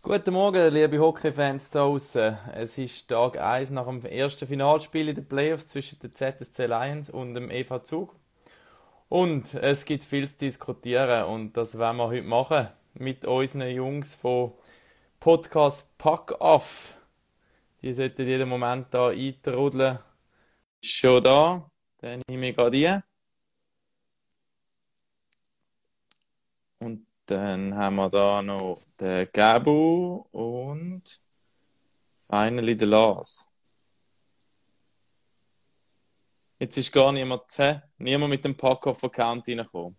Guten 0.00 0.32
Morgen, 0.32 0.72
liebe 0.72 1.00
Hockey-Fans 1.00 1.70
da 1.70 1.80
draußen. 1.80 2.38
Es 2.54 2.78
ist 2.78 3.08
Tag 3.08 3.36
1 3.36 3.70
nach 3.70 3.86
dem 3.86 4.04
ersten 4.04 4.46
Finalspiel 4.46 5.08
in 5.08 5.16
den 5.16 5.26
Playoffs 5.26 5.66
zwischen 5.66 5.98
der 5.98 6.12
ZSC 6.12 6.66
Lions 6.66 7.10
und 7.10 7.34
dem 7.34 7.50
EV 7.50 7.82
Zug. 7.82 8.14
Und 9.08 9.54
es 9.54 9.84
gibt 9.84 10.04
viel 10.04 10.28
zu 10.28 10.38
diskutieren 10.38 11.24
und 11.24 11.56
das 11.56 11.76
werden 11.78 11.96
wir 11.96 12.06
heute 12.06 12.22
machen 12.22 12.68
mit 12.94 13.24
unseren 13.24 13.68
Jungs 13.70 14.14
von 14.14 14.52
Podcast 15.18 15.98
Pack 15.98 16.40
Off. 16.40 16.96
Die 17.82 17.92
sollten 17.92 18.28
jeden 18.28 18.48
Moment 18.48 18.86
da 18.94 19.08
eintrudeln. 19.08 19.98
Schon 20.80 21.24
da, 21.24 21.68
dann 21.98 22.22
nehme 22.28 22.50
ich 22.50 22.56
gerade 22.56 22.88
ein. 22.88 23.02
Und 26.78 27.04
dann 27.30 27.74
haben 27.74 27.96
wir 27.96 28.08
da 28.08 28.42
noch 28.42 28.80
den 28.98 29.28
Gabu 29.32 30.24
und 30.32 31.02
finally 32.26 32.76
den 32.76 32.88
Lars. 32.88 33.52
Jetzt 36.58 36.76
ist 36.76 36.90
gar 36.90 37.12
niemand, 37.12 37.44
hä? 37.58 37.80
niemand 37.98 38.30
mit 38.30 38.44
dem 38.44 38.56
Pack-Off-Account 38.56 39.46
reingekommen. 39.46 39.96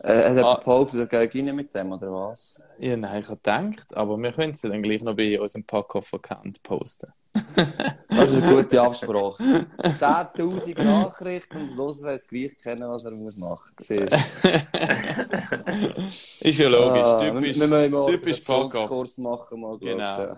Äh, 0.00 0.30
hat 0.30 0.36
er 0.36 0.44
Ah. 0.46 0.60
behauptet, 0.64 1.12
er 1.12 1.26
geht 1.26 1.34
rein 1.46 1.56
mit 1.56 1.74
dem, 1.74 1.92
oder 1.92 2.12
was? 2.12 2.62
Ja, 2.78 2.96
nein, 2.96 3.20
ich 3.22 3.28
habe 3.28 3.36
gedacht, 3.36 3.96
aber 3.96 4.16
wir 4.16 4.32
können 4.32 4.52
es 4.52 4.60
dann 4.60 4.80
gleich 4.82 5.02
noch 5.02 5.16
bei 5.16 5.40
unserem 5.40 5.64
Pack-Off-Account 5.64 6.62
posten. 6.62 7.12
Das 8.08 8.30
ist 8.30 8.42
eine 8.42 8.52
gute 8.52 8.80
Absprache. 8.82 9.42
10.000 9.78 10.82
Nachrichten 10.82 11.56
und 11.58 11.76
los 11.76 12.02
weiß 12.02 12.26
gleich 12.26 12.56
kennen, 12.58 12.88
was 12.90 13.04
er 13.04 13.12
muss 13.12 13.36
machen 13.36 13.72
muss. 13.78 13.90
ist 16.40 16.58
ja 16.58 16.68
logisch, 16.68 17.02
Ah, 17.04 17.18
typisch, 17.18 17.20
wir, 17.20 17.22
wir 17.32 17.40
müssen 17.40 17.70
mal 17.70 17.84
einen 17.84 18.06
typisch. 18.06 18.44
Kurs 18.44 19.18
machen, 19.18 19.60
mal 19.60 19.78
Genau. 19.78 20.16
genau. 20.16 20.36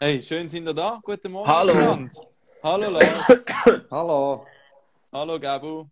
Hey, 0.00 0.20
schön 0.22 0.48
sind 0.48 0.66
ihr 0.66 0.74
da. 0.74 0.98
Guten 1.02 1.30
Morgen. 1.32 1.48
Hallo. 1.48 1.74
miteinander. 1.74 2.10
Hallo 2.64 2.90
Lars. 2.90 3.44
Hallo. 3.90 4.44
Hallo 5.12 5.38
Gabu. 5.40 5.84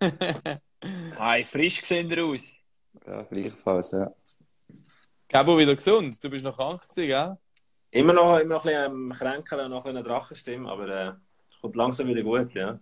Hi, 1.18 1.44
frisch 1.44 1.82
sehen 1.84 2.10
ihr 2.10 2.24
aus. 2.24 2.62
Ja, 3.06 3.22
gleichfalls, 3.22 3.92
ja. 3.92 4.10
Gabu 5.28 5.58
wieder 5.58 5.74
gesund. 5.74 6.22
Du 6.22 6.30
bist 6.30 6.44
noch 6.44 6.56
krank 6.56 6.82
gewesen, 6.82 7.06
gell? 7.06 7.36
Immer 7.90 8.12
noch, 8.12 8.38
immer 8.38 8.54
noch 8.54 8.64
ein 8.64 8.72
bisschen 8.72 8.84
am 8.84 9.12
Kränkeln 9.12 9.64
und 9.64 9.70
noch 9.70 9.84
ein 9.84 9.94
bisschen 9.94 10.08
Drachenstimme, 10.08 10.70
aber 10.70 10.88
äh, 10.88 11.12
es 11.50 11.60
kommt 11.60 11.76
langsam 11.76 12.08
wieder 12.08 12.22
gut, 12.22 12.52
ja. 12.54 12.78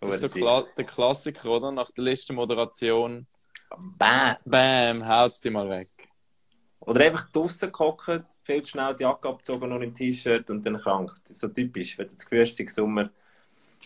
Das 0.00 0.16
ist 0.16 0.32
so 0.32 0.38
Kla 0.38 0.64
der 0.76 0.84
Klassiker, 0.84 1.50
oder? 1.50 1.72
Nach 1.72 1.90
der 1.90 2.04
letzten 2.04 2.34
Moderation. 2.34 3.26
Bäh. 3.98 4.34
Bam, 4.44 5.06
haut's 5.06 5.40
die 5.40 5.50
mal 5.50 5.68
weg. 5.68 5.90
Oder 6.80 7.06
einfach 7.06 7.30
draußen 7.30 7.72
gehockt, 7.72 8.24
viel 8.42 8.62
zu 8.62 8.72
schnell 8.72 8.94
die 8.94 9.04
Jacke 9.04 9.28
abgezogen, 9.28 9.70
noch 9.70 9.80
im 9.80 9.94
T-Shirt 9.94 10.50
und 10.50 10.64
dann 10.66 10.78
krank. 10.78 11.10
Das 11.22 11.30
ist 11.30 11.40
so 11.40 11.48
typisch, 11.48 11.96
wenn 11.96 12.08
du 12.08 12.14
das 12.14 12.26
Gefühl 12.26 12.42
hast, 12.42 12.74
Sommer 12.74 13.10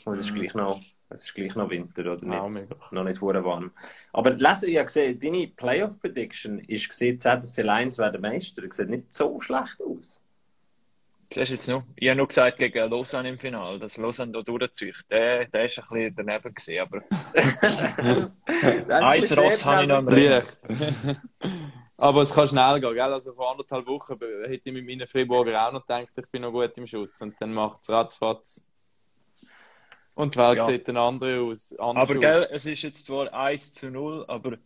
und 0.04 0.14
es 0.14 0.20
ist 0.20 0.34
gleich 0.34 0.54
noch, 0.54 0.80
es 1.10 1.24
ist 1.24 1.34
gleich 1.34 1.54
noch 1.54 1.70
Winter 1.70 2.12
oder. 2.12 2.42
Auch 2.42 2.48
nicht, 2.48 2.68
mega. 2.68 2.88
noch 2.90 3.04
nicht 3.04 3.20
hure 3.20 3.44
warm. 3.44 3.72
Aber 4.12 4.30
Leser, 4.30 4.66
ich 4.68 4.76
habe 4.76 4.86
gesehen, 4.86 5.18
deine 5.18 5.48
Playoff-Prediction 5.48 6.58
ist 6.60 6.88
gesehen, 6.88 7.18
ZSC 7.18 7.62
Lions 7.62 7.98
werden 7.98 8.20
Meister. 8.20 8.62
Das 8.62 8.76
sieht 8.76 8.90
nicht 8.90 9.12
so 9.12 9.40
schlecht 9.40 9.80
aus. 9.80 10.22
Siehst 11.32 11.50
du 11.50 11.54
jetzt 11.54 11.68
noch? 11.68 11.82
Ich 11.96 12.08
habe 12.08 12.16
nur 12.16 12.28
gesagt 12.28 12.58
gegen 12.58 12.90
Lausanne 12.90 13.28
im 13.28 13.38
Finale, 13.38 13.78
dass 13.78 13.98
Lausanne 13.98 14.32
da 14.32 14.40
durchzieht. 14.40 14.96
Der, 15.10 15.44
der 15.44 15.64
ist 15.66 15.78
ein 15.78 15.84
bisschen 15.90 16.14
daneben 16.16 16.54
gewesen, 16.54 16.80
aber 16.80 17.02
Das 18.46 18.70
ist 18.70 18.90
Eins 18.90 19.36
Ross 19.36 19.64
habe 19.64 19.82
ich 19.82 19.88
noch 19.88 19.96
am. 19.98 20.08
Leicht. 20.08 20.58
Aber 22.00 22.22
es 22.22 22.32
kann 22.32 22.46
schnell 22.46 22.80
gehen, 22.80 22.94
gell? 22.94 23.12
Also 23.12 23.32
vor 23.32 23.50
anderthalb 23.50 23.84
Wochen 23.86 24.16
hätte 24.46 24.68
ich 24.68 24.72
mit 24.72 24.86
meinen 24.86 25.06
Freiburger 25.06 25.66
auch 25.66 25.72
noch 25.72 25.84
gedacht, 25.84 26.16
ich 26.16 26.30
bin 26.30 26.42
noch 26.42 26.52
gut 26.52 26.78
im 26.78 26.86
Schuss. 26.86 27.20
Und 27.20 27.40
dann 27.40 27.52
macht 27.52 27.82
es 27.82 27.90
ratzfatz. 27.90 28.67
Und 30.18 30.34
die 30.34 30.38
Welt 30.40 30.58
Ja. 30.58 30.66
sieht 30.66 30.88
dann 30.88 30.96
andere 30.96 31.40
aus. 31.42 31.72
anders 31.78 32.10
Aber 32.10 32.18
aus. 32.18 32.20
gell, 32.24 32.46
es 32.50 32.66
ist 32.66 32.82
jetzt 32.82 33.06
zwar 33.06 33.32
1 33.32 33.72
zu 33.72 33.88
0, 33.88 34.24
aber 34.26 34.56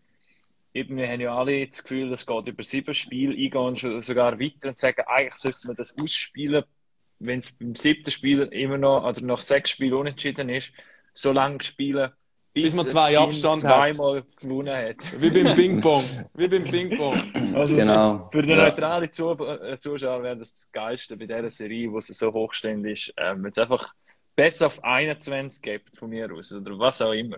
eben, 0.73 0.97
wir 0.97 1.07
haben 1.07 1.21
ja 1.21 1.37
alle 1.37 1.67
das 1.67 1.83
Gefühl, 1.83 2.11
es 2.15 2.25
geht 2.25 2.49
über 2.49 2.63
sieben 2.63 2.95
Spiele, 2.95 3.35
eingehen 3.35 3.77
schon 3.77 4.01
sogar 4.03 4.41
weiter 4.41 4.69
und 4.71 4.79
sagen, 4.79 5.03
eigentlich 5.07 5.35
sollte 5.35 5.67
man 5.67 5.77
das 5.77 5.95
ausspielen, 5.99 6.65
wenn 7.19 7.41
es 7.41 7.51
beim 7.53 7.75
siebten 7.75 8.11
Spiel 8.11 8.41
immer 8.45 8.79
noch 8.79 9.05
oder 9.05 9.21
nach 9.21 9.43
sechs 9.43 9.69
Spielen 9.71 9.93
unentschieden 9.93 10.49
ist, 10.49 10.73
so 11.13 11.33
lange 11.33 11.63
spielen, 11.63 12.11
Bis 12.55 12.75
man 12.75 12.87
das 12.87 12.95
zwei 12.95 13.19
Abstand 13.19 13.63
hat. 13.65 13.95
zweimal 13.95 14.23
gewonnen 14.41 14.75
hat. 14.75 14.97
Wie 15.21 15.31
beim 15.31 15.55
Ping-Pong. 15.55 16.03
Wie 16.35 16.49
beim 16.49 16.65
Ping-Pong. 16.65 17.55
Also 17.55 17.77
Genau. 17.77 18.31
Für 18.33 18.41
den 18.41 18.57
Ja. 18.57 18.65
neutralen 18.65 19.05
äh, 19.05 19.79
Zuschauer 19.79 20.23
wäre 20.23 20.39
das 20.39 20.55
das 20.55 20.73
Geilste 20.73 21.15
bei 21.19 21.27
dieser 21.27 21.51
Serie, 21.51 21.93
wo 21.93 22.01
sie 22.01 22.15
so 22.15 22.33
hochstehend 22.33 22.87
ist, 22.87 23.13
ähm, 23.19 23.45
wenn 23.45 23.53
es 23.53 23.59
einfach 23.59 23.93
besser 24.35 24.67
auf 24.67 24.83
21 24.83 25.63
gibt, 25.63 25.97
von 25.97 26.11
mir 26.11 26.33
aus, 26.33 26.53
oder 26.53 26.79
was 26.79 27.01
auch 27.01 27.13
immer. 27.13 27.37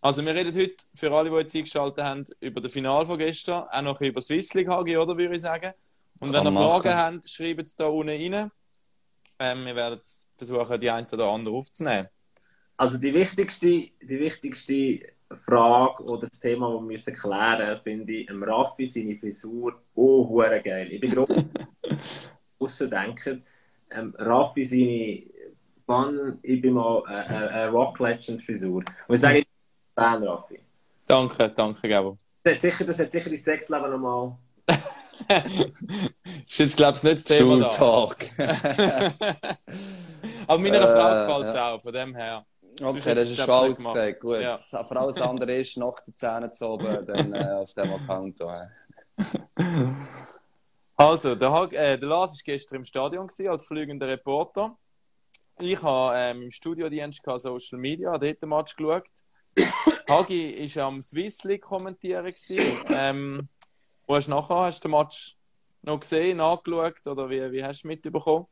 Also 0.00 0.24
wir 0.24 0.34
reden 0.34 0.54
heute, 0.54 0.76
für 0.94 1.12
alle, 1.12 1.30
die 1.30 1.36
jetzt 1.36 1.56
eingeschaltet 1.56 2.04
haben, 2.04 2.24
über 2.40 2.60
das 2.60 2.72
Finale 2.72 3.04
von 3.04 3.18
gestern, 3.18 3.64
auch 3.68 3.82
noch 3.82 4.00
über 4.00 4.20
Swiss 4.20 4.54
League 4.54 4.68
HG, 4.68 4.96
oder, 4.96 5.16
würde 5.16 5.34
ich 5.34 5.42
sagen. 5.42 5.72
Und 6.20 6.32
wenn 6.32 6.44
ihr. 6.44 6.52
Fragen 6.52 6.94
habt, 6.94 7.28
schreibt 7.28 7.62
es 7.62 7.76
da 7.76 7.86
unten 7.86 8.10
rein. 8.10 8.50
Ähm, 9.40 9.66
wir 9.66 9.76
werden 9.76 10.00
versuchen, 10.36 10.80
die 10.80 10.90
eine 10.90 11.06
oder 11.12 11.28
andere 11.28 11.54
aufzunehmen. 11.54 12.08
Also 12.76 12.98
die 12.98 13.12
wichtigste, 13.12 13.66
die 13.66 14.20
wichtigste 14.20 15.12
Frage 15.44 16.02
oder 16.04 16.28
das 16.28 16.38
Thema, 16.38 16.72
das 16.72 16.80
wir 16.80 16.86
müssen 16.86 17.14
klären 17.14 17.80
finde 17.82 18.12
ich, 18.12 18.30
am 18.30 18.42
Raffi 18.42 18.86
seine 18.86 19.16
Frisur 19.16 19.82
oh, 19.94 20.28
hure 20.28 20.60
geil. 20.62 20.92
Ich 20.92 21.00
bin 21.00 21.12
groß 21.12 21.44
ausdenken. 22.58 23.44
Ähm, 23.90 24.14
Raffi 24.18 24.64
seine 24.64 25.37
Mann, 25.88 26.38
ich 26.42 26.60
bin 26.60 26.74
mal 26.74 27.02
äh, 27.08 27.12
äh, 27.12 27.48
eine 27.48 27.70
Rock 27.70 27.98
Legend 27.98 28.42
Frisur. 28.44 28.84
Und 29.06 29.14
ich 29.14 29.20
sage, 29.20 29.38
ich 29.38 29.44
bin 29.46 29.54
Fan, 29.94 30.22
Raffi. 30.22 30.60
Danke, 31.06 31.48
danke, 31.48 31.88
Gabo. 31.88 32.16
Das 32.42 32.54
hat 32.54 32.60
sicher, 32.60 32.84
das 32.84 32.98
hat 32.98 33.10
sicher 33.10 33.30
dein 33.30 33.38
Sexleben 33.38 33.90
nochmal. 33.90 34.36
ist 36.46 36.58
jetzt, 36.58 36.76
glaube 36.76 36.98
ich, 36.98 37.02
nicht 37.02 37.16
das 37.16 37.24
Thema 37.24 37.60
da. 37.60 37.68
Talk. 37.68 38.16
Aber 40.46 40.62
meiner 40.62 40.80
Äh, 40.80 40.86
Frau 40.86 41.14
gefällt 41.18 41.46
es 41.48 41.54
ja. 41.54 41.70
auch, 41.72 41.82
von 41.82 41.92
dem 41.92 42.14
her. 42.14 42.44
Okay, 42.80 43.14
das 43.14 43.30
ist 43.30 43.38
schon 43.38 43.50
alles 43.50 43.78
gesagt. 43.78 44.20
Gut. 44.20 44.40
Ja. 44.40 44.54
Vor 44.54 44.96
allem 44.96 45.06
das 45.08 45.20
andere 45.20 45.52
ist 45.56 45.76
nach 45.78 46.00
den 46.00 46.14
Zähnen 46.14 46.52
zu 46.52 46.68
oben, 46.68 47.06
dann 47.06 47.32
äh, 47.32 47.52
auf 47.54 47.72
dem 47.74 47.92
Account. 47.92 48.40
Also, 51.00 51.36
der, 51.36 51.68
äh, 51.74 51.96
der 51.96 52.08
Lars 52.08 52.32
war 52.32 52.38
gestern 52.44 52.78
im 52.78 52.84
Stadion 52.84 53.28
gewesen, 53.28 53.46
als 53.48 53.64
fliegender 53.64 54.08
Reporter. 54.08 54.76
Ich 55.60 55.82
habe 55.82 56.14
ähm, 56.16 56.42
im 56.42 56.50
Studiodienst 56.50 57.22
Social 57.24 57.78
Media, 57.78 58.12
habe 58.12 58.26
dort 58.26 58.42
den 58.42 58.48
Match 58.48 58.76
geschaut. 58.76 59.10
Hagi 60.08 60.70
war 60.76 60.84
am 60.84 61.02
Swiss 61.02 61.42
League 61.44 61.62
kommentieren. 61.62 62.32
Ähm, 62.88 63.48
wo 64.06 64.14
hast 64.14 64.26
du 64.26 64.30
nachher 64.30 64.56
hast 64.56 64.84
du 64.84 64.88
den 64.88 64.96
Match 64.96 65.36
noch 65.82 66.00
gesehen, 66.00 66.38
nachgeschaut 66.38 67.06
oder 67.06 67.28
wie, 67.28 67.52
wie 67.52 67.64
hast 67.64 67.82
du 67.82 67.88
mitbekommen? 67.88 68.46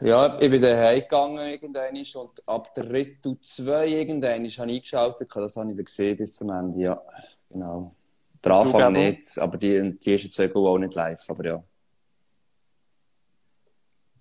Ja, 0.00 0.38
ich 0.40 0.50
bin 0.50 0.60
daheim 0.60 1.00
gegangen 1.00 1.38
irgendwann 1.38 1.96
und 1.96 2.48
ab 2.48 2.74
der 2.74 2.90
Retour 2.90 3.36
2 3.40 3.86
irgendwann 3.86 4.32
habe 4.34 4.46
ich 4.46 4.60
eingeschaltet. 4.60 5.30
Das 5.34 5.56
habe 5.56 5.70
ich 5.70 5.76
dann 5.76 5.84
gesehen 5.84 6.16
bis 6.16 6.36
zum 6.36 6.50
Ende, 6.50 6.78
ja. 6.78 7.02
Genau. 7.50 7.92
Der 8.42 8.52
Anfang 8.52 8.92
nicht, 8.92 9.38
aber 9.38 9.56
die, 9.56 9.98
die 9.98 10.12
ersten 10.12 10.30
zwei 10.30 10.48
Goal 10.48 10.68
auch 10.68 10.78
nicht 10.78 10.94
live, 10.94 11.24
aber 11.28 11.44
ja. 11.44 11.64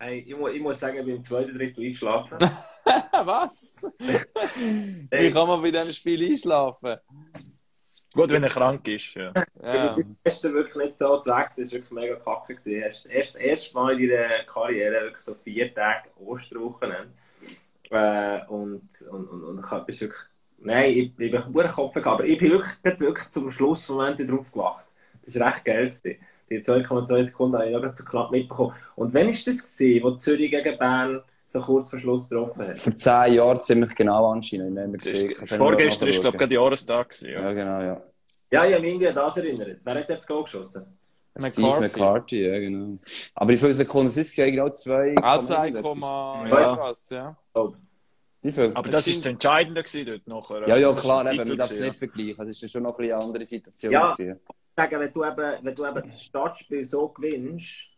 Hey, 0.04 0.20
ich, 0.20 0.36
muss, 0.36 0.52
ich 0.52 0.62
muss 0.62 0.80
sagen, 0.82 0.98
ich 0.98 1.06
bin 1.06 1.16
im 1.16 1.24
zweiten 1.24 1.58
Drittel 1.58 1.86
eingeschlafen. 1.86 2.38
Was? 3.24 3.88
Wie 4.00 5.32
kann 5.32 5.48
man 5.48 5.62
bei 5.62 5.72
diesem 5.72 5.94
Spiel 5.94 6.30
einschlafen? 6.30 6.98
Gut, 8.14 8.30
wenn 8.30 8.44
er 8.44 8.50
krank 8.50 8.86
ist. 8.90 9.14
Ja. 9.14 9.32
Ja. 9.64 9.94
Du 9.94 10.04
bist 10.22 10.44
wirklich 10.44 10.76
nicht 10.76 11.00
so 11.00 11.22
zu 11.22 11.30
weg, 11.30 11.48
es 11.52 11.58
war 11.58 11.72
wirklich 11.72 11.92
mega 11.92 12.16
kacke. 12.16 12.54
gewesen. 12.54 12.82
Erst, 12.82 13.06
erst, 13.06 13.38
erst 13.38 13.74
mal 13.74 13.98
in 13.98 14.10
deiner 14.10 14.44
Karriere 14.44 15.06
wirklich 15.06 15.24
so 15.24 15.36
vier 15.36 15.74
Tage 15.74 16.10
Osterwochenende. 16.20 17.14
Äh, 17.90 18.46
und, 18.48 18.90
und, 19.10 19.28
und, 19.30 19.44
und 19.46 19.66
ich 19.66 19.86
bist 19.86 20.02
wirklich. 20.02 20.22
Nein, 20.58 20.90
ich, 20.92 21.12
ich 21.18 21.32
bin 21.32 21.44
nur 21.50 21.64
Kopf 21.70 21.94
gehabt, 21.94 22.08
aber 22.08 22.26
ich 22.26 22.38
bin 22.38 22.52
wirklich, 22.52 23.00
wirklich 23.00 23.32
zum 23.32 23.50
Schlussmoment 23.50 24.20
wieder 24.20 24.34
aufgewacht. 24.34 24.84
Das 25.26 25.40
war 25.40 25.54
recht 25.54 25.64
geil. 25.64 25.90
Gewesen. 25.90 26.20
Die 26.60 26.64
2,2 26.64 27.26
Sekunden 27.26 27.58
habe 27.58 27.68
ich 27.68 27.74
noch 27.74 27.82
gerade 27.82 27.96
so 27.96 28.04
knapp 28.04 28.32
mitbekommen. 28.32 28.74
Und 28.96 29.14
wann 29.14 29.28
war 29.28 29.32
das, 29.32 29.44
gewesen, 29.44 30.04
wo 30.04 30.12
Zürich 30.12 30.52
gegen 30.52 30.78
Bern 30.78 31.22
so 31.46 31.60
kurz 31.60 31.90
vor 31.90 32.00
Schluss 32.00 32.30
getroffen 32.30 32.68
hat? 32.68 32.80
Vor 32.80 32.96
zehn 32.96 33.34
Jahren 33.36 33.62
ziemlich 33.62 33.94
genau 33.96 34.32
anscheinend. 34.32 34.76
Ich 34.78 34.82
habe 34.84 34.90
nicht 34.92 35.06
mehr 35.06 35.26
gesehen. 35.28 35.50
Mehr 35.50 35.58
Vorgestern 35.60 36.10
ist, 36.10 36.22
glaube 36.22 36.36
ich, 36.36 36.40
gerade 36.40 36.54
Jahrestag. 36.56 37.10
gewesen, 37.10 37.34
Ja. 37.34 37.42
Ja, 37.42 37.54
genau, 37.54 37.82
ja. 37.82 38.02
Ja, 38.52 38.66
ich 38.66 38.74
habe 38.76 38.84
mich 38.84 39.08
an 39.08 39.16
das 39.16 39.38
erinnert. 39.38 39.80
Wer 39.84 39.96
hat 39.96 40.10
jetzt 40.10 40.28
Goal 40.28 40.44
geschossen? 40.44 40.86
Steve 41.40 41.80
McCarthy, 41.80 42.46
ja, 42.48 42.60
genau. 42.60 43.00
Aber 43.34 43.50
wie 43.52 43.58
viele 43.58 43.74
Sekunden 43.74 44.12
sind 44.12 44.22
es? 44.22 44.36
Ja, 44.36 44.46
genau 44.46 44.70
zwei. 44.70 45.16
Auch 45.18 45.42
Komma 45.82 46.44
2,1 46.44 46.50
Ja. 46.50 46.78
was, 46.78 47.10
ja. 47.10 47.36
Viel? 48.44 48.72
Aber 48.76 48.90
Das 48.90 48.92
das 49.06 49.08
ist 49.08 49.14
stimmt. 49.14 49.26
das 49.26 49.32
Entscheidende 49.32 49.84
dort 50.06 50.28
nachher. 50.28 50.68
Ja, 50.68 50.76
ja, 50.78 50.92
das 50.92 51.02
klar, 51.02 51.34
eben, 51.34 51.48
man 51.48 51.58
darf 51.58 51.72
es 51.72 51.80
nicht 51.80 51.96
vergleichen. 51.96 52.44
Es 52.44 52.50
ist 52.50 52.62
ja 52.62 52.68
schon 52.68 52.84
noch 52.84 52.92
ein 52.92 52.98
bisschen 52.98 53.14
eine 53.16 53.24
andere 53.24 53.46
Situation. 53.46 53.94
Ja. 53.94 54.12
gewesen. 54.14 54.40
Sagen, 54.76 55.00
wenn 55.00 55.14
du 55.14 55.24
eben, 55.24 55.66
wenn 55.66 55.76
du 55.76 55.86
eben 55.86 56.10
das 56.10 56.24
Startspiel 56.24 56.84
so 56.84 57.10
gewinnst 57.10 57.90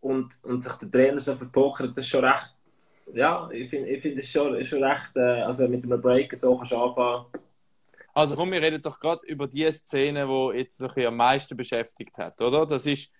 und, 0.00 0.32
und 0.44 0.62
sich 0.62 0.72
der 0.74 0.90
Trainer 0.90 1.20
so 1.20 1.36
verpokert, 1.36 1.96
das 1.96 2.04
ist 2.04 2.10
schon 2.10 2.24
recht, 2.24 2.54
ja, 3.14 3.50
ich 3.50 3.68
finde 3.68 3.90
ich 3.90 4.02
find 4.02 4.18
das 4.18 4.28
schon, 4.28 4.62
schon 4.64 4.84
recht, 4.84 5.16
äh, 5.16 5.42
also 5.42 5.66
mit 5.68 5.84
einem 5.84 6.00
Break 6.00 6.36
so 6.36 6.56
kannst 6.56 6.72
du 6.72 6.76
anfangen. 6.76 7.26
Also 8.14 8.36
komm, 8.36 8.52
wir 8.52 8.60
reden 8.60 8.82
doch 8.82 9.00
gerade 9.00 9.26
über 9.26 9.46
die 9.46 9.70
Szene, 9.72 10.26
die 10.26 10.58
jetzt 10.58 10.76
sich 10.76 11.06
am 11.06 11.16
meisten 11.16 11.56
beschäftigt 11.56 12.18
hat, 12.18 12.40
oder? 12.42 12.66
Das 12.66 12.84
ist 12.84 13.12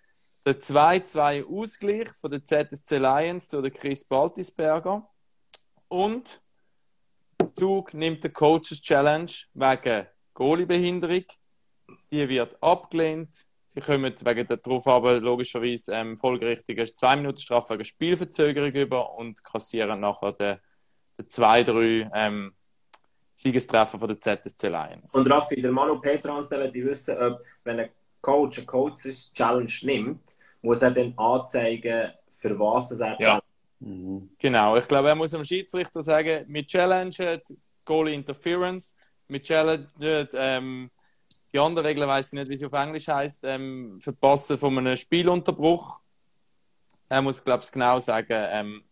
der 0.45 0.61
2-2 0.61 1.47
Ausgleich 1.47 2.09
von 2.09 2.31
der 2.31 2.45
ZSC 2.45 2.99
Lions 2.99 3.49
durch 3.49 3.71
den 3.71 3.73
Chris 3.73 4.05
Baltisberger. 4.05 5.09
Und 5.89 6.43
Zug 7.55 7.95
nimmt 7.95 8.25
den 8.25 8.33
Coaches 8.33 8.83
Challenge 8.83 9.31
wegen 9.55 10.07
Goalie-Behinderung. 10.35 11.25
Die 12.13 12.29
wird 12.29 12.63
abgelehnt. 12.63 13.47
Sie 13.67 13.81
kommen 13.81 14.15
wegen 14.23 14.47
der 14.47 14.59
darauf 14.59 14.87
aber 14.87 15.19
logischerweise 15.19 15.95
ähm, 15.95 16.19
folgerichtigen 16.19 16.87
2 16.87 17.17
Minuten 17.17 17.39
Strafe 17.39 17.73
wegen 17.73 17.85
Spielverzögerung 17.85 18.71
über 18.71 19.15
und 19.15 19.43
kassieren 19.43 19.99
nachher 20.01 20.33
den, 20.33 20.59
den 21.19 21.27
2-3 21.27 22.11
ähm, 22.15 22.53
Siegestreffer 23.35 23.99
von 23.99 24.09
der 24.09 24.21
ZSC 24.21 24.69
Lions. 24.69 25.15
Und 25.15 25.27
Raffi, 25.31 25.63
der 25.63 25.73
Manu 25.73 25.99
Petrans, 26.01 26.51
der 26.51 26.71
will 26.71 26.85
wissen, 26.85 27.17
ob, 27.17 27.41
wenn 27.65 27.81
ein 27.81 27.89
Coach 28.21 28.59
eine 28.59 28.67
Coaches 28.67 29.33
Challenge 29.33 29.73
nimmt, 29.81 30.21
muss 30.61 30.83
er 30.83 30.91
dann 30.91 31.17
anzeigen, 31.17 32.13
für 32.31 32.59
was 32.59 32.91
er 32.93 33.19
Ja. 33.19 33.43
Mhm. 33.81 34.29
Genau, 34.39 34.77
ich 34.77 34.87
glaube, 34.87 35.09
er 35.09 35.15
muss 35.15 35.31
dem 35.31 35.45
Schiedsrichter 35.45 36.03
sagen, 36.03 36.45
wir 36.47 36.67
challengen 36.67 37.41
Goalie 37.87 38.15
Interference, 38.15 38.95
wir 39.29 39.43
challengen 39.43 39.89
ähm, 40.35 40.91
die 41.53 41.59
andere 41.59 41.85
Regel, 41.85 42.07
weiß 42.07 42.33
ich 42.33 42.39
nicht, 42.39 42.49
wie 42.49 42.57
sie 42.57 42.67
auf 42.67 42.73
Englisch 42.73 43.09
heißt, 43.09 43.43
ähm, 43.45 43.99
Verpassen 44.01 44.59
von 44.59 44.77
einem 44.79 44.97
Spielunterbruch. 44.97 46.01
Er 47.09 47.23
muss, 47.23 47.45
glaube 47.45 47.63
ich, 47.65 47.71
genau 47.71 47.99
sagen, 47.99 48.47
ähm, 48.51 48.83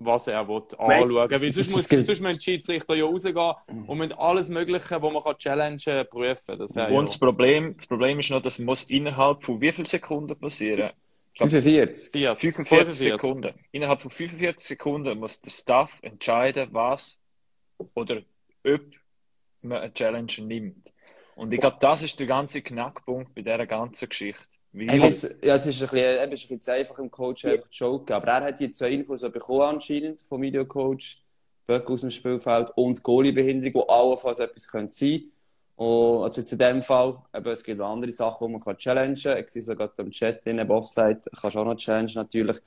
was 0.00 0.26
er 0.26 0.48
will 0.48 0.62
anschauen 0.78 1.08
will. 1.10 1.16
Weil 1.16 1.52
sonst, 1.52 1.70
muss, 1.72 1.84
sonst 1.84 2.20
müssen 2.20 2.38
die 2.38 2.44
Schiedsrichter 2.44 2.94
ja 2.94 3.04
rausgehen 3.04 3.54
und 3.86 3.98
müssen 3.98 4.12
alles 4.14 4.48
Mögliche, 4.48 5.00
was 5.00 5.12
man 5.12 5.22
kann 5.22 5.36
challengen, 5.38 6.06
prüfen. 6.08 6.58
Das 6.58 6.70
Und 6.70 6.76
das 6.76 7.14
ja 7.14 7.18
Problem, 7.18 7.76
das 7.76 7.86
Problem 7.86 8.18
ist 8.18 8.30
noch, 8.30 8.42
das 8.42 8.58
muss 8.58 8.84
innerhalb 8.84 9.44
von 9.44 9.60
wie 9.60 9.70
vielen 9.72 9.84
Sekunden 9.84 10.38
passieren? 10.38 10.90
45. 11.36 12.12
40, 12.12 12.38
45 12.38 12.94
Sekunden. 12.94 13.54
Innerhalb 13.72 14.02
von 14.02 14.10
45 14.10 14.66
Sekunden 14.66 15.18
muss 15.18 15.40
der 15.40 15.50
Staff 15.50 15.90
entscheiden, 16.02 16.68
was 16.72 17.22
oder 17.94 18.22
ob 18.64 18.80
man 19.62 19.78
eine 19.78 19.92
Challenge 19.92 20.32
nimmt. 20.40 20.92
Und 21.40 21.54
ich 21.54 21.60
glaube, 21.60 21.78
das 21.80 22.02
ist 22.02 22.20
der 22.20 22.26
ganze 22.26 22.60
Knackpunkt 22.60 23.34
bei 23.34 23.40
dieser 23.40 23.66
ganzen 23.66 24.10
Geschichte. 24.10 24.42
Hey, 24.74 25.00
jetzt, 25.00 25.22
ja, 25.42 25.54
es 25.54 25.64
ist 25.64 25.80
ein 25.80 25.88
bisschen, 25.88 26.22
eben, 26.22 26.32
ist 26.32 26.44
ein 26.44 26.48
bisschen 26.48 26.60
zu 26.60 26.72
einfach 26.74 26.98
im 26.98 27.10
Coach 27.10 27.46
einfach 27.46 27.70
zu 27.70 27.84
joken. 27.84 28.12
Aber 28.12 28.26
er 28.26 28.44
hat 28.44 28.60
die 28.60 28.70
zwei 28.70 28.90
Infos 28.90 29.22
bekommen 29.22 29.62
anscheinend 29.62 30.20
vom 30.20 30.42
Videocoach, 30.42 31.22
Böck 31.66 31.88
aus 31.90 32.02
dem 32.02 32.10
Spielfeld 32.10 32.70
und 32.76 33.02
Goalie-Behinderung, 33.02 33.72
die 33.72 33.88
allenfalls 33.88 34.38
etwas 34.38 34.68
können 34.68 34.90
sein 34.90 35.32
Und 35.76 36.24
also 36.24 36.42
jetzt 36.42 36.52
in 36.52 36.58
dem 36.58 36.82
Fall, 36.82 37.16
eben, 37.34 37.48
es 37.48 37.64
gibt 37.64 37.80
andere 37.80 38.12
Sachen, 38.12 38.46
die 38.46 38.52
man 38.52 38.60
kann 38.60 38.76
challengen 38.76 39.16
kann. 39.16 39.38
Ich 39.38 39.48
sehe 39.48 39.62
sogar 39.62 39.90
im 39.96 40.10
Chat, 40.10 40.44
drin, 40.44 40.58
eben 40.58 40.70
Offside, 40.70 41.22
kannst 41.40 41.56
du 41.56 41.60
auch 41.60 41.64
noch 41.64 41.76
challengen 41.76 42.12
natürlich. 42.16 42.58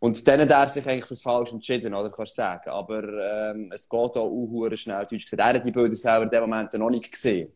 Und 0.00 0.28
dann 0.28 0.42
hat 0.42 0.50
er 0.50 0.68
sich 0.68 0.86
eigentlich 0.86 1.06
fürs 1.06 1.22
Falsch 1.22 1.50
entschieden, 1.54 1.94
oder 1.94 2.10
kannst 2.10 2.36
du 2.36 2.42
sagen. 2.42 2.68
Aber 2.68 3.04
ähm, 3.04 3.72
es 3.72 3.88
geht 3.88 3.98
auch 3.98 4.16
auch 4.16 4.76
schnell, 4.76 5.06
deutsch 5.10 5.24
gesagt. 5.24 5.40
Er 5.40 5.54
hat 5.54 5.64
die 5.64 5.72
Bilder 5.72 5.96
selber 5.96 6.24
in 6.24 6.30
dem 6.30 6.42
Moment 6.42 6.74
noch 6.74 6.90
nicht 6.90 7.10
gesehen. 7.10 7.54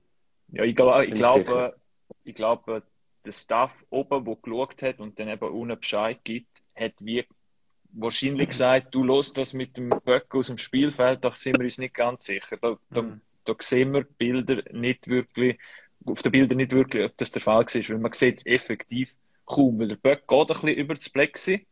Ja, 0.53 0.65
ich, 0.65 0.75
glaub, 0.77 1.03
ich 1.03 1.15
glaube, 1.15 1.77
ich 2.25 2.35
glaube, 2.35 2.83
der 3.25 3.33
Staff 3.33 3.85
oben, 3.91 4.25
der 4.25 4.37
geschaut 4.37 4.83
hat 4.83 5.01
und 5.01 5.19
dann 5.19 5.29
eben 5.29 5.49
unten 5.49 5.79
Bescheid 5.79 6.21
gibt, 6.25 6.63
hat 6.75 6.93
wie 7.01 7.27
wahrscheinlich 7.93 8.49
gesagt, 8.51 8.95
du 8.95 9.03
los 9.05 9.33
das 9.33 9.55
mit 9.55 9.77
dem 9.77 9.89
Böck 9.91 10.35
aus 10.35 10.49
dem 10.49 10.59
Spielfeld, 10.59 11.25
da 11.25 11.33
sind 11.33 11.59
wir 11.59 11.65
uns 11.65 11.79
nicht 11.79 11.95
ganz 11.95 12.25
sicher. 12.25 12.57
Da, 12.59 12.79
da, 12.93 13.03
Mhm. 13.03 13.21
da 13.45 13.55
sehen 13.61 13.93
wir 13.93 14.05
Bilder 14.05 14.63
nicht 14.73 15.09
wirklich, 15.09 15.59
auf 16.05 16.23
den 16.23 16.33
Bildern 16.33 16.59
nicht 16.59 16.73
wirklich, 16.73 17.05
ob 17.05 17.17
das 17.17 17.33
der 17.33 17.43
Fall 17.43 17.65
war, 17.67 17.89
weil 17.89 17.99
man 17.99 18.13
sieht 18.13 18.39
es 18.39 18.47
effektiv 18.47 19.15
kaum, 19.45 19.79
weil 19.81 19.89
der 19.89 19.97
Böck 19.97 20.27
geht 20.27 20.41
ein 20.41 20.47
bisschen 20.49 20.69
über 20.79 20.95
das 20.95 21.09
Plexi, 21.11 21.67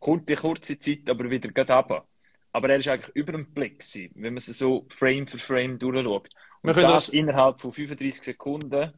kommt 0.00 0.28
die 0.28 0.36
kurze 0.36 0.78
Zeit 0.78 1.08
aber 1.08 1.30
wieder 1.30 1.50
geht 1.50 1.70
runter. 1.70 2.06
Aber 2.54 2.70
er 2.70 2.76
ist 2.76 2.86
eigentlich 2.86 3.14
über 3.16 3.32
dem 3.32 3.52
Plexi, 3.52 4.10
wenn 4.14 4.34
man 4.34 4.38
es 4.38 4.46
so 4.46 4.86
Frame 4.88 5.26
für 5.26 5.38
Frame 5.40 5.76
durchschaut. 5.76 6.28
Und 6.62 6.68
das 6.68 6.76
das- 6.76 7.08
innerhalb 7.08 7.60
von 7.60 7.72
35 7.72 8.22
Sekunden, 8.22 8.92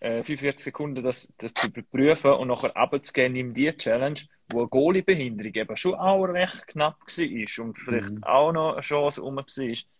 äh, 0.00 0.22
45 0.22 0.64
Sekunden 0.64 1.02
das, 1.02 1.32
das 1.38 1.54
zu 1.54 1.68
überprüfen 1.68 2.32
und 2.32 2.48
nachher 2.48 2.76
abzugehen 2.76 3.36
in 3.36 3.54
die 3.54 3.72
Challenge, 3.72 4.20
wo 4.50 4.58
eine 4.60 4.68
Goalie-Behinderung 4.68 5.54
eben 5.54 5.76
schon 5.76 5.94
auch 5.94 6.24
recht 6.26 6.66
knapp 6.66 6.98
war 7.00 7.64
und 7.64 7.78
vielleicht 7.78 8.10
Mhm. 8.10 8.22
auch 8.24 8.52
noch 8.52 8.72
eine 8.74 8.82
Chance 8.82 9.22
rum 9.22 9.36
war, 9.36 9.44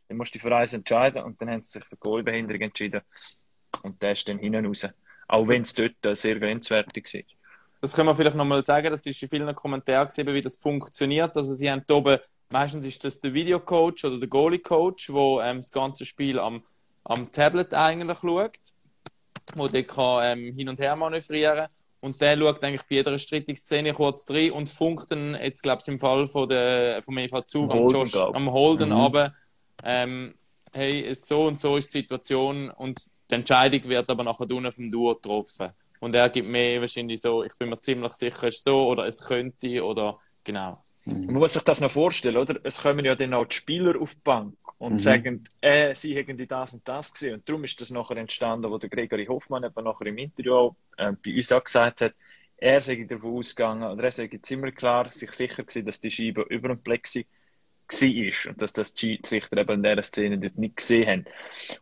dann 0.09 0.17
musst 0.19 0.35
du 0.35 0.39
dich 0.39 0.43
für 0.43 0.55
eins 0.55 0.75
entscheiden 0.75 1.23
und 1.23 1.41
dann 1.41 1.51
haben 1.51 1.63
sie 1.63 1.73
sich 1.79 1.85
für 1.85 1.97
die 1.97 2.01
Goalie-Behinderung 2.01 2.61
entschieden. 2.61 3.01
Und 3.83 4.01
der 4.03 4.13
ist 4.13 4.29
dann 4.29 4.39
hinten 4.39 4.67
raus. 4.67 4.87
Auch 5.27 5.49
wenn 5.49 5.63
es 5.63 5.73
dort 5.73 6.05
äh, 6.05 6.15
sehr 6.15 6.39
grenzwertig 6.39 7.15
war. 7.15 7.23
Das 7.81 7.95
können 7.95 8.09
wir 8.09 8.15
vielleicht 8.15 8.37
nochmal 8.37 8.63
sagen, 8.63 8.91
das 8.91 9.05
ist 9.07 9.23
in 9.23 9.29
vielen 9.29 9.55
Kommentaren 9.55 10.07
gesehen, 10.09 10.27
wie 10.27 10.41
das 10.43 10.59
funktioniert. 10.59 11.35
Also 11.37 11.55
sie 11.55 11.71
haben 11.71 11.83
hier 11.87 11.97
oben, 11.97 12.19
meistens 12.51 12.87
ist 12.87 13.05
das 13.05 13.21
der 13.21 13.35
Videocoach 13.35 14.05
oder 14.05 14.19
der 14.19 14.29
Goalie-Coach, 14.29 15.09
der 15.09 15.41
ähm, 15.45 15.57
das 15.59 15.73
ganze 15.73 16.05
Spiel 16.05 16.39
am, 16.39 16.63
am 17.05 17.31
Tablet 17.31 17.75
eigentlich 17.75 18.19
schaut, 18.19 18.59
wo 19.57 19.69
der 19.69 19.85
kann 19.85 20.39
ähm, 20.39 20.55
hin 20.55 20.69
und 20.69 20.79
her 20.79 20.97
manövrieren 20.97 21.67
und 22.01 22.21
der 22.21 22.37
schaut 22.37 22.63
eigentlich 22.63 22.83
bei 22.83 22.97
jeder 22.97 23.19
strittigen 23.19 23.57
Szene 23.57 23.93
kurz 23.95 24.29
rein 24.29 24.53
und 24.53 24.69
funkt 24.69 25.11
dann, 25.11 25.35
jetzt 25.35 25.63
glaube 25.63 25.81
ich 25.81 25.89
im 25.89 25.99
Fall 25.99 26.27
von 26.27 26.49
der, 26.49 27.03
vom 27.03 27.17
EV 27.19 27.43
Zug 27.47 27.71
Am 27.71 27.79
Holden, 27.79 28.01
Josh, 28.01 28.17
am 28.17 28.53
Holden 28.53 28.89
Mhm. 28.91 28.97
aber 28.97 29.33
ähm, 29.83 30.35
hey, 30.73 31.15
so 31.15 31.47
und 31.47 31.61
so 31.61 31.77
ist 31.77 31.93
die 31.95 31.99
Situation 31.99 32.71
und 32.71 33.01
die 33.31 33.35
Entscheidung 33.35 33.85
wird 33.85 34.11
aber 34.11 34.23
nachher 34.23 34.51
unten 34.51 34.71
vom 34.71 34.91
Duo 34.91 35.15
getroffen. 35.15 35.71
Und 36.01 36.15
er 36.15 36.29
gibt 36.29 36.49
mir 36.49 36.81
wahrscheinlich 36.81 37.21
so, 37.21 37.43
ich 37.43 37.57
bin 37.59 37.71
mir 37.71 37.79
ziemlich 37.79 38.13
sicher, 38.13 38.49
es 38.49 38.57
ist 38.57 38.65
so 38.65 38.87
oder 38.87 39.07
es 39.07 39.25
könnte 39.25 39.83
oder 39.83 40.19
genau. 40.43 40.83
Man 41.07 41.41
muss 41.41 41.53
sich 41.55 41.63
das 41.63 41.81
noch 41.81 41.91
vorstellen, 41.91 42.37
oder? 42.37 42.59
Es 42.65 42.81
kommen 42.83 43.05
ja 43.05 43.15
dann 43.15 43.35
auch 43.35 43.45
die 43.47 43.57
Spieler 43.57 44.01
auf 44.01 44.15
die 44.15 44.21
Bank 44.25 44.57
und 44.79 45.01
Mhm. 45.01 45.01
sagen, 45.01 45.45
äh, 45.61 45.95
sie 45.95 46.15
hätten 46.15 46.37
die 46.37 46.47
das 46.47 46.73
und 46.75 46.87
das 46.89 47.13
gesehen. 47.13 47.35
Und 47.35 47.49
darum 47.49 47.65
ist 47.65 47.81
das 47.81 47.91
nachher 47.91 48.17
entstanden, 48.17 48.71
wo 48.71 48.79
der 48.79 48.89
Gregory 48.91 49.27
Hoffmann 49.27 49.65
eben 49.65 49.85
nachher 49.85 50.07
im 50.07 50.19
Interview 50.19 50.55
auch, 50.55 50.77
äh, 50.97 51.13
bei 51.13 51.35
uns 51.37 51.53
auch 51.53 51.65
gesagt 51.65 52.01
hat, 52.01 52.13
er 52.57 52.81
sei 52.81 53.05
davon 53.09 53.37
ausgegangen, 53.37 53.83
oder 53.91 54.05
er 54.05 54.13
sei 54.13 54.29
ziemlich 54.43 54.75
klar 54.77 55.09
sich 55.11 55.33
sicher 55.33 55.63
gewesen, 55.65 55.87
dass 55.87 56.01
die 56.01 56.11
Scheibe 56.11 56.43
über 56.49 56.69
dem 56.69 56.83
Plexi 56.83 57.27
war 57.91 58.51
und 58.53 58.63
dass 58.63 58.73
das 58.73 58.95
die 58.95 59.01
Schiedsrichter 59.17 59.59
eben 59.59 59.75
in 59.75 59.83
dieser 59.83 60.03
Szene 60.03 60.39
dort 60.39 60.57
nicht 60.59 60.77
gesehen 60.77 61.09
haben. 61.09 61.25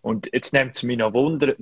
Und 0.03 0.29
jetzt 0.33 0.53
nimmt 0.53 0.77
es 0.77 0.83
mich 0.83 0.99
noch 0.99 1.13
Wunder, 1.15 1.55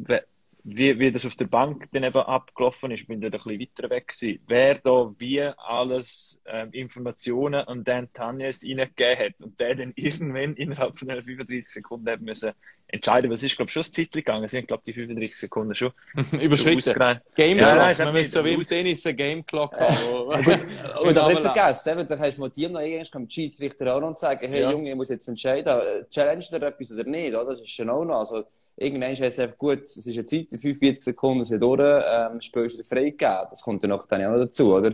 wie, 0.65 0.99
wie 0.99 1.13
das 1.13 1.27
auf 1.27 1.37
der 1.37 1.47
Bank 1.47 1.89
dann 1.93 2.05
eben 2.05 2.19
abgelaufen 2.19 2.91
ist, 2.91 3.07
bin 3.07 3.21
dort 3.21 3.35
ein 3.35 3.41
bisschen 3.43 3.61
weiter 3.61 3.91
weg 3.91 4.09
gewesen. 4.09 4.43
Wer 4.47 4.75
da 4.77 5.13
wie 5.19 5.41
alles 5.43 6.43
ähm, 6.47 6.71
Informationen 6.73 7.61
an 7.67 7.85
Dan 7.85 8.13
Tanjes 8.13 8.63
reingegeben 8.65 9.19
hat 9.19 9.41
und 9.43 9.59
der 9.61 9.75
dann 9.75 9.93
irgendwann 9.97 10.55
innerhalb 10.55 10.97
von 10.97 11.09
den 11.09 11.23
35 11.23 11.69
Sekunden 11.69 12.09
hat 12.11 12.21
müssen 12.21 12.53
entscheiden, 12.93 13.31
was 13.31 13.43
ist, 13.45 13.55
glaube 13.55 13.69
ich, 13.69 13.73
schon 13.73 13.83
das 13.83 13.93
Zeit 13.93 14.11
gegangen. 14.11 14.45
Es 14.45 14.51
sind, 14.51 14.67
glaube 14.67 14.83
ich, 14.85 14.93
die 14.95 15.01
35 15.01 15.39
Sekunden 15.39 15.75
schon 15.77 15.93
Überschritten. 16.33 16.79
ausgereiht. 16.79 17.21
Game 17.37 17.59
Ja, 17.59 17.73
Clock. 17.75 17.87
hat 17.87 17.99
Man 18.07 18.13
müsste 18.15 18.39
so 18.41 18.45
wie 18.45 18.55
im 18.55 18.63
Tennis 18.65 19.07
eine 19.07 19.15
Game 19.15 19.47
Clock 19.47 19.79
haben. 19.79 19.97
Und 21.05 21.17
auch 21.19 21.29
nicht 21.29 21.41
vergessen, 21.41 21.99
eben, 21.99 22.09
da 22.09 22.17
kannst 22.17 22.37
du 22.37 22.41
mal 22.41 22.51
Team 22.51 22.73
noch 22.73 22.81
irgendwann 22.81 23.11
kommt 23.13 23.31
die 23.31 23.35
Schiedsrichter 23.35 23.95
auch 23.95 24.01
noch 24.01 24.09
und 24.09 24.19
sagen, 24.19 24.47
hey 24.49 24.63
Ja. 24.63 24.71
Junge, 24.73 24.91
ich 24.91 24.97
muss 24.97 25.09
jetzt 25.09 25.29
entscheiden, 25.29 25.73
äh, 25.73 26.05
challenge 26.09 26.45
dir 26.51 26.63
etwas 26.63 26.93
oder 26.93 27.05
nicht, 27.05 27.33
oder? 27.35 27.45
Das 27.51 27.61
ist 27.61 27.71
schon 27.71 27.89
auch 27.91 28.05
noch. 28.05 28.19
Also, 28.19 28.45
irgendwann 28.77 29.13
ist 29.13 29.21
es 29.21 29.39
einfach 29.39 29.59
gut, 29.59 29.83
es 29.83 29.97
ist 29.97 30.17
eine 30.17 30.25
Zeit, 30.25 30.49
45 30.51 31.03
Sekunden 31.05 31.45
sind 31.45 31.63
durch, 31.63 31.81
ähm, 31.81 32.41
spielst 32.41 32.79
du 32.79 32.85
freigegeben. 32.85 33.47
Das 33.51 33.63
kommt 33.63 33.83
dann 33.83 33.93
auch 33.93 34.07
dann 34.07 34.21
dazu, 34.23 34.75
oder? 34.75 34.93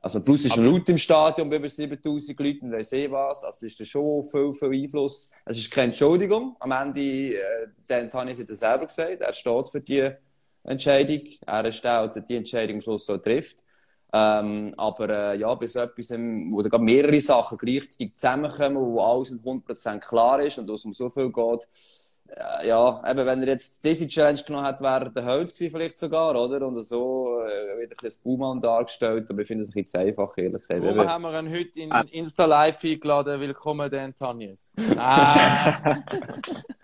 Also, 0.00 0.20
plus 0.20 0.44
ist 0.44 0.56
laut 0.56 0.88
im 0.88 0.98
Stadion 0.98 1.48
bei 1.48 1.56
über 1.56 1.68
7000 1.68 2.38
Leuten 2.40 2.72
weiss 2.72 2.92
eh 2.92 3.08
was. 3.08 3.44
Also, 3.44 3.66
ist 3.66 3.78
da 3.78 3.84
schon 3.84 4.24
viel, 4.24 4.52
viel 4.52 4.82
Einfluss. 4.82 5.30
Es 5.44 5.56
ist 5.56 5.70
keine 5.70 5.88
Entschuldigung. 5.88 6.56
Am 6.58 6.72
Ende, 6.72 7.00
äh, 7.00 7.68
Dan 7.86 8.10
Tanis 8.10 8.36
hat 8.36 8.50
es 8.50 8.58
selber 8.58 8.86
gesagt, 8.86 9.20
er 9.20 9.32
steht 9.32 9.68
für 9.68 9.80
die 9.80 10.10
Entscheidung. 10.64 11.20
Er 11.46 11.64
ist 11.66 11.84
der, 11.84 12.08
der 12.08 12.22
die 12.22 12.36
Entscheidung 12.36 12.76
am 12.76 12.80
Schluss 12.80 13.06
so 13.06 13.16
trifft. 13.16 13.58
Ähm, 14.12 14.74
aber 14.76 15.08
äh, 15.08 15.38
ja, 15.38 15.54
bei 15.54 15.66
so 15.68 15.78
etwas, 15.78 16.10
ähm, 16.10 16.52
wo 16.52 16.60
da 16.62 16.76
mehrere 16.78 17.20
Sachen 17.20 17.56
gleichzeitig 17.56 18.14
zusammenkommen, 18.14 18.76
wo 18.76 19.00
alles 19.00 19.30
nicht 19.30 19.44
100% 19.44 20.00
klar 20.00 20.42
ist 20.42 20.58
und 20.58 20.68
wo 20.68 20.74
es 20.74 20.84
um 20.84 20.92
so 20.92 21.08
viel 21.08 21.30
geht, 21.32 21.68
ja, 22.64 23.02
eben, 23.10 23.26
wenn 23.26 23.42
er 23.42 23.48
jetzt 23.48 23.84
diese 23.84 24.08
Challenge 24.08 24.40
genommen 24.46 24.66
hat, 24.66 24.80
wäre 24.80 25.04
er 25.04 25.10
der 25.10 25.24
Held 25.24 25.52
gewesen 25.52 25.70
vielleicht 25.70 25.96
sogar, 25.96 26.34
oder? 26.34 26.66
Und 26.66 26.74
so 26.82 27.38
äh, 27.40 27.78
wird 27.78 27.82
ein 27.82 27.88
bisschen 27.88 27.98
das 28.04 28.18
Baumann 28.18 28.60
dargestellt, 28.60 29.30
aber 29.30 29.40
ich 29.42 29.46
finde 29.46 29.64
es 29.64 29.70
ein 29.70 29.72
bisschen 29.74 29.86
zu 29.86 29.98
einfach, 29.98 30.36
ehrlich 30.36 30.60
gesagt. 30.60 30.82
Eben, 30.82 31.08
haben 31.08 31.22
wir 31.22 31.38
ihn 31.38 31.50
heute 31.50 31.80
in 31.80 31.92
Ah. 31.92 32.04
Insta 32.10 32.44
Live 32.44 32.82
eingeladen. 32.84 33.40
Willkommen, 33.40 33.90
Dan 33.90 34.14
Tanjes. 34.14 34.76
Ah. 34.96 35.98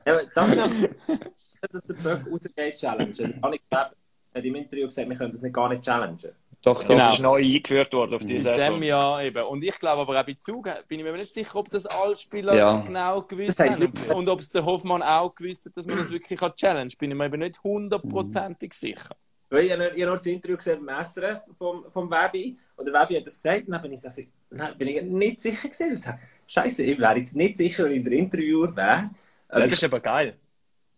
Ja, 0.05 0.21
das 0.35 0.73
ist 0.73 0.91
dass 1.71 1.85
der 1.85 1.95
Böck 1.95 2.27
rausgeht, 2.31 2.79
Challenge. 2.79 3.15
Das 3.17 3.41
kann 3.41 3.53
ich 3.53 3.63
hat 4.39 4.45
im 4.45 4.55
Interview 4.55 4.87
gesagt, 4.87 5.09
wir 5.09 5.17
können 5.17 5.33
das 5.33 5.43
nicht 5.43 5.55
gar 5.55 5.69
nicht 5.69 5.83
challengen. 5.83 6.33
Doch, 6.65 6.83
doch. 6.83 6.89
Das 6.89 6.89
Genau. 6.89 7.13
ist 7.15 7.23
neu 7.23 7.37
eingeführt 7.57 7.93
worden 7.93 8.15
auf 8.15 8.25
die 8.25 8.41
Seitdem 8.41 8.59
Saison. 8.81 8.83
ja 8.83 9.23
eben. 9.23 9.45
Und 9.45 9.63
ich 9.63 9.79
glaube 9.79 10.03
aber 10.03 10.21
auch 10.21 10.25
bei 10.27 10.35
Zug 10.35 10.65
bin 10.89 10.99
ich 10.99 11.05
mir 11.05 11.13
nicht 11.13 11.33
sicher, 11.33 11.55
ob 11.57 11.71
das 11.71 11.87
alle 11.87 12.17
Spieler 12.17 12.55
Ja. 12.57 12.81
genau 12.81 13.23
gewusst 13.23 13.61
haben. 13.61 13.93
Und 14.13 14.29
ob 14.29 14.41
es 14.41 14.51
der 14.51 14.65
Hoffmann 14.65 15.03
auch 15.03 15.33
gewusst 15.35 15.67
hat, 15.67 15.77
dass 15.77 15.87
man 15.87 15.99
das 15.99 16.11
wirklich 16.13 16.39
kann 16.39 16.53
challenge 16.57 16.93
bin 16.99 17.11
ich 17.13 17.17
mir 17.17 17.27
eben 17.27 17.39
nicht 17.41 17.63
hundertprozentig 17.63 18.73
sicher. 18.75 19.15
Weil 19.51 19.65
ich 19.67 19.73
habe 19.73 19.85
noch- 19.85 19.93
ich 19.95 20.03
habe 20.03 20.11
noch 20.13 20.19
das 20.19 20.27
Interview 20.27 20.57
gesehen 20.57 20.85
beim 20.85 21.05
SRF 21.05 21.43
vom, 21.57 21.85
vom 21.93 22.11
Webi. 22.11 22.59
Und 22.77 22.85
der 22.87 22.93
Webi 22.95 23.15
hat 23.17 23.27
das 23.27 23.37
gesagt. 23.37 23.67
Und 23.67 23.73
dann 23.73 23.83
bin 23.83 23.93
ich, 23.93 24.01
so, 24.01 24.09
nein, 24.51 24.77
bin 24.77 24.89
ich 24.89 25.03
nicht 25.03 25.41
sicher. 25.43 25.69
Ich 25.69 25.75
sage, 25.99 26.19
Scheiße, 26.47 26.83
ich 26.83 26.99
wäre 26.99 27.17
jetzt 27.19 27.35
nicht 27.37 27.57
sicher, 27.57 27.85
wenn 27.85 27.93
ich 27.93 28.03
der 28.05 28.13
Interviewer 28.13 28.75
wäre, 28.75 29.11
Ja, 29.51 29.61
das 29.61 29.73
ist 29.75 29.85
aber 29.85 30.01
geil. 30.01 30.37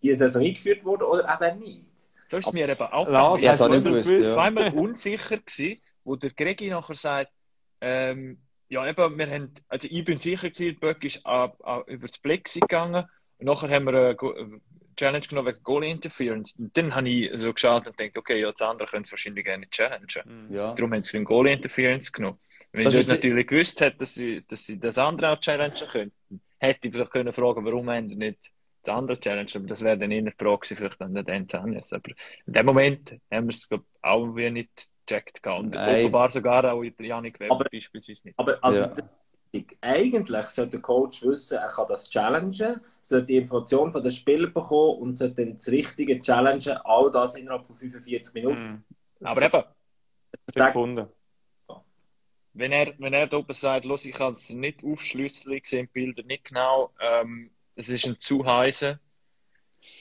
die 0.03 0.15
Saison 0.15 0.43
eingeführt 0.43 0.85
wurde 0.85 1.07
oder 1.07 1.39
eben 1.43 1.61
nicht. 1.61 1.90
So 2.31 2.37
ist 2.39 2.47
es 2.47 2.53
mir 2.53 2.69
eben 2.69 2.81
auch 2.81 3.09
Lars, 3.09 3.43
Ja, 3.43 3.53
hast 3.53 3.61
du 3.61 3.83
gewusst, 3.83 4.09
ja. 4.29 4.35
zweimal 4.35 4.73
unsicher 4.73 5.39
gewesen, 5.39 5.81
wo 6.05 6.17
der 6.17 6.31
Gregi 6.31 6.69
nachher 6.71 6.95
sagt, 6.95 7.33
ähm, 7.81 8.39
ja 8.69 8.87
eben, 8.87 9.19
wir 9.19 9.29
haben, 9.31 9.53
also 9.69 9.89
ich 9.91 10.05
bin 10.05 10.19
sicher 10.21 10.49
gewesen, 10.51 10.79
Böck 10.79 11.03
ist 11.05 11.27
ab, 11.27 11.57
ab, 11.65 11.89
über 11.89 12.07
das 12.07 12.19
Plexi 12.19 12.61
gegangen 12.61 13.05
und 13.39 13.47
nachher 13.47 13.69
haben 13.71 13.85
wir 13.87 13.95
eine 13.95 14.15
Go- 14.15 14.33
eine 14.35 14.61
Challenge 14.97 15.27
genommen 15.27 15.49
wegen 15.49 15.63
Goal 15.65 15.85
Interference. 15.85 16.57
Und 16.59 16.77
dann 16.77 16.95
habe 16.95 17.09
ich 17.09 17.31
so 17.41 17.53
geschaut 17.53 17.87
und 17.87 17.97
gedacht, 17.97 18.19
okay, 18.19 18.39
ja, 18.41 18.51
das 18.51 18.61
andere 18.61 18.87
können 18.89 19.03
es 19.03 19.11
wahrscheinlich 19.11 19.45
gerne 19.45 19.69
challengen. 19.71 20.53
Ja. 20.53 20.75
Darum 20.75 20.93
haben 20.93 21.03
sie 21.03 21.13
den 21.13 21.25
Goal 21.25 21.49
Interference 21.49 22.13
genommen. 22.13 22.39
Wenn 22.71 22.85
Das 22.85 22.95
ich 22.95 23.09
natürlich 23.09 23.47
gewusst 23.47 23.81
hätte, 23.81 23.97
dass 23.99 24.15
sie, 24.15 24.45
dass 24.47 24.65
sie 24.67 24.79
das 24.79 24.99
andere 24.99 25.31
auch 25.31 25.41
challengen 25.41 25.75
könnten, 25.91 26.41
hätte 26.59 26.87
ich 26.89 26.95
vielleicht 26.95 27.11
können 27.11 27.33
fragen, 27.33 27.65
warum 27.65 27.91
haben 27.91 28.09
sie 28.09 28.15
nicht 28.17 28.53
das 28.83 28.95
andere 28.95 29.21
challenge, 29.21 29.51
aber 29.55 29.67
das 29.67 29.83
wäre 29.83 29.99
dann 29.99 30.11
eher 30.11 30.23
die 30.23 30.33
Frage 30.33 30.75
vielleicht 30.75 31.01
an 31.01 31.15
den 31.15 31.49
Tannis. 31.49 31.93
Aber 31.93 32.11
in 32.47 32.53
dem 32.53 32.67
Moment 32.67 33.11
haben 33.31 33.47
wir 33.47 33.55
es, 33.55 33.69
glaub, 33.69 33.85
auch 34.03 34.27
wie 34.37 34.51
nicht 34.51 34.91
gecheckt. 35.07 35.47
Und 35.47 35.71
Nein. 35.75 36.01
offenbar 36.03 36.31
sogar 36.31 36.73
auch 36.73 36.83
Janik 36.83 37.39
Weber 37.41 37.55
Aber- 37.57 37.65
beispielsweise 37.71 38.29
nicht. 38.29 38.39
Aber 38.39 38.59
also, 38.63 38.83
Ja. 38.83 39.63
eigentlich 39.81 40.47
sollte 40.47 40.71
der 40.73 40.81
Coach 40.81 41.23
wissen, 41.23 41.59
er 41.59 41.69
kann 41.69 41.89
das 41.89 42.09
challengen, 42.09 42.81
sollte 43.03 43.27
die 43.27 43.37
Information 43.37 43.91
von 43.93 44.03
den 44.03 44.13
Spielern 44.13 44.53
bekommen 44.53 44.99
und 45.01 45.17
sollte 45.17 45.45
dann 45.45 45.55
das 45.55 45.69
Richtige 45.69 46.21
challengen, 46.21 46.77
all 46.85 47.11
das 47.11 47.35
innerhalb 47.35 47.67
von 47.67 47.77
45 47.77 48.33
Minuten. 48.35 48.85
Mhm. 49.21 49.27
Aber 49.27 49.43
eben, 49.43 49.65
Sekunden. 50.55 51.07
wenn 52.53 52.73
er, 52.73 52.93
wenn 52.99 53.13
er 53.13 53.27
da 53.27 53.37
oben 53.37 53.53
sagt, 53.53 53.85
los, 53.85 54.05
ich 54.05 54.15
kann 54.15 54.33
es 54.33 54.51
nicht 54.51 54.83
aufschlüsseln, 54.85 55.57
ich 55.57 55.67
sehe 55.67 55.83
die 55.83 55.89
Bilder 55.89 56.23
nicht 56.23 56.45
genau, 56.45 56.93
ähm, 57.01 57.51
es 57.81 57.89
ist 57.89 58.07
ein 58.07 58.19
zu 58.19 58.45
heißer, 58.45 58.99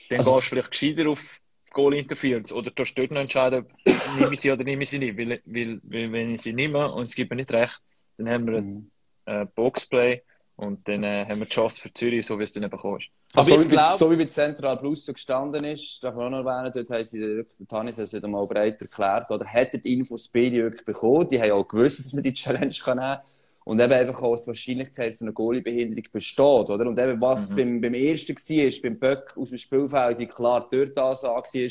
dann 0.10 0.18
Also- 0.18 0.36
gehst 0.36 0.46
du 0.46 0.50
vielleicht 0.50 0.72
gescheiter 0.72 1.10
auf 1.10 1.42
Goal 1.72 1.94
Interference 1.96 2.52
oder 2.52 2.72
du 2.72 2.84
dort 2.84 3.12
noch 3.12 3.22
entscheiden, 3.22 3.66
nehme 4.20 4.34
ich 4.34 4.42
sie 4.42 4.52
oder 4.52 4.64
nehme 4.64 4.84
ich 4.84 4.90
sie 4.90 5.00
nicht. 5.00 5.18
Weil, 5.18 5.42
weil, 5.46 5.80
weil 5.84 6.12
wenn 6.12 6.34
ich 6.34 6.42
sie 6.42 6.54
nehme 6.54 6.92
und 6.92 7.04
es 7.04 7.16
gibt 7.16 7.30
mir 7.30 7.38
nicht 7.38 7.52
recht, 7.52 7.80
dann 8.18 8.30
haben 8.30 8.48
wir 8.48 8.58
ein 8.58 8.92
äh, 9.26 9.46
Boxplay 9.46 10.24
und 10.56 10.86
dann 10.88 11.04
äh, 11.04 11.26
haben 11.30 11.40
wir 11.40 11.46
die 11.46 11.52
Chance 11.52 11.80
für 11.80 11.94
Zürich, 11.94 12.26
so 12.26 12.38
wie 12.38 12.44
es 12.44 12.52
dann 12.54 12.64
eben 12.64 12.76
ist. 12.76 13.08
Also, 13.36 13.50
so, 13.50 13.56
Aber 13.56 13.64
wie 13.72 13.76
bei, 13.76 13.90
so 13.96 14.12
wie 14.12 14.16
bei 14.16 14.26
Central 14.26 14.78
Plus 14.78 15.06
so 15.06 15.14
gestanden 15.14 15.64
ist, 15.64 16.04
darf 16.04 16.16
man 16.16 16.34
auch 16.34 16.44
noch 16.44 16.52
erwähnen, 16.52 16.72
dort 16.74 16.90
haben 16.90 17.06
sie 17.06 17.22
wirklich, 17.22 17.70
hat 17.72 17.98
es 18.00 18.14
wieder 18.14 18.28
mal 18.28 18.46
breit 18.48 18.82
erklärt, 18.82 19.30
oder 19.30 19.46
hat 19.46 19.74
er 19.74 19.80
die 19.80 19.94
Infos 19.94 20.28
beide 20.28 20.58
wirklich 20.58 20.84
bekommen, 20.84 21.28
die 21.30 21.40
haben 21.40 21.52
auch 21.52 21.68
gewusst, 21.68 22.00
dass 22.00 22.14
man 22.14 22.24
die 22.24 22.34
Challenge 22.34 22.74
kann 22.84 22.98
nehmen 22.98 23.10
kann. 23.16 23.22
Und 23.70 23.80
eben 23.80 23.94
einfach 23.94 24.24
auch, 24.24 24.36
die 24.40 24.48
Wahrscheinlichkeit 24.48 25.16
für 25.16 25.26
eine 25.26 25.34
Goalie-Behinderung 25.34 26.06
besteht, 26.12 26.40
oder? 26.70 26.88
Und 26.88 26.98
eben, 26.98 27.22
was 27.22 27.52
Mhm. 27.52 27.56
beim, 27.56 27.82
beim 27.82 27.94
ersten 27.94 28.36
war, 28.36 28.82
beim 28.82 28.98
Böck 29.00 29.38
aus 29.38 29.50
dem 29.50 29.58
Spielfeld, 29.60 30.20
die 30.20 30.26
klar 30.26 30.68
dort 30.72 30.98
Ansage 30.98 31.48
war, 31.54 31.70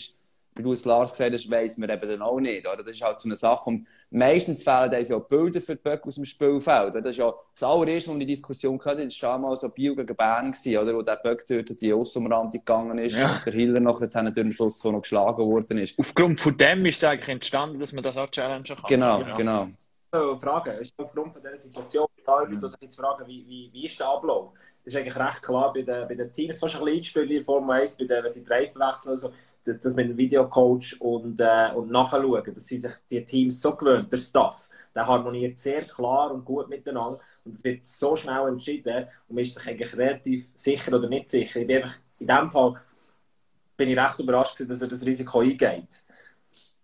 wie 0.54 0.62
du 0.62 0.72
es 0.72 0.84
Lars 0.84 1.12
gesagt 1.12 1.32
hast, 1.32 1.50
weiss 1.50 1.76
man 1.78 1.90
eben 1.90 2.08
dann 2.08 2.22
auch 2.22 2.38
nicht, 2.40 2.66
oder? 2.66 2.82
Das 2.84 2.92
ist 2.92 3.02
halt 3.02 3.18
so 3.20 3.28
eine 3.28 3.34
Sache. 3.36 3.70
Und 3.70 3.86
meistens 4.10 4.62
fehlen 4.62 4.92
uns 4.94 5.08
ja 5.08 5.18
Bilder 5.18 5.60
für 5.60 5.74
die 5.76 5.82
Böck 5.82 6.04
aus 6.06 6.14
dem 6.16 6.24
Spielfeld. 6.24 6.90
oder? 6.90 7.00
Das 7.00 7.10
ist 7.12 7.18
ja 7.18 7.32
das 7.54 7.62
allererste, 7.64 8.12
wo 8.12 8.18
die 8.18 8.26
Diskussion 8.26 8.78
hatte, 8.84 9.04
das 9.04 9.22
war 9.22 9.38
mal 9.38 9.56
so 9.56 9.68
Biel 9.68 9.94
gegen 9.96 10.14
Bern, 10.16 10.52
oder? 10.52 10.94
Wo 10.94 11.02
der 11.02 11.16
Böck 11.16 11.44
dort 11.48 11.80
die 11.80 11.92
Aussumrandung 11.92 12.50
gegangen 12.50 12.98
ist 12.98 13.16
Ja. 13.18 13.36
und 13.36 13.46
der 13.46 13.52
Hiller 13.52 13.80
nachher 13.80 14.06
dann 14.06 14.26
durch 14.26 14.34
den 14.34 14.52
Schluss 14.52 14.80
so 14.80 14.92
noch 14.92 15.02
geschlagen 15.02 15.44
worden 15.44 15.78
ist. 15.78 15.98
Aufgrund 15.98 16.38
von 16.40 16.56
dem 16.56 16.86
ist 16.86 16.98
es 16.98 17.04
eigentlich 17.04 17.28
entstanden, 17.28 17.78
dass 17.80 17.92
man 17.92 18.02
das 18.04 18.16
auch 18.16 18.30
challengen 18.30 18.64
kann. 18.64 18.76
Genau, 18.88 19.20
Ja. 19.20 19.36
genau. 19.36 19.66
Ich 20.10 20.40
fragen, 20.40 20.70
ist 20.70 20.94
aufgrund 20.96 21.34
von 21.34 21.42
dieser 21.42 21.58
Situation, 21.58 22.06
da 22.24 22.40
Leute, 22.40 22.56
die 22.56 22.68
sich 22.68 22.80
jetzt 22.80 22.96
fragen, 22.96 23.26
wie, 23.26 23.46
wie, 23.46 23.70
wie 23.70 23.84
ist 23.84 24.00
der 24.00 24.08
Ablauf? 24.08 24.54
Das 24.82 24.94
ist 24.94 24.98
eigentlich 24.98 25.16
recht 25.16 25.42
klar 25.42 25.70
bei 25.70 25.82
den, 25.82 26.08
bei 26.08 26.14
den 26.14 26.32
Teams, 26.32 26.58
fast 26.58 26.76
ein 26.76 26.80
bisschen 26.80 26.94
eingespielt 26.94 27.30
in 27.30 27.44
Formel 27.44 27.82
1, 27.82 27.98
bei 27.98 28.06
den, 28.06 28.24
wenn 28.24 28.32
sie 28.32 28.42
die 28.42 28.50
Reifen 28.50 28.80
wechseln 28.80 29.12
und 29.12 29.18
so, 29.18 29.32
dass, 29.64 29.80
dass 29.80 29.98
einem 29.98 30.16
Videocoach 30.16 30.98
und, 31.02 31.38
äh, 31.40 31.72
und 31.74 31.90
nachschauen, 31.90 32.42
dass 32.42 32.64
sie 32.64 32.80
sich 32.80 32.92
die 33.10 33.22
Teams 33.22 33.60
so 33.60 33.76
gewöhnt, 33.76 34.10
der 34.10 34.16
Staff, 34.16 34.70
der 34.94 35.06
harmoniert 35.06 35.58
sehr 35.58 35.82
klar 35.82 36.32
und 36.32 36.42
gut 36.42 36.70
miteinander 36.70 37.20
und 37.44 37.54
es 37.54 37.62
wird 37.62 37.84
so 37.84 38.16
schnell 38.16 38.48
entschieden 38.48 39.08
und 39.28 39.34
man 39.34 39.44
ist 39.44 39.56
sich 39.56 39.66
eigentlich 39.66 39.94
relativ 39.94 40.46
sicher 40.54 40.96
oder 40.96 41.10
nicht 41.10 41.28
sicher. 41.28 41.60
Ich 41.60 41.66
bin 41.66 41.82
einfach, 41.82 41.96
in 42.18 42.26
dem 42.28 42.48
Fall 42.48 42.80
bin 43.76 43.90
ich 43.90 43.98
recht 43.98 44.18
überrascht 44.18 44.58
dass 44.66 44.80
er 44.80 44.88
das 44.88 45.04
Risiko 45.04 45.40
eingeht. 45.40 45.88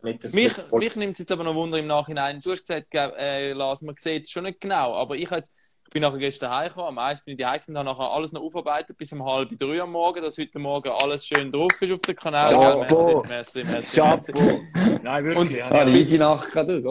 Mit 0.04 0.34
Mich, 0.34 0.52
mich 0.70 0.96
nimmt 0.96 1.12
es 1.14 1.20
jetzt 1.20 1.32
aber 1.32 1.44
noch 1.44 1.54
Wunder 1.54 1.78
im 1.78 1.86
Nachhinein. 1.86 2.38
Du 2.38 2.52
hast 2.52 2.66
gesagt, 2.66 2.94
äh, 2.94 3.54
Lars, 3.54 3.80
man 3.80 3.96
sieht 3.96 4.24
es 4.24 4.30
schon 4.30 4.44
nicht 4.44 4.60
genau, 4.60 4.94
aber 4.94 5.16
ich, 5.16 5.30
jetzt, 5.30 5.50
ich 5.86 5.90
bin 5.90 6.02
nachher 6.02 6.18
gestern 6.18 6.50
heimgekommen, 6.50 6.88
am 6.88 6.98
eins 6.98 7.24
bin 7.24 7.38
ich 7.38 7.44
gewesen 7.46 7.70
und 7.70 7.78
habe 7.78 7.88
nachher 7.88 8.10
alles 8.10 8.30
noch 8.30 8.42
aufarbeitet 8.42 8.98
bis 8.98 9.12
um 9.14 9.24
halb 9.24 9.58
drei 9.58 9.80
am 9.80 9.92
Morgen, 9.92 10.22
dass 10.22 10.36
heute 10.36 10.58
Morgen 10.58 10.90
alles 10.90 11.26
schön 11.26 11.50
drauf 11.50 11.80
ist 11.80 11.90
auf 11.90 12.02
dem 12.02 12.16
Kanal. 12.16 12.52
Chapeau. 12.52 13.22
Gell? 13.22 13.30
Merci, 13.30 13.64
merci, 13.64 14.00
merci, 14.00 14.32
merci. 14.32 15.00
Nein, 15.02 15.24
wirklich. 15.24 15.38
Und- 15.38 15.50
ja, 15.52 15.70
ja. 15.72 15.86
easy 15.88 16.18
Nacht 16.18 16.50
gerade 16.52 16.82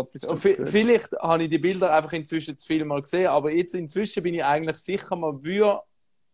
Vielleicht 0.66 1.14
habe 1.14 1.44
ich 1.44 1.50
die 1.50 1.60
Bilder 1.60 1.94
einfach 1.94 2.14
inzwischen 2.14 2.58
zu 2.58 2.66
viel 2.66 2.84
mal 2.84 3.02
gesehen, 3.02 3.28
aber 3.28 3.52
jetzt 3.52 3.76
inzwischen 3.76 4.24
bin 4.24 4.34
ich 4.34 4.44
eigentlich 4.44 4.78
sicher, 4.78 5.16
man 5.16 5.44
würde 5.44 5.82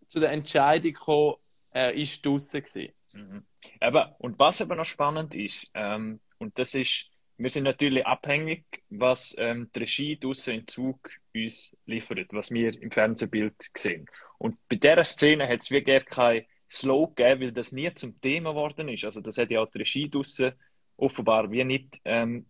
zu 0.07 0.21
der 0.21 0.31
Entscheidung 0.31 0.93
kommen, 0.93 1.35
er 1.71 1.93
ist 1.93 2.25
draußen 2.25 2.63
gewesen. 2.63 2.93
Mhm. 3.13 3.43
Eben, 3.81 4.05
und 4.19 4.39
was 4.39 4.61
aber 4.61 4.75
noch 4.75 4.85
spannend 4.85 5.35
ist, 5.35 5.67
ähm, 5.73 6.21
und 6.39 6.57
das 6.57 6.73
ist, 6.73 7.05
wir 7.37 7.49
sind 7.49 7.63
natürlich 7.63 8.05
abhängig, 8.05 8.65
was 8.89 9.35
ähm, 9.37 9.69
die 9.73 9.79
Regie 9.79 10.19
draussen 10.19 10.55
in 10.55 10.67
Zug 10.67 11.09
uns 11.33 11.75
liefert, 11.85 12.27
was 12.31 12.51
wir 12.51 12.81
im 12.81 12.91
Fernsehbild 12.91 13.69
sehen. 13.77 14.09
Und 14.37 14.57
bei 14.67 14.75
dieser 14.75 15.03
Szene 15.03 15.47
hat 15.47 15.61
es 15.61 15.71
wirklich 15.71 16.05
kein 16.05 16.45
Slow 16.69 17.07
gegeben, 17.07 17.41
weil 17.41 17.51
das 17.51 17.71
nie 17.71 17.93
zum 17.93 18.19
Thema 18.21 18.51
geworden 18.51 18.89
ist. 18.89 19.05
Also 19.05 19.21
das 19.21 19.37
hat 19.37 19.51
ja 19.51 19.61
auch 19.61 19.71
die 19.71 19.79
Regie 19.79 20.09
draussen 20.09 20.53
offenbar 20.97 21.49
wie 21.51 21.63
nicht 21.63 22.01
ähm, 22.05 22.45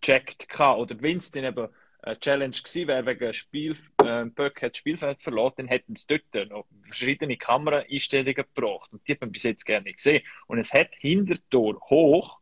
gecheckt 0.00 0.48
gehabt. 0.48 0.80
Oder 0.80 1.00
wenn 1.00 1.18
es 1.18 1.30
dann 1.30 1.44
eben 1.44 1.68
eine 2.02 2.18
Challenge 2.18 2.56
gewesen 2.56 2.88
wäre, 2.88 3.06
wegen 3.06 3.32
Spiel, 3.32 3.76
äh, 4.02 4.24
Böck 4.24 4.62
hat 4.62 4.72
das 4.72 4.78
Spielfeld 4.78 5.22
verloren, 5.22 5.54
dann 5.56 5.68
hätten 5.68 5.96
sie 5.96 6.06
dort 6.06 6.50
noch 6.50 6.66
verschiedene 6.82 7.36
Kameraeinstellungen 7.36 8.34
gebraucht. 8.34 8.92
Und 8.92 9.06
die 9.06 9.12
hat 9.12 9.20
man 9.20 9.32
bis 9.32 9.42
jetzt 9.42 9.64
gerne 9.64 9.92
gesehen. 9.92 10.22
Und 10.46 10.58
es 10.58 10.72
hat 10.72 10.90
hinter 10.98 11.36
Tor 11.50 11.80
hoch, 11.90 12.39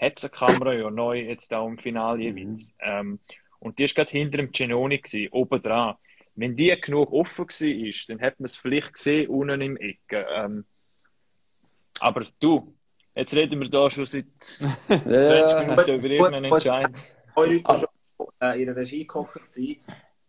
hat 0.00 0.14
es 0.16 0.24
eine 0.24 0.30
Kamera 0.30 0.72
ja 0.72 0.90
neu, 0.90 1.20
jetzt 1.20 1.52
auch 1.52 1.68
im 1.68 1.78
Finale 1.78 2.22
jeweils. 2.22 2.74
Ähm, 2.80 3.20
und 3.58 3.78
die 3.78 3.84
ist 3.84 3.94
gerade 3.94 4.10
hinter 4.10 4.38
dem 4.38 4.50
Genoni 4.50 4.98
gewesen, 4.98 5.28
oben 5.32 5.62
dran. 5.62 5.96
Wenn 6.34 6.54
die 6.54 6.74
genug 6.80 7.12
offen 7.12 7.46
gewesen 7.46 7.84
ist, 7.84 8.08
dann 8.08 8.20
hat 8.20 8.40
man 8.40 8.46
es 8.46 8.56
vielleicht 8.56 8.94
gesehen, 8.94 9.28
unten 9.28 9.60
im 9.60 9.76
Ecken. 9.76 10.24
Ähm, 10.34 10.64
aber 11.98 12.24
du, 12.38 12.74
jetzt 13.14 13.34
reden 13.34 13.60
wir 13.60 13.68
da 13.68 13.90
schon 13.90 14.06
seit 14.06 14.24
20 14.40 15.06
Ja, 15.06 15.62
Minuten 15.66 15.94
über 15.94 16.06
irgendeinen 16.08 16.44
Entscheid. 16.52 16.90
Äh, 18.42 18.60
in 18.60 18.66
der 18.66 18.76
Regie 18.76 19.00
gekocht 19.00 19.52
sind, 19.52 19.78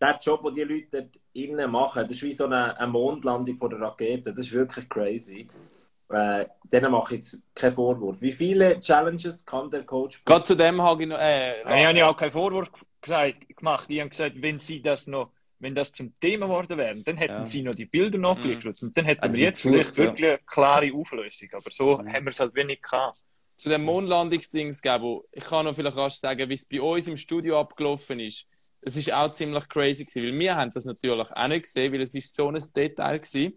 der 0.01 0.19
Job, 0.21 0.43
den 0.43 0.53
die 0.55 0.63
Leute 0.63 0.87
dort 0.91 1.19
innen 1.33 1.71
machen, 1.71 2.03
das 2.03 2.17
ist 2.17 2.23
wie 2.23 2.33
so 2.33 2.45
eine, 2.45 2.77
eine 2.77 2.91
Mondlandung 2.91 3.57
von 3.57 3.69
der 3.69 3.79
Rakete. 3.79 4.33
Das 4.33 4.45
ist 4.45 4.51
wirklich 4.51 4.89
crazy. 4.89 5.47
Äh, 6.13 6.47
denen 6.63 6.91
mache 6.91 7.15
ich 7.15 7.21
jetzt 7.21 7.39
keinen 7.55 7.73
Vorwurf. 7.75 8.21
Wie 8.21 8.31
viele 8.31 8.79
Challenges 8.81 9.45
kann 9.45 9.69
der 9.69 9.83
Coach 9.83 10.23
Gerade 10.25 10.43
zu 10.43 10.55
dem 10.55 10.81
habe 10.81 11.03
ich 11.03 11.09
noch. 11.09 11.17
Äh, 11.19 11.61
Ich 11.61 11.85
habe 11.85 11.97
ja 11.97 12.09
auch 12.09 12.17
keinen 12.17 12.31
Vorwurf 12.31 12.69
gesagt, 13.01 13.35
gemacht. 13.55 13.85
Ich 13.89 13.99
habe 13.99 14.09
gesagt, 14.09 14.41
wenn 14.41 14.59
sie 14.59 14.81
das 14.81 15.07
noch, 15.07 15.31
wenn 15.59 15.75
das 15.75 15.93
zum 15.93 16.13
Thema 16.19 16.47
geworden 16.47 16.77
wäre, 16.77 17.01
dann 17.03 17.17
hätten 17.17 17.33
Ja. 17.33 17.47
sie 17.47 17.61
noch 17.63 17.75
die 17.75 17.85
Bilder 17.85 18.17
nachgeliefert. 18.17 18.81
Und 18.81 18.95
dann 18.97 19.05
hätten 19.05 19.21
Also 19.21 19.35
wir 19.37 19.43
jetzt 19.43 19.63
das 19.63 19.65
ist 19.65 19.71
vielleicht 19.71 19.89
gut, 19.89 19.97
ja. 19.97 20.03
wirklich 20.05 20.27
eine 20.29 20.39
klare 20.45 20.91
Auflösung. 20.93 21.49
Aber 21.53 21.71
so 21.71 21.97
haben 21.99 22.25
wir 22.25 22.31
es 22.31 22.39
halt 22.39 22.55
wenig 22.55 22.81
gehabt. 22.81 23.17
zu 23.57 23.69
dem 23.69 23.83
Mondlandungsdings, 23.83 24.81
Gabo, 24.81 25.25
ich 25.31 25.43
kann 25.43 25.65
noch 25.65 25.75
vielleicht 25.75 25.95
rasch 25.95 26.15
sagen, 26.15 26.49
wie 26.49 26.55
es 26.55 26.65
bei 26.65 26.81
uns 26.81 27.07
im 27.07 27.15
Studio 27.15 27.59
abgelaufen 27.59 28.19
ist. 28.19 28.47
Es 28.81 28.97
ist 28.97 29.13
auch 29.13 29.31
ziemlich 29.31 29.69
crazy 29.69 30.03
gewesen, 30.05 30.23
weil 30.33 30.39
wir 30.39 30.55
haben 30.55 30.71
das 30.73 30.85
natürlich 30.85 31.29
auch 31.31 31.47
nicht 31.47 31.63
gesehen, 31.63 31.93
weil 31.93 32.01
es 32.01 32.15
ist 32.15 32.33
so 32.35 32.47
ein 32.49 32.59
Detail 32.75 33.19
gewesen. 33.19 33.53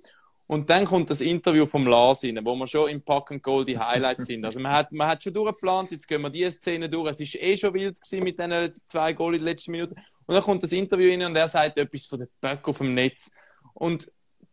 Und 0.46 0.68
dann 0.68 0.84
kommt 0.84 1.08
das 1.08 1.22
Interview 1.22 1.64
vom 1.64 1.86
Lars 1.86 2.22
rein, 2.22 2.38
wo 2.42 2.54
wir 2.54 2.66
schon 2.66 2.90
im 2.90 3.02
Pack 3.02 3.30
and 3.30 3.42
Goal 3.42 3.64
die 3.64 3.78
Highlights 3.78 4.26
sind. 4.26 4.44
Also 4.44 4.60
man 4.60 4.72
hat, 4.72 4.92
man 4.92 5.08
hat 5.08 5.22
schon 5.22 5.32
durchgeplant, 5.32 5.90
jetzt 5.90 6.06
gehen 6.06 6.20
wir 6.20 6.28
diese 6.28 6.52
Szene 6.52 6.88
durch. 6.88 7.12
Es 7.12 7.20
ist 7.20 7.36
eh 7.36 7.56
schon 7.56 7.72
wild 7.72 7.98
gewesen 7.98 8.24
mit 8.24 8.38
diesen 8.38 8.72
zwei 8.86 9.14
Goal 9.14 9.34
in 9.34 9.40
den 9.40 9.46
letzten 9.46 9.70
Minuten. 9.70 9.94
Und 10.26 10.34
dann 10.34 10.42
kommt 10.42 10.62
das 10.62 10.72
Interview 10.72 11.10
rein 11.10 11.22
und 11.22 11.36
er 11.36 11.48
sagt 11.48 11.78
etwas 11.78 12.06
von 12.06 12.18
den 12.18 12.28
Böck 12.40 12.68
auf 12.68 12.78
dem 12.78 12.94
Netz. 12.94 13.30
Und 13.72 14.06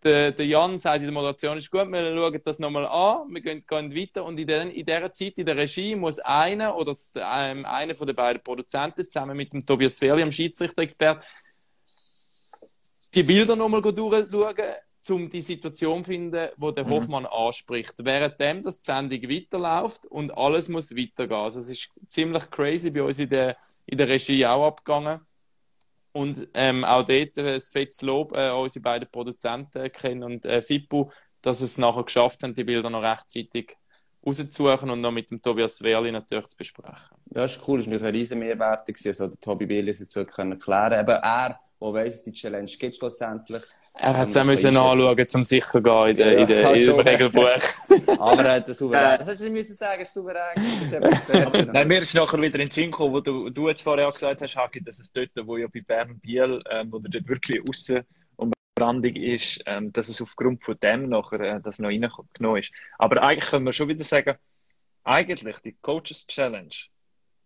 der, 0.04 0.32
der 0.32 0.46
Jan 0.46 0.80
sagt 0.80 0.98
in 0.98 1.04
der 1.04 1.12
Moderation, 1.12 1.58
ist 1.58 1.70
gut, 1.70 1.88
wir 1.92 2.16
schauen 2.16 2.42
das 2.44 2.60
nochmal 2.60 2.88
an, 2.88 3.28
wir 3.30 3.42
gehen, 3.42 3.64
gehen 3.68 3.96
weiter 3.96 4.26
und 4.26 4.40
in, 4.40 4.48
der, 4.48 4.64
in 4.64 4.86
dieser 4.86 5.12
Zeit, 5.12 5.38
in 5.38 5.46
der 5.46 5.58
Regie, 5.58 5.96
muss 5.96 6.20
einer 6.20 6.76
oder 6.76 6.98
ähm, 7.16 7.66
einer 7.66 7.94
von 7.94 8.08
den 8.08 8.16
beiden 8.16 8.42
Produzenten 8.42 9.10
zusammen 9.10 9.38
mit 9.38 9.54
dem 9.54 9.66
Tobias 9.66 9.98
Sverli, 9.98 10.22
dem 10.22 10.32
Schiedsrichter-Expert, 10.32 11.24
die 13.14 13.24
Bilder 13.24 13.56
nochmal 13.56 13.82
durchschauen, 13.82 14.74
um 15.10 15.30
die 15.30 15.42
Situation 15.42 16.04
zu 16.04 16.12
finden, 16.12 16.50
wo 16.58 16.72
der 16.72 16.86
mhm. 16.86 16.92
Hoffmann 16.92 17.26
anspricht. 17.26 17.94
Währenddem 18.04 18.62
das 18.62 18.80
die 18.80 18.86
Sendung 18.86 19.24
weiterläuft 19.24 20.06
und 20.06 20.38
alles 20.38 20.70
muss 20.70 20.96
weitergehen. 20.96 21.40
Also 21.40 21.60
es 21.60 21.70
ist 21.70 21.90
ziemlich 22.08 22.50
crazy 22.52 22.92
bei 22.92 23.02
uns 23.02 23.20
in 23.20 23.30
der, 23.30 23.58
in 23.86 23.98
der 23.98 24.08
Regie 24.08 24.46
auch 24.46 24.68
abgegangen. 24.68 25.22
Und 26.14 26.48
ähm, 26.54 26.84
auch 26.84 27.04
dort 27.04 27.38
ein 27.38 27.62
fettes 27.62 28.02
Lob 28.02 28.36
äh, 28.36 28.52
unsere 28.52 28.84
beiden 28.84 29.10
Produzenten 29.10 29.90
kennen 29.92 30.24
und 30.24 30.46
äh, 30.46 30.62
Fippo, 30.62 31.10
dass 31.42 31.62
es 31.62 31.78
nachher 31.78 32.04
geschafft 32.04 32.44
haben, 32.44 32.54
die 32.54 32.66
Bilder 32.66 32.90
noch 32.90 33.02
rechtzeitig 33.02 33.78
rauszusuchen 34.26 34.90
und 34.90 35.02
noch 35.02 35.12
mit 35.12 35.32
dem 35.32 35.42
Tobias 35.42 35.82
Werli 35.82 36.12
natürlich 36.12 36.48
zu 36.48 36.58
besprechen. 36.58 37.18
Ja, 37.34 37.46
ist 37.46 37.62
cool. 37.68 37.80
Das 37.80 37.88
war 37.88 37.94
natürlich 37.94 38.10
ein 38.10 38.16
riesen 38.16 38.40
Mehrwert. 38.40 38.90
Also, 39.06 39.28
der 39.28 39.40
Tobi 39.40 39.66
Billy 39.66 39.92
jetzt 39.92 40.16
erklären 40.16 40.60
können. 40.60 41.00
Eben 41.00 41.18
er 41.24 41.60
wo 41.82 41.92
weiss, 41.94 42.14
dass 42.14 42.24
die 42.24 42.32
Challenge 42.32 42.72
gibt 42.80 42.96
schlussendlich. 42.96 43.64
Er 43.96 44.16
hat 44.16 44.30
es 44.30 44.38
auch 44.38 44.46
müssen 44.46 44.78
anschauen, 44.78 45.26
um 45.34 45.44
sicher 45.44 45.68
zu 45.68 45.82
gehen 45.82 46.08
in, 46.10 46.16
der, 46.16 46.34
ja, 46.34 46.40
in, 46.40 46.48
der, 46.48 46.74
in 46.76 46.86
dem 46.86 47.00
Regelbuch. 47.00 48.18
Aber 48.20 48.46
er 48.46 48.54
hat 48.54 48.70
das 48.70 48.78
souverän. 48.78 49.18
Das 49.18 49.28
hättest 49.28 49.42
du 49.42 49.50
müssen 49.50 49.74
sagen, 49.74 50.02
ist 50.04 50.14
souverän. 50.14 51.68
Nein, 51.74 51.88
mir 51.88 52.02
ist 52.02 52.14
nachher 52.14 52.40
wieder 52.40 52.60
in 52.60 52.68
den 52.68 52.72
Sinn 52.72 52.92
gekommen, 52.92 53.14
wo 53.14 53.20
du, 53.20 53.50
du 53.50 53.68
jetzt 53.68 53.82
vorher 53.82 54.08
auch 54.08 54.14
gesagt 54.14 54.42
hast, 54.42 54.56
Haki, 54.56 54.82
dass 54.82 55.00
es 55.00 55.12
dort, 55.12 55.32
wo 55.44 55.58
ja 55.58 55.68
bei 55.74 55.82
Bern 55.82 56.20
Biel, 56.20 56.62
ähm, 56.70 56.92
wo 56.92 57.00
der 57.00 57.20
dort 57.20 57.30
wirklich 57.30 57.68
außen 57.68 58.02
und 58.36 58.54
brandig 58.76 59.18
ist, 59.18 59.60
ähm, 59.66 59.92
dass 59.92 60.08
es 60.08 60.22
aufgrund 60.22 60.64
von 60.64 60.78
dem 60.82 61.10
nachher 61.10 61.40
äh, 61.42 61.62
das 61.62 61.80
noch 61.80 61.90
reingenommen 61.90 62.62
ist. 62.62 62.72
Aber 63.00 63.22
eigentlich 63.24 63.50
können 63.50 63.66
wir 63.66 63.74
schon 63.74 63.90
wieder 63.90 64.06
sagen, 64.06 64.36
eigentlich 65.04 65.58
die 65.60 65.76
Coaches 65.82 66.28
Challenge 66.28 66.70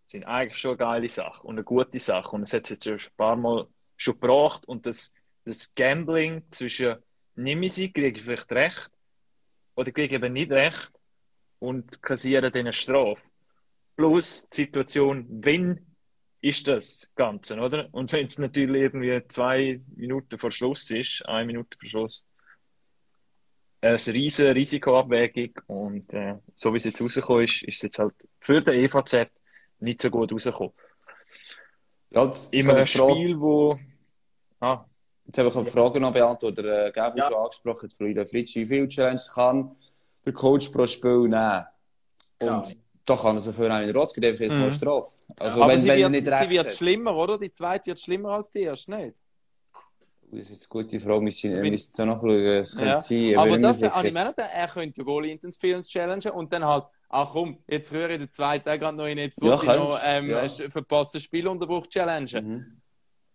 sind 0.04 0.24
eigentlich 0.24 0.58
schon 0.58 0.72
eine 0.72 0.78
geile 0.78 1.08
Sache 1.08 1.42
und 1.42 1.54
eine 1.56 1.64
gute 1.64 1.98
Sache. 1.98 2.36
Und 2.36 2.42
es 2.42 2.52
hat 2.52 2.68
jetzt 2.70 2.84
schon 2.84 2.94
ein 2.94 3.16
paar 3.16 3.34
Mal 3.34 3.66
schon 3.96 4.14
gebracht 4.14 4.66
und 4.66 4.86
das, 4.86 5.14
das 5.44 5.74
Gambling 5.74 6.42
zwischen 6.50 6.96
nehme 7.34 7.66
ich 7.66 7.74
sie, 7.74 7.92
kriege 7.92 8.18
ich 8.18 8.24
vielleicht 8.24 8.50
recht 8.52 8.90
oder 9.74 9.92
kriege 9.92 10.06
ich 10.06 10.12
eben 10.12 10.32
nicht 10.32 10.50
recht 10.50 10.90
und 11.58 12.02
kassiere 12.02 12.50
dann 12.50 12.60
eine 12.60 12.72
Strafe. 12.72 13.22
Plus 13.96 14.48
die 14.50 14.62
Situation, 14.62 15.26
wenn 15.28 15.86
ist 16.40 16.68
das 16.68 17.10
Ganze, 17.14 17.58
oder? 17.58 17.88
Und 17.92 18.12
wenn 18.12 18.26
es 18.26 18.38
natürlich 18.38 18.82
irgendwie 18.82 19.20
zwei 19.28 19.80
Minuten 19.96 20.38
vor 20.38 20.50
Schluss 20.52 20.90
ist, 20.90 21.26
eine 21.26 21.46
Minute 21.46 21.76
vor 21.78 21.88
Schluss, 21.88 22.26
eine 23.80 23.96
riesige 23.96 24.54
Risikoabwägung 24.54 25.60
und 25.66 26.12
äh, 26.14 26.36
so 26.54 26.72
wie 26.72 26.78
es 26.78 26.84
jetzt 26.84 27.00
rausgekommen 27.00 27.44
ist, 27.44 27.62
ist 27.62 27.76
es 27.76 27.82
jetzt 27.82 27.98
halt 27.98 28.14
für 28.40 28.62
den 28.62 28.74
EVZ 28.74 29.28
nicht 29.80 30.02
so 30.02 30.10
gut 30.10 30.32
rausgekommen. 30.32 30.72
Ja, 32.16 32.26
das, 32.26 32.46
in 32.46 32.70
einem 32.70 32.86
Spiel, 32.86 33.38
wo. 33.38 33.78
Ah. 34.60 34.84
Jetzt 35.26 35.36
habe 35.38 35.50
ich 35.50 35.56
eine 35.56 35.66
Frage 35.66 36.00
noch 36.00 36.12
beantwortet. 36.14 36.64
Der 36.64 36.90
Gabi 36.90 37.18
ja. 37.18 37.28
schon 37.28 37.34
angesprochen, 37.34 37.90
Florida 37.90 38.24
Fritsch, 38.24 38.56
wie 38.56 38.66
viel 38.66 38.88
Challenge 38.88 39.20
kann 39.34 39.76
der 40.24 40.32
Coach 40.32 40.70
pro 40.70 40.86
Spiel 40.86 41.28
nehmen? 41.28 41.66
Und 42.38 42.46
ja. 42.46 42.64
da 43.04 43.16
kann 43.16 43.36
er 43.36 43.40
so 43.40 43.52
viel 43.52 43.70
einen 43.70 43.94
Rot 43.94 44.14
geben, 44.14 44.38
jetzt 44.38 44.54
mhm. 44.54 44.60
mal 44.60 44.72
Strafe. 44.72 45.10
Also, 45.38 45.60
Aber 45.60 45.72
wenn, 45.72 45.78
sie, 45.78 45.88
wenn 45.90 46.12
wird, 46.12 46.24
nicht 46.24 46.38
sie 46.38 46.50
wird 46.50 46.72
schlimmer, 46.72 47.14
oder? 47.14 47.38
Die 47.38 47.50
zweite 47.50 47.88
wird 47.88 48.00
schlimmer 48.00 48.30
als 48.30 48.50
die 48.50 48.62
erste, 48.62 48.92
nicht? 48.92 49.22
Das 50.30 50.40
ist 50.40 50.50
jetzt 50.50 50.72
eine 50.72 50.82
gute 50.82 50.98
Frage. 50.98 51.16
Wir 51.16 51.20
müssen, 51.20 51.72
jetzt 51.72 51.98
nachschauen. 51.98 52.30
Es 52.30 52.76
könnte 52.76 52.90
ja. 52.90 53.00
sein. 53.00 53.38
Aber 53.38 53.58
das, 53.58 53.82
ich 53.82 54.12
meine, 54.12 54.34
er 54.36 54.68
könnte 54.68 55.04
Goalie 55.04 55.32
Intense 55.32 55.60
Films 55.60 55.88
challengen 55.88 56.32
und 56.32 56.50
dann 56.50 56.64
halt 56.64 56.84
ach 57.08 57.30
komm, 57.30 57.62
jetzt 57.68 57.92
rühre 57.92 58.12
ich 58.12 58.18
den 58.18 58.30
zweiten 58.30 58.64
Tag 58.64 58.80
noch 58.80 59.04
rein, 59.04 59.18
jetzt 59.18 59.42
ja, 59.42 59.54
ich 59.54 59.62
noch 59.62 59.98
ähm, 60.04 60.30
ja. 60.30 60.48
verpassten 60.48 61.20
Spielunterbruch 61.20 61.86
challengen. 61.86 62.48
Mhm. 62.48 62.82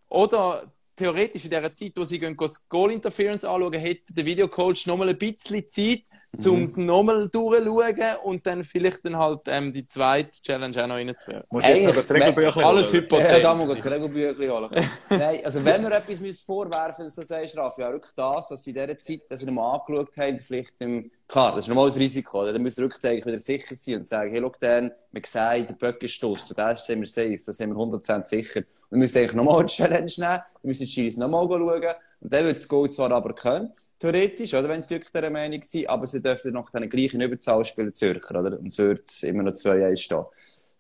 Oder 0.10 0.72
theoretisch 0.96 1.46
in 1.46 1.52
der 1.52 1.74
Zeit, 1.74 1.94
wo 1.96 2.04
sie 2.04 2.20
gehen, 2.20 2.36
Goal 2.70 2.92
Interference 2.92 3.46
anschauen, 3.46 3.74
hätte 3.74 4.14
der 4.14 4.26
Videocoach 4.26 4.86
noch 4.86 4.98
mal 4.98 5.10
ein 5.10 5.18
bisschen 5.18 5.68
Zeit, 5.68 6.04
um 6.46 6.60
mhm. 6.60 6.64
es 6.64 6.78
nochmal 6.78 7.28
durchzuschauen 7.28 8.16
und 8.24 8.48
dann 8.48 8.64
vielleicht 8.64 9.04
dann 9.04 9.18
halt 9.18 9.42
ähm, 9.48 9.74
die 9.74 9.86
zweite 9.86 10.42
Challenge 10.42 10.82
auch 10.82 10.88
noch 10.88 10.96
reinzuhören. 10.96 11.44
Muss 11.50 11.68
jetzt 11.68 11.86
noch 11.86 11.96
das 11.96 12.12
Regelbüchlein 12.12 12.66
Alles 12.66 12.94
hypothetisch. 12.94 13.38
Ja, 13.38 13.40
da 13.40 13.54
muss 13.54 13.76
ich 13.76 13.84
das 13.84 13.92
Regelbüchlein 13.92 14.52
holen. 14.52 14.90
Nein, 15.10 15.42
also 15.44 15.66
wenn 15.66 15.84
wir 15.84 15.92
etwas 15.92 16.40
vorwerfen 16.40 17.04
müssen, 17.04 17.16
so 17.16 17.24
sagst, 17.24 17.58
Raffi, 17.58 17.82
ja, 17.82 17.90
rück 17.90 18.08
das, 18.16 18.50
was 18.50 18.64
sie 18.64 18.72
in 18.72 18.76
dieser 18.76 19.00
Zeit, 19.00 19.22
dass 19.30 19.46
wir 19.46 19.52
mal 19.52 19.74
angeschaut 19.74 20.18
haben, 20.18 20.40
vielleicht 20.40 20.80
im, 20.80 21.12
klar, 21.28 21.52
das 21.52 21.66
ist 21.66 21.68
nochmal 21.68 21.90
ein 21.90 21.98
Risiko, 21.98 22.46
dann 22.46 22.62
müssen 22.62 22.78
wir 22.78 22.86
rücktäglich 22.86 23.26
wieder 23.26 23.40
sicher 23.40 23.76
sein 23.76 23.96
und 23.96 24.08
sagen, 24.08 24.32
hey, 24.32 24.42
schau, 24.42 24.54
dann, 24.60 24.92
wir 25.12 25.22
sehen, 25.26 25.68
der 25.68 25.74
Böck 25.74 26.02
ist 26.04 26.14
stossen, 26.14 26.54
da 26.56 26.76
sind 26.78 27.02
wir 27.02 27.08
safe, 27.08 27.40
da 27.46 27.52
sind 27.52 27.72
wir 27.72 27.76
100% 27.76 28.26
sicher. 28.26 28.62
Wir 28.92 28.98
müssen 28.98 29.20
eigentlich 29.20 29.34
nochmal 29.34 29.60
eine 29.60 29.68
Challenge 29.68 30.12
nehmen, 30.18 30.42
wir 30.62 30.68
müssen 30.68 30.86
die 30.86 30.92
Chilis 30.92 31.16
nochmal 31.16 31.48
schauen. 31.48 31.96
Und 32.20 32.34
dann 32.34 32.46
wird 32.46 32.58
das 32.58 32.68
Goal 32.68 32.90
zwar 32.90 33.10
aber 33.12 33.34
könnt, 33.34 33.74
theoretisch, 34.00 34.54
oder, 34.54 34.68
wenn 34.68 34.82
sie 34.82 34.96
wirklich 34.96 35.14
dieser 35.14 35.30
Meinung 35.30 35.64
sind, 35.64 35.90
aber 35.90 36.06
sie 36.06 36.22
dürfen 36.22 36.52
noch 36.52 36.70
den 36.72 36.90
gleichen 36.90 37.22
Überzahl 37.22 37.64
spielen, 37.64 37.94
Zürcher, 37.94 38.42
oder? 38.42 38.60
Und 38.60 38.72
so 38.72 38.84
wird 38.84 39.10
es 39.10 39.24
immer 39.24 39.44
noch 39.44 39.54
2-1 39.54 39.96
stehen. 39.96 40.26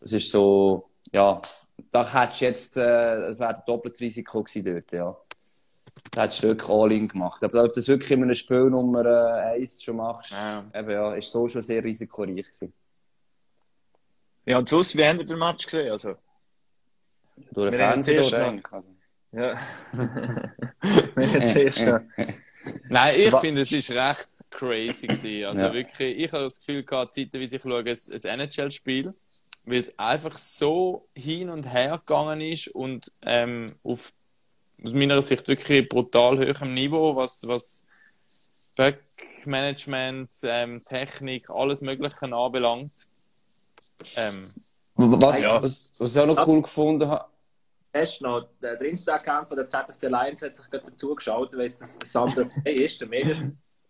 Das 0.02 0.12
ist 0.12 0.30
so, 0.30 0.90
ja, 1.14 1.42
da 1.90 2.14
hättest 2.14 2.42
du 2.42 2.46
jetzt, 2.46 2.78
äh, 2.78 3.16
es 3.28 3.40
wäre 3.40 3.56
ein 3.56 3.62
doppeltes 3.66 4.02
Risiko 4.02 4.44
gewesen 4.44 4.66
dort, 4.66 4.92
ja. 4.92 5.18
Da 6.12 6.24
hättest 6.24 6.44
du 6.44 6.48
wirklich 6.50 6.70
All-In 6.70 7.08
gemacht. 7.08 7.42
Aber 7.46 7.64
ob 7.64 7.74
du 7.74 7.80
das 7.80 7.88
wirklich 7.88 8.12
in 8.12 8.24
einem 8.24 8.34
Spiel 8.34 8.70
Nummer 8.70 9.06
äh, 9.06 9.60
1 9.60 9.84
schon 9.84 9.96
machst, 9.96 10.32
ja. 10.32 10.66
eben, 10.78 10.92
ja, 10.92 11.14
ist 11.14 11.32
so 11.32 11.48
schon 11.48 11.62
sehr 11.62 11.82
risikoreich 11.82 12.36
gewesen. 12.36 12.74
Ja, 14.46 14.58
und 14.58 14.68
sonst, 14.68 14.98
wie 14.98 15.06
habt 15.06 15.20
ihr 15.20 15.26
den 15.26 15.40
Match 15.40 15.66
gesehen? 15.66 15.92
Also? 15.92 16.16
Durch 17.52 17.72
den 17.72 17.80
Fernseher 17.80 18.22
durch. 18.22 18.74
Also. 18.74 18.90
Ja. 19.32 19.58
jetzt 21.18 21.56
erst 21.56 21.86
Nein, 22.90 23.16
ich 23.16 23.36
finde, 23.38 23.62
es 23.62 23.72
ist 23.72 23.92
recht 23.92 24.30
crazy 24.50 25.08
gewesen. 25.08 25.46
Also 25.46 25.62
ja. 25.62 25.74
wirklich, 25.74 26.18
ich 26.18 26.32
habe 26.32 26.44
das 26.44 26.60
Gefühl 26.60 26.84
gehabt, 26.84 27.14
zeitweise 27.14 27.56
ich 27.56 27.62
schaue 27.62 27.80
ein, 27.80 27.88
ein 27.88 28.40
NHL-Spiel, 28.40 29.14
weil 29.66 29.80
es 29.80 29.98
einfach 29.98 30.38
so 30.38 31.08
hin 31.16 31.50
und 31.50 31.64
her 31.64 31.98
gegangen 32.06 32.42
ist 32.42 32.68
und 32.68 33.12
ähm, 33.22 33.68
auf 33.84 34.12
aus 34.84 34.94
meiner 34.94 35.22
Sicht 35.22 35.48
wirklich 35.48 35.88
brutal 35.88 36.40
hohem 36.40 36.74
Niveau, 36.74 37.16
was, 37.16 37.48
was 37.48 37.84
Backmanagement, 38.76 40.32
ähm, 40.44 40.84
Technik, 40.84 41.50
alles 41.50 41.82
Mögliche 41.82 42.24
anbelangt. 42.24 42.92
Ähm, 44.16 44.50
was, 44.96 45.42
ja. 45.42 45.62
was, 45.62 45.92
was 46.00 46.16
ich 46.16 46.22
auch 46.22 46.26
noch 46.26 46.48
cool 46.48 46.62
gefunden 46.64 47.08
habe, 47.08 47.26
Hast 47.94 48.22
noch, 48.22 48.48
der 48.62 48.80
Instagram 48.82 49.48
von 49.48 49.58
der 49.58 49.68
ZSC 49.68 50.08
Lions 50.08 50.42
hat 50.42 50.56
sich 50.56 50.70
gerade 50.70 50.86
dazu 50.90 51.14
geschaut, 51.14 51.52
weil 51.54 51.68
es 51.68 51.80
das 51.80 51.98
Sandro 52.12 52.46
hey, 52.64 52.86
ist, 52.86 53.02
der 53.02 53.08
Medisch 53.08 53.40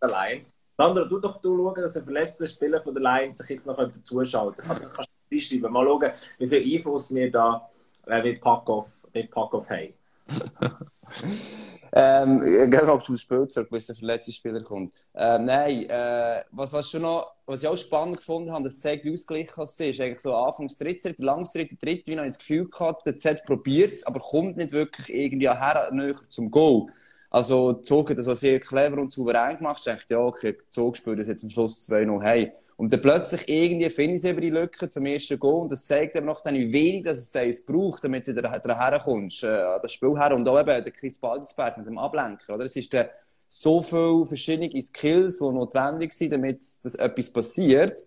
der 0.02 0.10
Lions. 0.10 0.52
Sandro, 0.78 1.06
du 1.06 1.20
doch 1.20 1.40
du 1.40 1.56
schauen, 1.58 1.82
dass 1.82 1.94
der 1.94 2.04
verletzte 2.04 2.48
Spieler 2.48 2.82
von 2.82 2.96
der 2.96 3.04
Lions 3.04 3.38
sich 3.38 3.50
jetzt 3.50 3.68
noch 3.68 3.78
dazuschalten 3.78 4.66
könnte. 4.66 4.74
Also, 4.74 4.90
kannst 4.90 5.10
du 5.30 5.40
schreiben. 5.40 5.72
Mal 5.72 5.86
schauen, 5.86 6.12
wie 6.40 6.48
viel 6.48 6.78
Einfluss 6.78 7.14
wir 7.14 7.30
da 7.30 7.70
äh, 8.08 8.24
mit 8.24 8.42
Packoff 8.42 8.88
mit 9.14 9.30
Packoff 9.30 9.70
haben. 9.70 9.94
ähm, 11.94 12.72
zum 13.04 13.18
Spiel 13.18 13.48
zurück, 13.48 13.70
bis 13.70 13.88
der 13.88 13.96
verletzte 13.96 14.32
Spieler 14.32 14.62
kommt. 14.62 14.96
Ähm, 15.14 15.46
nein, 15.46 15.90
äh, 15.90 16.44
was, 16.52 16.72
was, 16.74 16.90
schon 16.90 17.02
noch, 17.02 17.34
was 17.46 17.62
ich 17.62 17.68
auch 17.68 17.78
spannend 17.78 18.18
gefunden 18.18 18.52
habe, 18.52 18.66
das 18.66 18.80
zeigt, 18.80 19.06
wie 19.06 19.14
ausgeglichen 19.14 19.62
es 19.62 19.80
ist. 19.80 20.00
Eigentlich 20.00 20.20
so 20.20 20.34
Anfangs 20.34 20.78
dritte, 20.78 21.14
langs 21.18 21.52
dritte, 21.52 21.76
dritte, 21.76 22.08
wie 22.08 22.16
ich 22.16 22.18
das 22.18 22.40
Gefühl 22.40 22.70
gehabt, 22.70 23.06
der 23.06 23.18
Z 23.18 23.44
probiert 23.46 23.94
es, 23.94 24.06
aber 24.06 24.20
kommt 24.20 24.58
nicht 24.58 24.72
wirklich 24.72 25.14
irgendwie 25.14 25.50
her, 25.50 25.90
näher 25.92 26.16
zum 26.30 26.50
Goal. 26.50 26.88
Also, 27.30 27.74
Zog 27.74 28.10
hat 28.10 28.18
das 28.18 28.40
sehr 28.42 28.60
clever 28.60 28.98
und 28.98 29.10
souverän 29.10 29.58
gemacht. 29.58 29.80
Ich 29.80 29.86
dachte, 29.86 30.14
ja, 30.14 30.20
okay, 30.20 30.58
Zog 30.68 30.98
spielt 30.98 31.20
das 31.20 31.28
jetzt 31.28 31.44
am 31.44 31.50
Schluss 31.50 31.90
2-0 31.90 32.22
hey. 32.22 32.52
Und 32.82 32.92
dann 32.92 33.00
plötzlich 33.00 33.48
irgendwie 33.48 33.92
finde 33.92 34.18
ich 34.18 34.24
über 34.24 34.42
die 34.42 34.50
Lücke 34.50 34.90
zum 34.90 35.06
ersten 35.06 35.38
Goal 35.38 35.62
und 35.62 35.72
das 35.72 35.86
zeigt 35.86 36.16
eben 36.16 36.26
noch 36.26 36.42
dann, 36.42 36.56
wie 36.56 36.74
wenig 36.74 37.04
dass 37.04 37.20
es 37.20 37.32
das 37.32 37.64
braucht, 37.64 38.04
damit 38.04 38.26
du 38.26 38.34
da 38.34 38.52
herkommst, 38.52 39.44
äh, 39.44 39.50
an 39.50 39.80
das 39.84 39.94
Spiel 39.94 40.18
her. 40.18 40.34
Und 40.34 40.50
auch 40.50 40.60
eben 40.60 40.84
der 40.84 40.92
Chris 40.92 41.20
Baldesberg 41.20 41.78
mit 41.78 41.86
dem 41.86 42.00
Ablenken, 42.00 42.56
oder? 42.56 42.66
Es 42.66 42.76
ist 42.76 42.92
der, 42.92 43.12
so 43.48 43.84
viele 43.84 44.26
verschiedene 44.26 44.82
Skills, 44.82 45.38
die 45.38 45.44
notwendig 45.44 46.12
sind, 46.12 46.34
damit 46.34 46.64
das 46.82 46.96
etwas 46.96 47.32
passiert. 47.32 48.04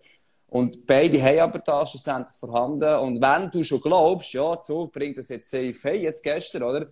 Und 0.47 0.85
beide 0.85 1.23
haben 1.23 1.39
aber 1.39 1.59
da 1.59 1.87
schlussendlich 1.87 2.35
vorhanden. 2.35 2.95
Und 2.99 3.21
wenn 3.21 3.49
du 3.51 3.63
schon 3.63 3.79
glaubst, 3.79 4.33
ja, 4.33 4.61
Zug 4.61 4.91
bringt 4.91 5.17
das 5.17 5.29
jetzt 5.29 5.49
safe 5.49 5.73
hey, 5.83 6.01
jetzt 6.01 6.21
gestern, 6.21 6.63
oder? 6.63 6.87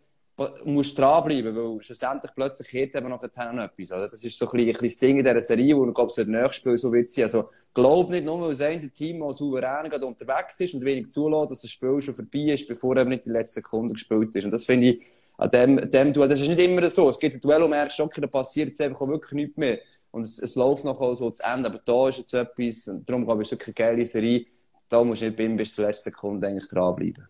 Musst 0.65 0.97
dranbleiben, 0.97 1.55
weil 1.55 1.81
schlussendlich 1.81 2.31
plötzlich 2.33 2.73
hört 2.73 2.95
eben 2.95 3.09
noch 3.09 3.21
etwas. 3.21 3.91
Oder? 3.91 4.09
Das 4.09 4.23
ist 4.23 4.37
so 4.37 4.49
ein, 4.49 4.59
ein 4.59 4.73
kleines 4.73 4.97
Ding 4.97 5.19
in 5.19 5.25
dieser 5.25 5.41
Serie, 5.41 5.77
wo 5.77 5.87
ich 5.87 5.93
glaube, 5.93 6.09
es 6.09 6.17
wird 6.17 6.29
nächstes 6.29 6.55
Spiel 6.55 6.77
so 6.77 6.91
wird 6.91 7.09
sein. 7.09 7.25
Also, 7.25 7.49
glaub 7.73 8.09
nicht 8.09 8.25
nur, 8.25 8.41
weil 8.41 8.49
das 8.49 8.61
eine 8.61 8.89
Team 8.89 9.19
mal 9.19 9.33
souverän 9.33 9.89
gerade 9.89 10.05
unterwegs 10.05 10.59
ist 10.59 10.73
und 10.73 10.83
wenig 10.83 11.11
zulässt, 11.11 11.51
dass 11.51 11.61
das 11.61 11.71
Spiel 11.71 12.01
schon 12.01 12.15
vorbei 12.15 12.53
ist, 12.53 12.67
bevor 12.67 12.97
eben 12.97 13.09
nicht 13.09 13.25
die 13.25 13.29
letzte 13.29 13.61
Sekunde 13.61 13.93
gespielt 13.93 14.35
ist. 14.35 14.45
Und 14.45 14.51
das 14.51 14.65
finde 14.65 14.87
ich, 14.87 15.05
an 15.37 15.51
dem, 15.51 15.91
dem 15.91 16.13
Duell. 16.13 16.29
Das 16.29 16.41
ist 16.41 16.47
nicht 16.47 16.59
immer 16.59 16.87
so. 16.89 17.09
Es 17.09 17.19
gibt 17.19 17.35
ein 17.35 17.41
Duell, 17.41 17.59
wo 17.61 17.67
man 17.67 17.79
merkt, 17.79 17.99
okay, 17.99 18.21
da 18.21 18.27
passiert 18.27 18.69
jetzt 18.69 18.81
einfach 18.81 19.07
wirklich 19.07 19.33
nichts 19.33 19.57
mehr. 19.57 19.79
Und 20.11 20.21
es, 20.21 20.39
es 20.39 20.55
läuft 20.55 20.85
noch 20.85 21.13
so 21.13 21.29
zu 21.31 21.43
Ende. 21.43 21.69
Aber 21.69 21.79
da 21.83 22.09
ist 22.09 22.19
jetzt 22.19 22.33
etwas, 22.33 22.87
und 22.87 23.07
darum 23.07 23.25
glaube 23.25 23.43
ich, 23.43 23.47
es 23.47 23.51
wirklich 23.51 23.75
eine 23.77 23.87
geile 23.89 24.05
Serie. 24.05 24.45
Da 24.89 25.03
musst 25.03 25.21
du 25.21 25.29
nicht 25.29 25.57
bis 25.57 25.73
zur 25.73 25.85
letzten 25.85 26.11
Sekunde 26.11 26.47
eigentlich 26.47 26.67
dranbleiben. 26.67 27.27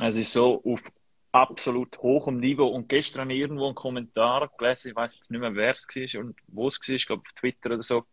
Es 0.00 0.16
ist 0.16 0.32
so 0.32 0.62
auf 0.64 0.82
absolut 1.32 1.98
hohem 1.98 2.38
Niveau. 2.38 2.68
Und 2.68 2.88
gestern 2.88 3.30
irgendwo 3.30 3.66
einen 3.66 3.74
Kommentar 3.74 4.50
gelesen, 4.56 4.90
ich 4.90 4.96
weiß 4.96 5.14
jetzt 5.14 5.30
nicht 5.30 5.40
mehr, 5.40 5.54
wer 5.54 5.70
es 5.70 5.86
war 5.88 6.20
und 6.20 6.38
wo 6.46 6.68
es 6.68 6.78
war, 6.78 6.94
ich 6.94 7.06
glaube 7.06 7.22
auf 7.26 7.32
Twitter 7.32 7.70
oder 7.70 7.82
so. 7.82 8.04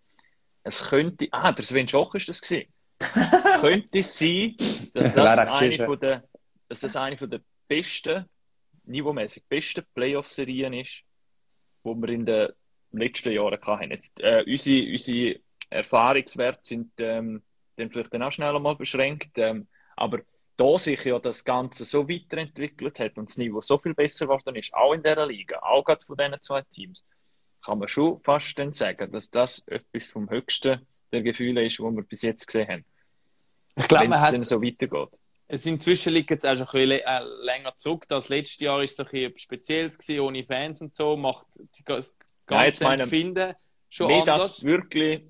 Es 0.63 0.89
könnte, 0.89 1.27
ah, 1.31 1.51
der 1.51 1.65
Sven 1.65 1.87
Schoch 1.87 2.15
ist 2.15 2.29
das 2.29 2.41
gewesen. 2.41 2.71
könnte 3.61 4.03
sein, 4.03 4.55
dass 4.57 5.13
das, 5.13 5.37
eine 5.61 5.85
von 5.85 5.99
der, 5.99 6.23
dass 6.67 6.79
das 6.81 6.95
eine 6.95 7.17
von 7.17 7.29
der 7.29 7.41
besten, 7.67 8.25
niveaumäßig 8.83 9.43
besten 9.47 9.85
Playoff-Serien 9.93 10.73
ist, 10.73 11.01
die 11.85 11.89
wir 11.89 12.09
in 12.09 12.25
den 12.25 12.49
letzten 12.91 13.31
Jahren 13.31 13.61
hatten. 13.61 13.91
Jetzt, 13.91 14.19
äh, 14.19 14.43
unsere, 14.45 14.91
unsere 14.91 15.39
Erfahrungswerte 15.69 16.59
sind 16.63 16.91
ähm, 16.97 17.41
dann 17.77 17.89
vielleicht 17.89 18.13
dann 18.13 18.23
auch 18.23 18.31
schneller 18.31 18.59
mal 18.59 18.75
beschränkt, 18.75 19.37
ähm, 19.37 19.67
aber 19.95 20.19
da 20.59 20.77
sich 20.77 21.05
ja 21.05 21.17
das 21.19 21.45
Ganze 21.45 21.85
so 21.85 22.09
weiterentwickelt 22.09 22.99
hat 22.99 23.17
und 23.17 23.29
das 23.29 23.37
Niveau 23.37 23.61
so 23.61 23.77
viel 23.77 23.93
besser 23.93 24.25
geworden 24.25 24.57
ist, 24.57 24.73
auch 24.73 24.93
in 24.93 25.01
dieser 25.01 25.25
Liga, 25.25 25.59
auch 25.59 25.85
gerade 25.85 26.05
von 26.05 26.17
diesen 26.17 26.41
zwei 26.41 26.61
Teams, 26.63 27.07
kann 27.63 27.79
man 27.79 27.87
schon 27.87 28.19
fast 28.19 28.59
dann 28.59 28.73
sagen, 28.73 29.09
dass 29.09 29.29
das 29.31 29.65
etwas 29.67 30.07
vom 30.07 30.29
Höchsten 30.29 30.85
der 31.13 31.21
Gefühle 31.21 31.65
ist, 31.65 31.79
was 31.79 31.95
wir 31.95 32.03
bis 32.03 32.23
jetzt 32.23 32.45
gesehen 32.45 32.67
haben. 32.67 32.85
Ich 33.77 33.87
glaube, 33.87 34.13
es 34.13 34.21
dann 34.21 34.43
so 34.43 34.61
weitergeht. 34.61 35.17
Es 35.47 35.65
inzwischen 35.65 36.13
liegt 36.13 36.29
jetzt 36.29 36.45
auch 36.45 36.55
schon 36.55 36.67
ein 36.67 36.89
bisschen 36.89 37.01
äh, 37.05 37.23
länger 37.43 37.75
zurück. 37.77 38.05
Das 38.09 38.27
letzte 38.27 38.65
Jahr 38.65 38.77
war 38.77 38.83
es 38.83 38.99
ein 38.99 39.37
Spezielles 39.37 39.97
gewesen, 39.97 40.19
ohne 40.19 40.43
Fans 40.43 40.81
und 40.81 40.93
so. 40.93 41.15
Macht 41.15 41.47
die 41.55 41.83
ganze 41.85 42.83
Nein, 42.83 42.99
Empfinden 42.99 43.53
schon 43.89 44.09
Wie 44.09 44.13
anders. 44.15 44.57
das 44.57 44.63
wirklich 44.63 45.23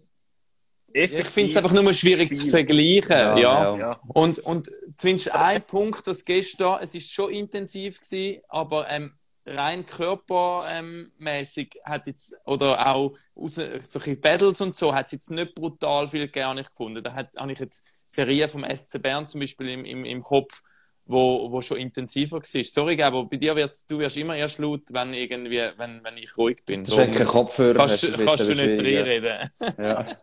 Ich 0.93 1.27
finde 1.27 1.51
es 1.51 1.57
einfach 1.57 1.73
nur 1.73 1.93
schwierig 1.93 2.35
zu 2.35 2.47
vergleichen. 2.47 3.17
Ja, 3.17 3.37
Ja, 3.37 3.77
Ja. 3.77 3.99
Und, 4.07 4.39
und 4.39 4.69
zumindest 4.97 5.33
ein 5.33 5.61
Punkt, 5.61 6.05
das 6.07 6.25
gestern, 6.25 6.79
es 6.81 6.95
ist 6.95 7.11
schon 7.11 7.31
intensiv 7.31 7.99
gewesen, 8.01 8.41
aber 8.49 8.89
ähm, 8.89 9.13
rein 9.45 9.85
körpermäßig 9.85 11.79
hat 11.83 12.07
jetzt, 12.07 12.35
oder 12.45 12.87
auch 12.87 13.17
aus, 13.35 13.59
solche 13.83 14.15
Battles 14.15 14.61
und 14.61 14.75
so, 14.75 14.93
hat 14.93 15.07
es 15.07 15.11
jetzt 15.13 15.31
nicht 15.31 15.55
brutal 15.55 16.07
viel 16.07 16.27
gerne 16.27 16.63
gefunden. 16.63 17.03
Da 17.03 17.13
hat, 17.13 17.35
habe 17.35 17.51
ich 17.51 17.59
jetzt 17.59 17.85
Serien 18.07 18.49
vom 18.49 18.63
SC 18.63 19.01
Bern 19.01 19.27
zum 19.27 19.39
Beispiel 19.39 19.69
im, 19.69 19.85
im, 19.85 20.05
im 20.05 20.21
Kopf, 20.21 20.61
wo, 21.09 21.51
wo 21.51 21.59
schon 21.61 21.77
intensiver 21.77 22.37
war. 22.37 22.63
Sorry, 22.63 23.01
aber 23.01 23.25
bei 23.25 23.37
dir 23.37 23.55
wird's, 23.55 23.85
du 23.87 23.97
wirst 23.97 24.15
immer 24.15 24.35
erst 24.35 24.59
laut, 24.59 24.83
wenn 24.91 25.15
irgendwie, 25.15 25.67
wenn, 25.75 26.03
wenn 26.03 26.17
ich 26.17 26.37
ruhig 26.37 26.63
bin. 26.63 26.83
Das 26.83 26.91
ist 26.91 26.97
wirklich 26.97 27.17
kein 27.17 27.27
Kopfhörer. 27.27 27.79
kannst, 27.79 28.03
das 28.03 28.09
ist 28.11 28.25
kannst 28.25 28.39
du 28.41 28.47
nicht 28.49 28.79
schwierig, 28.79 29.23
reinreden. 29.23 29.51
Ja. 29.79 30.15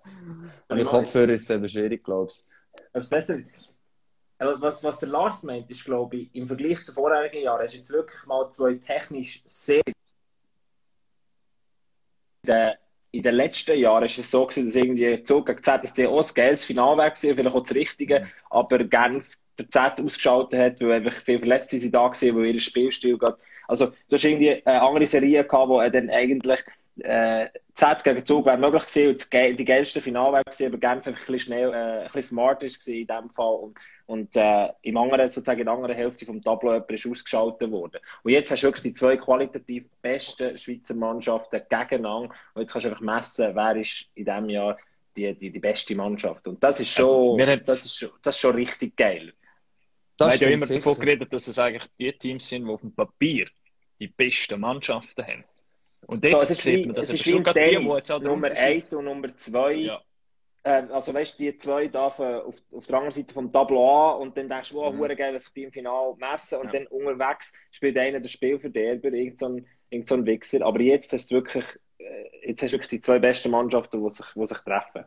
Mit 0.74 0.86
Kopfhörer 0.86 1.30
ist 1.30 1.42
es 1.42 1.50
eben 1.50 1.68
schwierig. 1.68 2.08
Aber 2.08 2.28
das 2.92 3.08
besser, 3.08 3.38
aber 4.38 4.60
was, 4.60 4.84
was 4.84 5.00
der 5.00 5.08
Lars 5.08 5.42
meint, 5.42 5.68
ist, 5.70 5.84
glaube 5.84 6.16
ich, 6.16 6.34
im 6.34 6.46
Vergleich 6.46 6.84
zu 6.84 6.92
vorherigen 6.92 7.42
Jahren, 7.42 7.64
hast 7.64 7.74
du 7.74 7.78
jetzt 7.78 7.90
wirklich 7.90 8.24
mal 8.26 8.48
zwei 8.50 8.74
technisch 8.74 9.42
sehr. 9.46 9.82
In 12.44 12.52
den, 12.52 12.74
in 13.10 13.22
den 13.24 13.34
letzten 13.34 13.76
Jahren 13.76 14.04
ist 14.04 14.18
es 14.18 14.30
so 14.30 14.46
gewesen, 14.46 14.66
dass 14.66 14.76
irgendwie 14.76 15.24
Zug 15.24 15.46
gegen 15.46 15.62
ZSC 15.64 16.06
auch 16.06 16.22
ein 16.22 16.34
geiles 16.34 16.64
Finale 16.64 16.98
war, 16.98 17.16
vielleicht 17.16 17.48
auch 17.48 17.62
das 17.62 17.74
Richtige, 17.74 18.28
aber 18.50 18.84
Genf 18.84 19.36
der 19.58 19.70
Z 19.70 20.00
ausgeschaltet 20.00 20.58
hat, 20.58 20.80
weil 20.80 20.92
einfach 20.92 21.20
viele 21.22 21.40
Verletzte 21.40 21.78
sind 21.78 21.94
da 21.94 22.04
waren, 22.04 22.36
weil 22.36 22.54
ihr 22.54 22.60
Spielstil 22.60 23.18
geht. 23.18 23.34
Also, 23.68 23.86
du 23.86 24.16
hast 24.16 24.24
irgendwie 24.24 24.64
eine 24.64 24.82
andere 24.82 25.06
Serie 25.06 25.44
gehabt, 25.44 25.68
wo 25.68 25.80
er 25.80 25.90
dann 25.90 26.10
eigentlich 26.10 26.60
äh, 27.00 27.48
Z 27.74 28.04
gegen 28.04 28.24
Zug 28.24 28.46
wäre 28.46 28.56
möglich 28.56 28.86
gewesen 28.86 29.08
und 29.10 29.30
ge 29.30 29.52
die 29.52 29.64
geilste 29.64 30.00
Finale 30.00 30.34
wäre 30.34 30.44
gewesen, 30.44 30.66
aber 30.66 30.78
Genf 30.78 31.06
einfach 31.06 31.10
ein 31.10 31.14
bisschen 31.14 31.38
schnell, 31.40 31.72
äh, 31.72 32.00
ein 32.00 32.04
bisschen 32.04 32.22
smart 32.22 32.62
ist 32.62 32.80
gewesen 32.80 33.00
in 33.00 33.06
dem 33.06 33.30
Fall 33.30 33.54
und, 33.54 33.78
und 34.06 34.36
äh, 34.36 34.68
im 34.82 34.96
anderen, 34.96 35.28
sozusagen 35.28 35.60
in 35.60 35.66
der 35.66 35.74
anderen 35.74 35.94
Hälfte 35.94 36.24
vom 36.24 36.42
Tableau 36.42 36.72
jemand 36.72 36.90
ist 36.90 37.06
ausgeschaltet 37.06 37.70
worden. 37.70 38.00
Und 38.22 38.30
jetzt 38.30 38.50
hast 38.50 38.62
du 38.62 38.68
wirklich 38.68 38.82
die 38.84 38.92
zwei 38.94 39.16
qualitativ 39.16 39.84
besten 40.00 40.56
Schweizer 40.56 40.94
Mannschaften 40.94 41.60
gegeneinander 41.68 42.34
und 42.54 42.62
jetzt 42.62 42.72
kannst 42.72 42.86
du 42.86 42.90
einfach 42.90 43.02
messen, 43.02 43.54
wer 43.54 43.76
ist 43.76 44.06
in 44.14 44.24
diesem 44.24 44.48
Jahr 44.48 44.78
die, 45.16 45.34
die, 45.34 45.50
die 45.50 45.60
beste 45.60 45.94
Mannschaft. 45.94 46.46
Und 46.48 46.62
das 46.62 46.80
ist 46.80 46.90
schon, 46.90 47.38
das 47.64 47.84
ist 47.84 47.96
schon, 47.96 48.10
das 48.22 48.34
ist 48.34 48.40
schon 48.40 48.54
richtig 48.54 48.96
geil. 48.96 49.32
Das 50.18 50.28
ja 50.34 50.36
stimmt 50.48 50.52
immer 50.52 50.66
davon 50.66 50.94
sicher. 50.94 51.04
geredet, 51.04 51.32
dass 51.32 51.48
es 51.48 51.58
eigentlich 51.58 51.84
die 51.98 52.12
Teams 52.12 52.48
sind, 52.48 52.64
die 52.66 52.70
auf 52.70 52.80
dem 52.80 52.94
Papier 52.94 53.48
die 54.00 54.08
besten 54.08 54.60
Mannschaften 54.60 55.26
haben. 55.26 55.44
Und 56.06 56.24
So, 56.24 56.30
jetzt 56.30 56.50
ist 56.50 56.62
sieht 56.62 56.84
wie, 56.84 56.86
man, 56.86 56.96
dass 56.96 57.08
es 57.10 57.20
schon 57.22 57.42
gerade 57.42 57.60
die, 57.60 57.76
die 57.76 57.84
jetzt 57.86 58.08
den 58.08 58.22
Nummer 58.22 58.48
Unterschied- 58.48 58.58
1 58.66 58.92
und 58.94 59.04
Nummer 59.06 59.36
2. 59.36 59.72
Ja. 59.72 60.00
Ähm, 60.64 60.90
also 60.92 61.14
weißt 61.14 61.38
du, 61.38 61.42
die 61.44 61.56
zwei 61.58 61.86
da 61.88 62.06
auf, 62.06 62.18
auf 62.20 62.86
der 62.86 62.96
anderen 62.96 63.12
Seite 63.12 63.32
vom 63.32 63.50
Tableau 63.50 64.14
an 64.16 64.22
und 64.22 64.36
dann 64.36 64.48
denkst 64.48 64.70
du, 64.70 64.76
wow, 64.76 64.92
Mhm. 64.92 65.16
geil, 65.16 65.34
was 65.34 65.44
sich 65.44 65.52
die 65.52 65.62
im 65.64 65.72
Finale 65.72 66.14
messen 66.16 66.58
und 66.58 66.66
Ja. 66.72 66.80
dann 66.80 66.86
unterwegs 66.88 67.52
spielt 67.70 67.96
einer 67.98 68.20
der 68.20 68.28
Spielverderber, 68.28 69.08
irgend 69.12 69.38
so 69.38 69.48
ein, 69.48 69.66
irgend 69.90 70.08
so 70.08 70.14
ein 70.16 70.26
Wichser. 70.26 70.64
Aber 70.64 70.80
jetzt 70.80 71.12
hast 71.12 71.30
du 71.30 71.36
wirklich, 71.36 71.64
äh, 71.98 72.48
jetzt 72.48 72.62
hast 72.62 72.70
du 72.72 72.76
wirklich 72.76 72.90
die 72.90 73.00
zwei 73.00 73.18
besten 73.18 73.50
Mannschaften, 73.50 74.02
die 74.02 74.10
sich, 74.10 74.26
die 74.34 74.46
sich 74.46 74.58
treffen. 74.58 75.04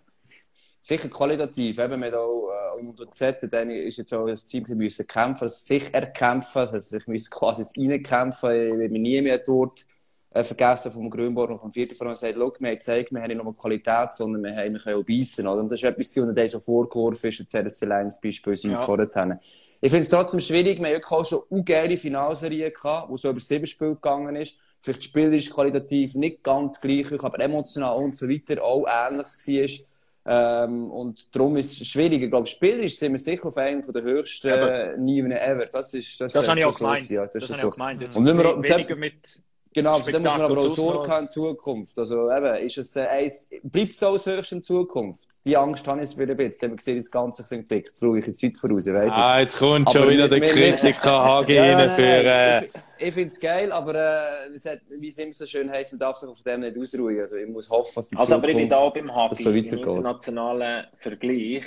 Sicher 0.82 1.10
qualitativ. 1.10 1.78
Eben, 1.78 2.00
mit 2.00 2.14
auch, 2.14 2.50
äh, 2.52 2.80
unter 2.80 3.10
Z, 3.12 3.48
dann 3.52 3.70
ist 3.70 3.98
jetzt 3.98 4.14
auch 4.14 4.28
das 4.28 4.46
Team, 4.46 4.66
die 4.66 4.76
müssen 4.76 5.06
kämpfen, 5.06 5.44
also 5.44 5.56
sich 5.56 5.94
erkämpfen, 5.94 6.60
also 6.60 6.80
sich 6.80 7.06
müssen 7.08 7.30
quasi 7.30 7.64
reinkämpfen. 7.78 8.50
Ich 8.52 8.78
will 8.78 8.90
mich 8.90 9.02
nie 9.02 9.22
mehr 9.22 9.40
dort 9.40 9.86
äh, 10.32 10.44
vergessen 10.44 10.92
vom 10.92 11.10
Grünborn 11.10 11.52
und 11.54 11.60
vom 11.60 11.72
vierten 11.72 11.96
Verein 11.96 12.16
sagt, 12.16 12.36
schau, 12.38 12.54
wir 12.60 12.68
haben 12.68 12.76
gezeigt, 12.76 13.12
wir 13.12 13.22
haben 13.22 13.30
nicht 13.30 13.44
nur 13.44 13.56
Qualität, 13.56 14.14
sondern 14.14 14.44
wir, 14.44 14.56
haben, 14.56 14.74
wir 14.74 14.80
können 14.80 15.02
auch 15.02 15.06
beißen. 15.06 15.46
Oder? 15.48 15.62
Und 15.62 15.72
das 15.72 15.80
ist 15.82 15.90
etwas, 15.90 16.18
was 16.18 16.36
der 16.36 16.50
so 16.50 16.60
vorgeworfen 16.60 17.30
ist, 17.30 17.40
jetzt 17.40 17.52
CSC 17.52 17.86
Lions 17.86 18.22
beispielsweise 18.22 18.70
Ja. 18.74 18.86
vorher. 18.86 19.40
Ich 19.82 19.92
finde 19.92 20.04
es 20.04 20.10
trotzdem 20.10 20.40
schwierig, 20.40 20.80
wir 20.80 20.88
haben 20.88 20.94
wirklich 20.94 21.12
auch 21.12 21.26
schon 21.26 21.42
eine 21.50 21.64
geile 21.64 21.98
Finalserie 21.98 22.70
gehabt, 22.72 23.10
wo 23.10 23.18
so 23.18 23.30
über 23.30 23.40
sieben 23.40 23.66
Spiele 23.66 23.96
gegangen 23.96 24.36
ist. 24.36 24.58
Vielleicht 24.82 25.04
spielerisch 25.06 25.50
qualitativ 25.50 26.16
nicht 26.16 26.44
ganz 26.44 26.80
gleich, 26.80 27.12
aber 27.24 27.40
emotional 27.40 27.98
und 27.98 28.16
so 28.16 28.30
weiter 28.30 28.64
auch 28.64 28.86
ähnliches 28.88 29.48
war. 29.48 29.86
Ähm, 30.26 30.92
und 30.92 31.34
darum 31.36 31.58
ist 31.58 31.82
es 31.82 31.88
schwierig. 31.88 32.22
Ich 32.22 32.30
glaube, 32.30 32.48
spielerisch 32.48 32.98
sind 32.98 33.14
wir 33.14 33.20
sicher 33.20 33.48
auf 33.48 33.58
einem 33.58 33.82
der 33.82 34.02
höchsten 34.04 34.50
äh, 34.50 34.98
Niveaus 34.98 35.40
ever. 35.40 35.66
Das 35.66 35.94
ist, 35.94 36.20
das 36.22 36.34
Das 36.34 36.48
habe 36.48 36.60
ich 36.60 36.66
auch 36.66 36.74
so 36.74 36.86
gemeint. 36.86 37.10
Ja, 37.10 37.22
das 37.26 37.34
das 37.34 37.44
ist 37.44 37.50
habe 37.50 37.58
ich 37.58 37.62
so. 37.62 37.68
auch 37.70 37.74
gemeint. 37.74 38.02
Jetzt 38.02 38.16
Und 38.16 38.26
wenn 38.26 38.38
wir 38.38 38.64
weniger 38.64 38.96
mit 38.96 39.42
Genau, 39.72 39.94
also 39.94 40.12
da 40.12 40.20
muss 40.20 40.32
man 40.32 40.42
aber 40.42 40.58
auch 40.62 40.76
Sorge 40.76 41.12
haben 41.12 41.26
in 41.26 41.30
Zukunft. 41.30 42.00
Also 42.00 42.32
eben, 42.32 42.56
ist 42.66 42.78
es, 42.80 42.96
äh, 42.96 43.02
eins, 43.02 43.50
bleibt 43.62 43.92
es 43.92 43.98
da 43.98 44.10
als 44.10 44.26
höchst 44.26 44.52
in 44.52 44.64
Zukunft? 44.64 45.46
Die 45.46 45.56
Angst 45.56 45.88
habe 45.88 46.02
ich 46.02 46.18
wieder 46.18 46.32
ein 46.32 46.38
bisschen. 46.38 46.64
Wenn 46.64 46.70
man 46.72 46.80
sieht, 46.80 46.96
wie 46.96 47.00
das 47.00 47.12
Ganze 47.12 47.44
sich 47.44 47.58
entwickelt. 47.58 47.90
Jetzt 47.90 48.00
schaue 48.00 48.18
ich 48.18 48.26
in 48.28 48.34
die 48.34 48.40
Schweiz 48.40 48.60
voraus, 48.60 48.88
ich 48.88 48.94
weiss 48.94 49.12
es. 49.12 49.18
Ah, 49.18 49.40
jetzt 49.40 49.58
kommt 49.60 49.92
schon 49.92 50.10
wieder 50.10 50.28
der 50.28 50.42
Kritiker 50.42 51.44
HG 51.46 51.54
Ja, 51.54 51.90
für. 51.90 52.02
Äh, 52.04 52.70
Ich, 53.00 53.14
finde 53.14 53.30
es 53.30 53.40
geil, 53.40 53.72
aber 53.72 53.96
äh, 53.96 54.54
es 54.54 54.66
wie 54.90 55.08
es 55.08 55.18
immer 55.18 55.34
so 55.34 55.46
schön 55.46 55.70
heisst, 55.70 55.92
man 55.94 56.00
darf 56.00 56.18
sich 56.18 56.30
auf 56.30 56.42
dem 56.42 56.62
nicht 56.62 56.78
ausruhen. 56.78 57.20
Also 57.20 57.38
ich 57.38 57.48
muss 57.48 57.70
hoffen, 57.70 57.92
dass 57.96 58.12
in 58.12 58.18
Also, 58.18 58.36
aber 58.36 58.48
ich 58.48 58.56
bin 58.56 58.70
Zukunft... 58.70 58.96
da 58.96 59.02
beim 59.02 59.30
dass 59.30 59.40
so 59.40 59.50
im 59.52 59.58
internationalen 59.58 60.88
Vergleich. 60.98 61.64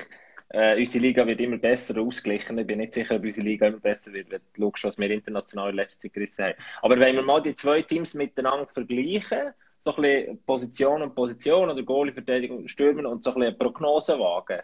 Äh, 0.51 0.79
unsere 0.79 1.03
Liga 1.03 1.27
wird 1.27 1.40
immer 1.40 1.57
besser 1.57 1.99
ausgeglichen. 1.99 2.59
Ich 2.59 2.66
bin 2.66 2.79
nicht 2.79 2.92
sicher, 2.92 3.16
ob 3.16 3.23
unsere 3.23 3.47
Liga 3.47 3.68
immer 3.68 3.81
besser 3.81 4.12
wird, 4.12 4.31
wenn 4.31 4.40
du 4.53 4.71
schaust, 4.75 4.85
was 4.85 4.99
wir 4.99 5.11
international 5.11 5.71
in 5.71 5.77
letzter 5.77 6.01
Zeit 6.01 6.12
gerissen 6.12 6.45
haben. 6.45 6.55
Aber 6.83 7.01
wenn 7.01 7.16
wir 7.16 7.23
mal 7.23 7.42
die 7.42 7.55
zwei 7.55 7.81
Teams 7.81 8.12
miteinander 8.12 8.66
vergleichen, 8.66 9.55
so 9.81 9.95
ein 9.97 10.03
bisschen 10.03 10.42
Position 10.45 11.03
und 11.03 11.14
Position 11.14 11.71
oder 11.71 11.83
Goalie-Verteidigung 11.83 12.59
und 12.59 12.71
Stürmer 12.71 13.09
und 13.09 13.25
so 13.25 13.31
ein 13.31 13.35
bisschen 13.35 13.49
eine 13.49 13.57
Prognose 13.57 14.18
wagen. 14.18 14.61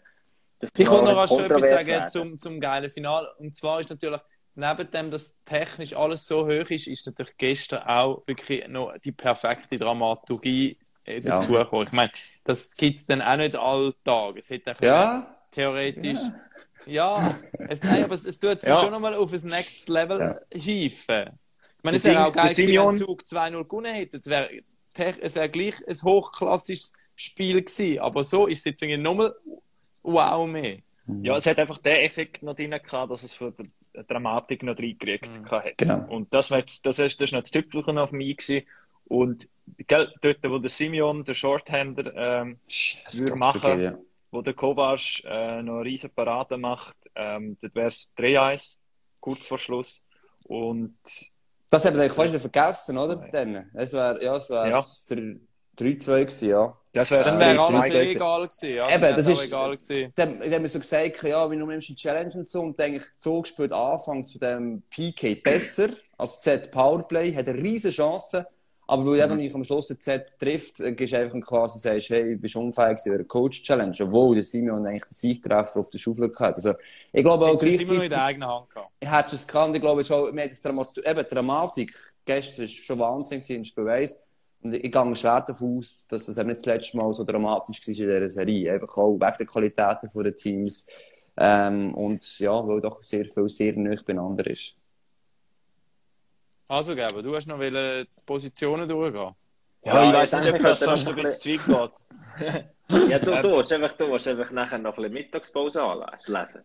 Das 0.61 0.71
Ich 0.77 0.89
wollte 0.91 1.05
noch 1.07 1.17
was 1.17 1.39
etwas 1.39 1.63
sagen 1.63 1.87
werden. 1.87 2.09
zum, 2.09 2.39
zum 2.39 2.61
geilen 2.61 2.91
Finale. 2.91 3.29
Und 3.39 3.55
zwar 3.55 3.81
ist 3.81 3.91
natürlich, 3.91 4.21
neben 4.59 4.90
dem, 4.90 5.11
dass 5.11 5.37
technisch 5.44 5.94
alles 5.94 6.27
so 6.27 6.44
hoch 6.47 6.71
ist, 6.71 6.87
ist 6.88 7.07
natürlich 7.07 7.37
gestern 7.38 7.83
auch 7.85 8.27
wirklich 8.27 8.66
noch 8.68 8.92
die 8.99 9.12
perfekte 9.12 9.79
Dramaturgie 9.79 10.77
äh, 11.05 11.21
Ja. 11.21 11.37
dazugekommen. 11.37 11.87
Ich 11.87 11.92
meine, 11.92 12.11
das 12.44 12.75
gibt 12.77 12.99
es 12.99 13.07
dann 13.07 13.23
auch 13.23 13.37
nicht 13.37 13.55
alltag. 13.57 14.35
Es 14.37 14.51
hätte 14.51 14.71
einfach 14.71 14.85
Ja, 14.85 15.37
theoretisch. 15.53 16.18
Ja, 16.87 17.38
es, 17.68 17.83
nein, 17.83 18.05
aber 18.05 18.14
es, 18.14 18.25
es 18.25 18.38
tut 18.38 18.61
sich 18.61 18.68
Ja. 18.68 18.79
schon 18.79 18.90
nochmal 18.90 19.14
auf 19.14 19.31
das 19.31 19.42
Next 19.44 19.88
Level 19.88 20.18
Ja. 20.21 20.38
hieven. 20.53 21.31
Ich 21.79 21.85
meine, 21.85 21.97
es 21.97 22.05
wäre 22.05 22.25
auch 22.27 22.33
geil 22.35 22.49
gewesen, 22.49 22.59
wenn 22.59 22.66
Simeon- 22.66 22.97
Zug 22.97 23.23
2-0 23.23 23.64
gewonnen 23.64 23.94
hätte. 23.94 24.16
Es 24.18 24.27
wäre 24.27 24.51
es 25.21 25.35
wäre 25.37 25.49
gleich 25.49 25.75
ein 25.87 26.03
hochklassisches 26.03 26.92
Spiel 27.14 27.62
gewesen. 27.62 28.01
Aber 28.01 28.25
so 28.25 28.49
ist 28.49 28.59
es 28.59 28.64
jetzt 28.64 28.83
irgendwie 28.83 29.01
nochmal 29.01 29.33
wow 30.03 30.47
mehr. 30.49 30.79
Ja, 31.23 31.37
es 31.37 31.47
hat 31.47 31.59
einfach 31.59 31.79
den 31.79 31.97
Effekt 32.05 32.42
noch 32.42 32.55
drin 32.57 32.71
gehabt, 32.73 33.11
dass 33.12 33.23
es 33.23 33.33
für 33.33 33.53
die 33.53 33.71
Dramatik 34.09 34.62
noch 34.62 34.79
reingekriegt 34.79 35.29
Mhm. 35.29 35.51
hat. 35.51 35.77
genau. 35.79 36.07
Und 36.09 36.33
das 36.35 36.51
war 36.51 36.59
jetzt, 36.59 36.85
das 36.87 36.98
ist, 36.98 37.20
das 37.20 37.27
ist 37.29 37.33
noch 37.33 37.40
das 37.42 37.51
Tüpfelchen 37.51 37.98
auf 37.98 38.12
mich 38.12 38.37
gewesen. 38.38 38.66
Und, 39.07 39.48
gell, 39.87 40.12
dort, 40.20 40.38
wo 40.44 40.59
der 40.59 40.70
Simeon, 40.70 41.24
der 41.24 41.35
Shorthander, 41.35 42.12
ähm, 42.14 42.59
Würde 43.14 43.37
machen. 43.37 43.61
vergeben, 43.61 43.83
ja. 43.83 43.98
wo 44.31 44.42
der 44.42 44.55
Kovac 44.55 45.24
äh, 45.24 45.62
noch 45.62 45.77
eine 45.77 45.85
riesen 45.85 46.11
Parade 46.11 46.57
macht, 46.59 46.96
ähm, 47.14 47.57
dort 47.61 47.74
wäre 47.74 47.87
es 47.88 48.12
3-1, 48.16 48.79
kurz 49.20 49.46
vor 49.46 49.59
Schluss. 49.59 50.05
Und 50.44 50.96
Das 51.70 51.85
haben 51.85 51.96
wir 51.96 52.03
eigentlich 52.03 52.14
fast 52.14 52.37
vergessen, 52.53 52.98
oder? 52.98 53.16
Dann. 53.33 53.70
Es 53.74 53.92
wäre, 53.92 54.22
ja, 54.22 54.37
es 54.37 54.48
wäre 54.51 54.70
Ja. 54.70 54.79
3-2 55.79 56.20
gewesen, 56.24 56.48
ja. 56.48 56.77
Das 56.99 57.11
wäre 57.39 57.55
Ja, 57.55 57.55
ich 57.55 57.61
alles 57.61 57.95
egal 57.95 58.43
gewesen. 58.49 58.75
Ja, 58.75 58.89
Eben, 58.91 59.03
dann 59.03 59.17
das 59.17 59.27
auch 59.27 59.31
ist- 59.33 59.45
egal 59.47 59.77
gewesen. 59.77 60.13
Dann, 60.17 60.41
dann 60.41 60.53
haben 60.53 60.63
wir 60.63 60.69
so 60.69 60.79
gesagt, 60.79 61.23
ja, 61.23 61.51
wie 61.51 61.59
du 61.59 61.67
nimmst 61.67 61.89
die 61.89 61.95
Challenge 61.97 62.33
und 62.35 62.49
so, 62.49 62.61
und 62.61 62.79
denke 62.79 62.99
ich, 62.99 63.05
Zug 63.17 63.47
spielt 63.47 63.73
Anfang 63.73 64.25
zu 64.25 64.39
dem 64.39 64.83
PK 64.91 65.35
besser 65.37 65.89
als 66.17 66.41
Z 66.41 66.71
Powerplay, 66.71 67.35
hat 67.35 67.49
eine 67.49 67.59
riesige 67.63 67.95
Chance, 67.95 68.47
aber 68.87 69.05
weil 69.07 69.21
eben 69.21 69.37
nicht 69.37 69.55
am 69.55 69.63
Schluss 69.65 69.89
Z 69.89 70.39
trifft, 70.39 70.81
äh, 70.81 70.93
gehst 70.93 71.13
du 71.13 71.19
einfach 71.19 71.41
quasi 71.43 71.79
sagst, 71.79 72.09
hey, 72.11 72.35
du 72.35 72.41
bist 72.41 72.57
unfähig 72.57 72.97
gewesen, 72.97 73.15
eine 73.15 73.25
Coach-Challenge, 73.25 73.97
obwohl 74.01 74.35
der 74.35 74.45
Simon 74.45 74.87
eigentlich 74.87 75.05
den 75.05 75.15
Siegtreffer 75.15 75.81
auf 75.81 75.91
der 75.91 75.99
Schaufel 75.99 76.33
hatte. 76.39 76.57
Also, 76.57 76.73
ich 77.13 77.23
glaube 77.23 77.45
auch 77.47 77.57
es 77.57 77.63
immer 77.63 77.73
noch 77.73 77.79
in 77.81 77.87
gleichzeitig, 77.87 78.09
der 78.09 78.25
eigenen 78.25 78.49
Hand 78.49 78.71
gehabt. 78.71 78.91
hättest 79.05 79.33
du 79.33 79.37
es 79.37 79.47
gekannt, 79.47 79.77
ich 79.77 79.83
glaube, 79.83 80.05
schon, 80.05 80.35
wir 80.35 80.43
haben 80.43 80.49
das 80.51 80.63
Dramat 80.63 80.89
eben, 81.05 81.19
die 81.29 81.35
Dramatik 81.35 81.95
gestern 82.25 82.63
war 82.65 82.69
schon 82.69 82.99
Wahnsinn 82.99 83.41
gewesen, 83.41 83.57
in 83.57 83.65
Spiel 83.67 83.89
1. 83.89 84.23
Und 84.62 84.75
ich 84.75 84.90
gehe 84.90 85.16
schwer 85.16 85.40
davon 85.40 85.79
aus, 85.79 86.07
dass 86.09 86.27
das 86.27 86.37
eben 86.37 86.49
nicht 86.49 86.59
das 86.59 86.66
letzte 86.66 86.97
Mal 86.97 87.12
so 87.12 87.25
dramatisch 87.25 87.81
war 87.81 87.88
in 87.88 87.94
dieser 87.94 88.31
Serie. 88.31 88.73
Einfach 88.73 88.97
auch 88.99 89.14
wegen 89.14 89.37
der 89.38 89.47
Qualitäten 89.47 90.23
der 90.25 90.35
Teams. 90.35 90.90
Ähm, 91.37 91.94
und 91.94 92.38
ja, 92.40 92.66
weil 92.66 92.81
doch 92.81 93.01
sehr 93.03 93.27
viel 93.27 93.49
sehr 93.49 93.77
nah 93.77 93.94
beieinander 94.05 94.47
ist. 94.49 94.77
Also, 96.66 96.94
Geber, 96.94 97.23
du 97.23 97.35
hast 97.35 97.47
noch 97.47 97.61
die 97.61 98.07
Positionen 98.27 98.88
durchgehen. 98.88 99.35
Ja, 99.85 100.03
ich 100.03 100.12
Ja, 100.12 100.12
weiß 100.12 100.33
ich 100.33 100.38
nicht, 100.40 100.55
ob 100.55 100.62
das 100.62 100.83
ein 100.83 100.88
ein 100.88 101.14
bisschen 101.23 101.59
zu 101.59 101.73
weit 101.73 101.92
geht. 102.38 103.11
Ja, 103.11 103.18
du, 103.18 103.42
du 103.42 103.59
hast 103.59 103.73
einfach, 103.73 103.92
du 103.94 104.12
hast 104.14 104.27
einfach 104.29 104.51
nachher 104.51 104.79
noch 104.79 104.97
ein 104.97 105.03
bisschen 105.03 105.12
Mittagspause 105.12 105.83
anlesen. 105.83 106.62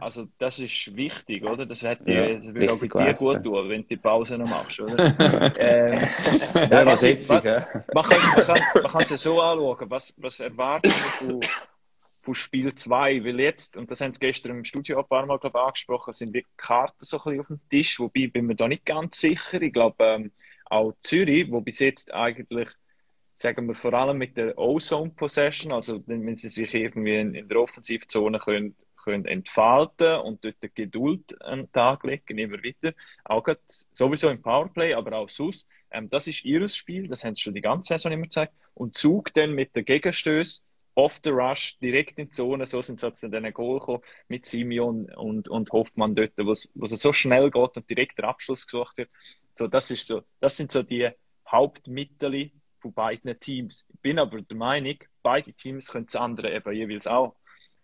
Also, 0.00 0.26
das 0.38 0.58
ist 0.58 0.96
wichtig, 0.96 1.44
oder? 1.44 1.66
Das, 1.66 1.82
hat, 1.82 2.00
Ja, 2.06 2.34
das 2.34 2.52
würde 2.52 2.72
auch 2.72 2.78
dir 2.78 2.88
gut 2.88 3.44
tun, 3.44 3.68
wenn 3.68 3.82
du 3.82 3.88
die 3.88 3.96
Pause 3.96 4.38
noch 4.38 4.48
machst, 4.48 4.80
oder? 4.80 4.96
ähm, 5.58 5.98
Ja, 6.70 6.86
was 6.86 7.02
hä? 7.02 7.18
man 7.94 8.04
kann, 8.04 8.60
man 8.82 8.92
kann, 8.92 9.02
es 9.02 9.10
ja 9.10 9.16
so 9.16 9.40
anschauen, 9.40 9.90
was, 9.90 10.14
was 10.18 10.40
erwarten 10.40 10.88
wir 10.88 11.40
von, 12.22 12.34
Spiel 12.34 12.74
2? 12.74 13.24
Weil 13.24 13.40
jetzt, 13.40 13.76
und 13.76 13.90
das 13.90 14.00
haben 14.00 14.12
sie 14.12 14.20
gestern 14.20 14.58
im 14.58 14.64
Studio 14.64 14.98
ein 14.98 15.06
paar 15.06 15.26
Mal 15.26 15.38
glaub, 15.38 15.56
angesprochen, 15.56 16.12
sind 16.12 16.34
die 16.34 16.44
Karten 16.56 17.04
so 17.04 17.18
ein 17.18 17.24
bisschen 17.24 17.40
auf 17.40 17.46
dem 17.46 17.60
Tisch, 17.68 17.98
wobei 18.00 18.26
bin 18.26 18.46
mir 18.46 18.54
da 18.54 18.68
nicht 18.68 18.84
ganz 18.84 19.18
sicher. 19.18 19.60
Ich 19.60 19.72
glaube, 19.72 20.04
ähm, 20.04 20.32
auch 20.66 20.94
Zürich, 21.00 21.50
wo 21.50 21.60
bis 21.60 21.78
jetzt 21.78 22.12
eigentlich, 22.12 22.68
sagen 23.36 23.66
wir, 23.66 23.74
vor 23.74 23.94
allem 23.94 24.18
mit 24.18 24.36
der 24.36 24.58
O-Zone-Possession, 24.58 25.72
also 25.72 26.02
wenn, 26.06 26.26
wenn 26.26 26.36
sie 26.36 26.48
sich 26.48 26.72
irgendwie 26.74 27.16
in, 27.16 27.34
in 27.34 27.48
der 27.48 27.60
Offensivzone 27.60 28.38
können, 28.38 28.76
können 29.08 29.24
entfalten 29.24 30.20
und 30.20 30.44
dort 30.44 30.62
die 30.62 30.70
Geduld 30.74 31.40
an 31.42 31.60
den 31.60 31.72
Tag 31.72 32.04
legen, 32.04 32.38
immer 32.38 32.62
wieder. 32.62 32.92
Auch 33.24 33.46
sowieso 33.92 34.28
im 34.28 34.42
Powerplay, 34.42 34.94
aber 34.94 35.16
auch 35.16 35.28
sonst. 35.28 35.66
Ähm, 35.90 36.10
das 36.10 36.26
ist 36.26 36.44
ihr 36.44 36.68
Spiel, 36.68 37.08
das 37.08 37.24
haben 37.24 37.34
sie 37.34 37.42
schon 37.42 37.54
die 37.54 37.62
ganze 37.62 37.94
Saison 37.94 38.12
immer 38.12 38.24
gezeigt. 38.24 38.52
Und 38.74 38.96
Zug 38.96 39.32
dann 39.34 39.52
mit 39.52 39.74
der 39.74 39.82
Gegenstöß, 39.82 40.64
off 40.94 41.18
the 41.24 41.30
rush, 41.30 41.78
direkt 41.78 42.18
in 42.18 42.26
die 42.26 42.32
Zone, 42.32 42.66
so 42.66 42.82
sind 42.82 43.00
sie 43.00 43.12
zu 43.14 43.30
diesen 43.30 43.52
Goal 43.52 43.78
gekommen, 43.78 44.02
mit 44.28 44.44
Simeon 44.44 45.06
und, 45.14 45.48
und 45.48 45.70
Hoffmann 45.70 46.14
dort, 46.14 46.32
wo 46.36 46.50
es 46.50 46.70
wo 46.74 46.84
es 46.84 46.90
so 47.00 47.12
schnell 47.12 47.50
geht 47.50 47.76
und 47.76 47.88
direkt 47.88 48.18
der 48.18 48.28
Abschluss 48.28 48.66
gesucht 48.66 48.98
wird. 48.98 49.10
So, 49.54 49.68
das 49.68 49.90
ist 49.90 50.06
so, 50.06 50.22
das 50.40 50.56
sind 50.56 50.70
so 50.70 50.82
die 50.82 51.08
Hauptmittel 51.46 52.50
von 52.80 52.92
beiden 52.92 53.38
Teams. 53.40 53.86
Ich 53.88 54.00
bin 54.00 54.18
aber 54.18 54.42
der 54.42 54.56
Meinung, 54.56 54.96
beide 55.22 55.52
Teams 55.52 55.88
können 55.88 56.06
das 56.06 56.16
andere 56.16 56.54
eben 56.54 56.72
jeweils 56.72 57.06
auch. 57.06 57.36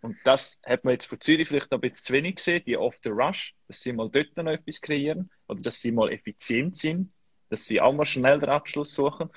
Und 0.05 0.17
das 0.23 0.61
hat 0.63 0.83
man 0.83 0.91
jetzt 0.91 1.07
von 1.07 1.19
Zürich 1.19 1.47
vielleicht 1.47 1.71
noch 1.71 1.79
ein 1.79 1.81
bisschen 1.81 2.05
zu 2.05 2.13
wenig 2.13 2.35
gesehen, 2.35 2.61
die 2.63 2.77
off 2.77 2.95
the 3.03 3.09
rush, 3.09 3.55
dass 3.67 3.81
sie 3.81 3.91
mal 3.91 4.07
dort 4.07 4.37
noch 4.37 4.51
etwas 4.51 4.79
kreieren 4.79 5.31
oder 5.47 5.63
dass 5.63 5.81
sie 5.81 5.91
mal 5.91 6.11
effizient 6.11 6.77
sind, 6.77 7.11
dass 7.49 7.65
sie 7.65 7.81
auch 7.81 7.91
mal 7.91 8.05
schnell 8.05 8.39
den 8.39 8.49
Abschluss 8.49 8.93
suchen. 8.93 9.31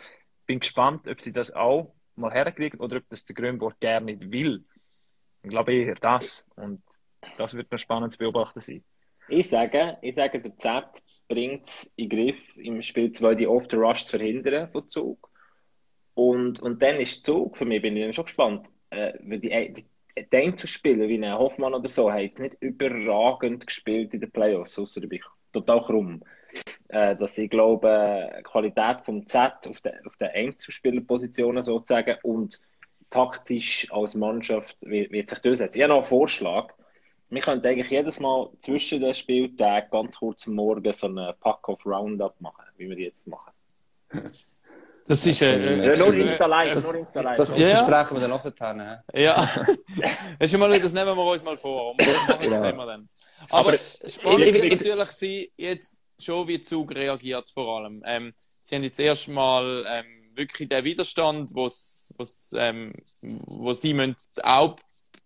Bin 0.44 0.60
gespannt, 0.60 1.08
ob 1.08 1.22
sie 1.22 1.32
das 1.32 1.52
auch 1.52 1.94
mal 2.16 2.30
herkriegen 2.30 2.80
oder 2.80 2.98
ob 2.98 3.08
das 3.08 3.24
der 3.24 3.34
Grönborg 3.34 3.80
gerne 3.80 4.12
nicht 4.12 4.30
will. 4.30 4.66
Ich 5.42 5.48
glaube 5.48 5.72
eher 5.72 5.94
das. 5.94 6.46
Und 6.56 6.82
das 7.38 7.54
wird 7.54 7.72
noch 7.72 7.78
spannend 7.78 8.12
zu 8.12 8.18
beobachten 8.18 8.60
sein. 8.60 8.84
Ich 9.30 9.48
sage, 9.48 9.96
ich 10.02 10.16
sage, 10.16 10.38
der 10.38 10.58
Z 10.58 11.02
bringt 11.28 11.66
es 11.66 11.90
in 11.96 12.10
den 12.10 12.26
Griff, 12.26 12.56
im 12.58 12.82
Spiel 12.82 13.10
2 13.10 13.36
die 13.36 13.46
Off 13.46 13.68
the 13.70 13.76
Rush 13.76 14.04
zu 14.04 14.18
verhindern 14.18 14.70
von 14.70 14.86
Zug. 14.86 15.30
Und, 16.12 16.60
und 16.60 16.82
dann 16.82 16.96
ist 16.96 17.24
Zug, 17.24 17.56
für 17.56 17.64
mich 17.64 17.80
bin 17.80 17.96
ich 17.96 18.04
dann 18.04 18.12
schon 18.12 18.26
gespannt, 18.26 18.68
äh, 18.90 19.14
weil 19.22 19.38
die, 19.38 19.72
die, 19.72 19.86
die 20.32 20.36
Einzelspieler 20.36 21.08
wie 21.08 21.22
ein 21.22 21.38
Hoffmann 21.38 21.74
oder 21.74 21.88
so 21.88 22.10
haben 22.10 22.20
jetzt 22.20 22.40
nicht 22.40 22.56
überragend 22.60 23.66
gespielt 23.66 24.14
in 24.14 24.20
den 24.20 24.30
Playoffs, 24.30 24.78
außer 24.78 25.02
ich 25.02 25.08
bin 25.08 25.20
total 25.52 25.80
krumm. 25.80 26.22
Äh, 26.88 27.16
dass 27.16 27.36
ich 27.36 27.50
glaube, 27.50 28.30
die 28.38 28.42
Qualität 28.42 29.02
vom 29.04 29.26
Z 29.26 29.66
auf 29.68 29.80
den, 29.80 29.92
auf 30.06 30.16
den 30.16 30.30
Einzelspielerpositionen 30.34 31.62
sozusagen 31.62 32.16
und 32.22 32.60
taktisch 33.10 33.86
als 33.90 34.14
Mannschaft 34.14 34.76
wird, 34.80 35.10
wird 35.10 35.30
sich 35.30 35.38
durchsetzen. 35.40 35.78
Ich 35.78 35.82
habe 35.82 35.92
noch 35.92 36.00
einen 36.00 36.08
Vorschlag. 36.08 36.72
Wir 37.30 37.42
könnten 37.42 37.66
eigentlich 37.66 37.90
jedes 37.90 38.20
Mal 38.20 38.50
zwischen 38.60 39.00
den 39.00 39.12
Spieltagen 39.12 39.90
ganz 39.90 40.16
kurz 40.16 40.46
am 40.46 40.54
Morgen 40.54 40.92
so 40.92 41.06
einen 41.06 41.34
Pack-of-Roundup 41.40 42.40
machen, 42.40 42.64
wie 42.78 42.88
wir 42.88 42.96
die 42.96 43.04
jetzt 43.04 43.26
machen. 43.26 43.52
Das 45.08 45.26
ist 45.26 45.40
äh, 45.42 45.78
Ja, 45.86 45.92
äh, 45.94 45.98
nur 45.98 46.14
äh, 46.14 46.20
Insta 46.20 46.46
Live, 46.46 46.74
das- 46.74 46.84
nur 46.84 46.94
Insta 46.96 47.20
Live. 47.22 47.36
Das, 47.38 47.48
das 47.48 47.58
Ja, 47.58 47.68
ja. 47.68 47.82
besprechen 47.82 48.16
wir 48.16 48.28
dann 48.28 48.30
nachher. 48.30 49.02
hä? 49.14 49.22
Ja, 49.24 49.66
das, 50.38 50.52
ist 50.52 50.58
mal, 50.58 50.78
das 50.80 50.92
nehmen 50.92 51.16
wir 51.16 51.24
uns 51.24 51.42
mal 51.42 51.56
vor. 51.56 51.92
Und 51.92 52.00
machen 52.06 52.24
das 52.28 52.38
Genau. 52.40 52.60
sehen 52.60 52.76
wir 52.76 52.86
dann. 52.86 53.08
Aber, 53.50 53.68
Aber 53.70 53.78
spannend 53.78 54.40
ich- 54.46 54.54
wird 54.54 54.64
ich- 54.72 54.80
natürlich 54.80 55.10
sein, 55.10 55.44
jetzt 55.56 55.98
schon 56.18 56.46
wie 56.48 56.60
Zug 56.60 56.94
reagiert 56.94 57.48
vor 57.50 57.78
allem. 57.78 58.02
Ähm, 58.04 58.34
sie 58.62 58.74
haben 58.76 58.82
jetzt 58.82 59.00
erstmal 59.00 59.84
ähm, 59.88 60.30
wirklich 60.34 60.68
den 60.68 60.84
Widerstand, 60.84 61.54
wo's, 61.54 62.12
wo's, 62.18 62.50
ähm, 62.56 62.92
wo 63.46 63.72
sie 63.72 63.94
müssen 63.94 64.16
auch 64.42 64.76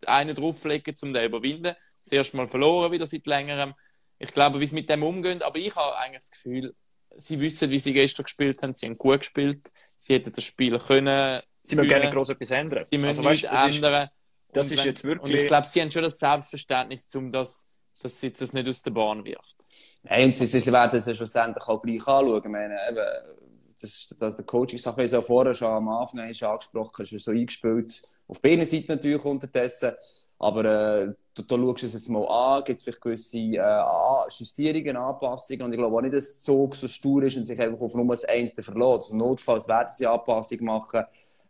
einen 0.06 0.34
drauflegen, 0.34 0.94
um 1.02 1.12
den 1.12 1.22
zu 1.22 1.26
überwinden. 1.26 1.74
Das 2.04 2.12
erste 2.12 2.36
Mal 2.36 2.46
verloren 2.48 2.92
wieder 2.92 3.06
seit 3.06 3.26
längerem. 3.26 3.74
Ich 4.18 4.32
glaube, 4.32 4.60
wie 4.60 4.66
sie 4.66 4.74
mit 4.74 4.88
dem 4.88 5.02
umgehen, 5.02 5.42
aber 5.42 5.56
ich 5.58 5.74
habe 5.74 5.96
eigentlich 5.98 6.20
das 6.20 6.30
Gefühl, 6.30 6.74
sie 7.16 7.40
wissen, 7.40 7.70
wie 7.70 7.78
sie 7.78 7.92
gestern 7.92 8.24
gespielt 8.24 8.62
haben. 8.62 8.74
Sie 8.74 8.86
haben 8.86 8.98
gut 8.98 9.20
gespielt. 9.20 9.70
Sie 9.98 10.14
hätten 10.14 10.32
das 10.34 10.44
Spiel 10.44 10.78
können. 10.78 11.40
Sie 11.62 11.76
müssen 11.76 11.88
gerne 11.88 12.10
groß 12.10 12.30
etwas 12.30 12.50
ändern. 12.50 12.84
Sie 12.90 12.98
müssen 12.98 13.08
Also, 13.10 13.24
weißt, 13.24 13.44
das 13.44 13.68
ist- 13.68 13.76
ändern. 13.76 14.08
das 14.52 14.66
Und 14.66 14.78
ist 14.78 14.84
jetzt 14.84 15.04
wirklich- 15.04 15.34
Und 15.34 15.40
ich 15.40 15.46
glaube, 15.46 15.66
sie 15.66 15.80
haben 15.80 15.90
schon 15.90 16.02
das 16.02 16.18
Selbstverständnis, 16.18 17.06
um 17.14 17.30
das, 17.32 17.64
dass 18.02 18.20
sie 18.20 18.30
das 18.32 18.52
nicht 18.52 18.68
aus 18.68 18.82
der 18.82 18.90
Bahn 18.90 19.24
wirft. 19.24 19.64
Nein, 20.02 20.26
und 20.26 20.36
sie, 20.36 20.46
sie, 20.46 20.72
werden 20.72 20.98
es 20.98 21.06
ja 21.06 21.14
schlussendlich 21.14 21.64
auch 21.68 21.80
gleich 21.80 22.06
anschauen. 22.06 22.42
Ich 22.44 22.50
meine, 22.50 22.76
eben, 22.90 23.38
das, 23.80 24.08
das, 24.18 24.36
der 24.36 24.44
Coaching, 24.44 24.78
ich 24.78 24.86
habe 24.86 25.02
es 25.04 25.12
ja 25.12 25.22
vorher 25.22 25.54
schon 25.54 25.68
am 25.68 25.88
Anfang 25.88 26.20
einmal 26.20 26.50
angesprochen, 26.52 27.02
ist 27.04 27.24
so 27.24 27.30
eingespielt. 27.30 28.02
Auf 28.26 28.40
beiden 28.42 28.64
Seiten 28.66 28.86
natürlich 28.88 29.24
unterdessen. 29.24 29.92
Aber 30.38 30.64
äh, 31.02 31.14
du, 31.34 31.42
du 31.42 31.56
schaust 31.56 31.84
es 31.84 31.92
jetzt 31.94 32.08
mal 32.08 32.26
an, 32.26 32.64
gibt 32.64 32.78
es 32.78 32.84
vielleicht 32.84 33.00
gewisse 33.00 33.38
äh, 33.38 33.82
Justierungen, 34.38 34.96
Anpassungen. 34.96 35.62
Und 35.62 35.72
ich 35.72 35.78
glaube 35.78 35.96
auch 35.96 36.00
nicht, 36.00 36.14
dass 36.14 36.38
der 36.38 36.40
Zug 36.40 36.74
so 36.74 36.88
stur 36.88 37.22
ist 37.24 37.36
und 37.36 37.44
sich 37.44 37.60
einfach 37.60 37.80
auf 37.80 37.94
nur 37.94 38.06
das 38.08 38.24
eine 38.24 38.50
verlässt. 38.50 38.74
Also 38.74 39.16
notfalls 39.16 39.68
werden 39.68 39.88
sie 39.90 40.06
Anpassungen 40.06 40.66
machen. 40.66 41.04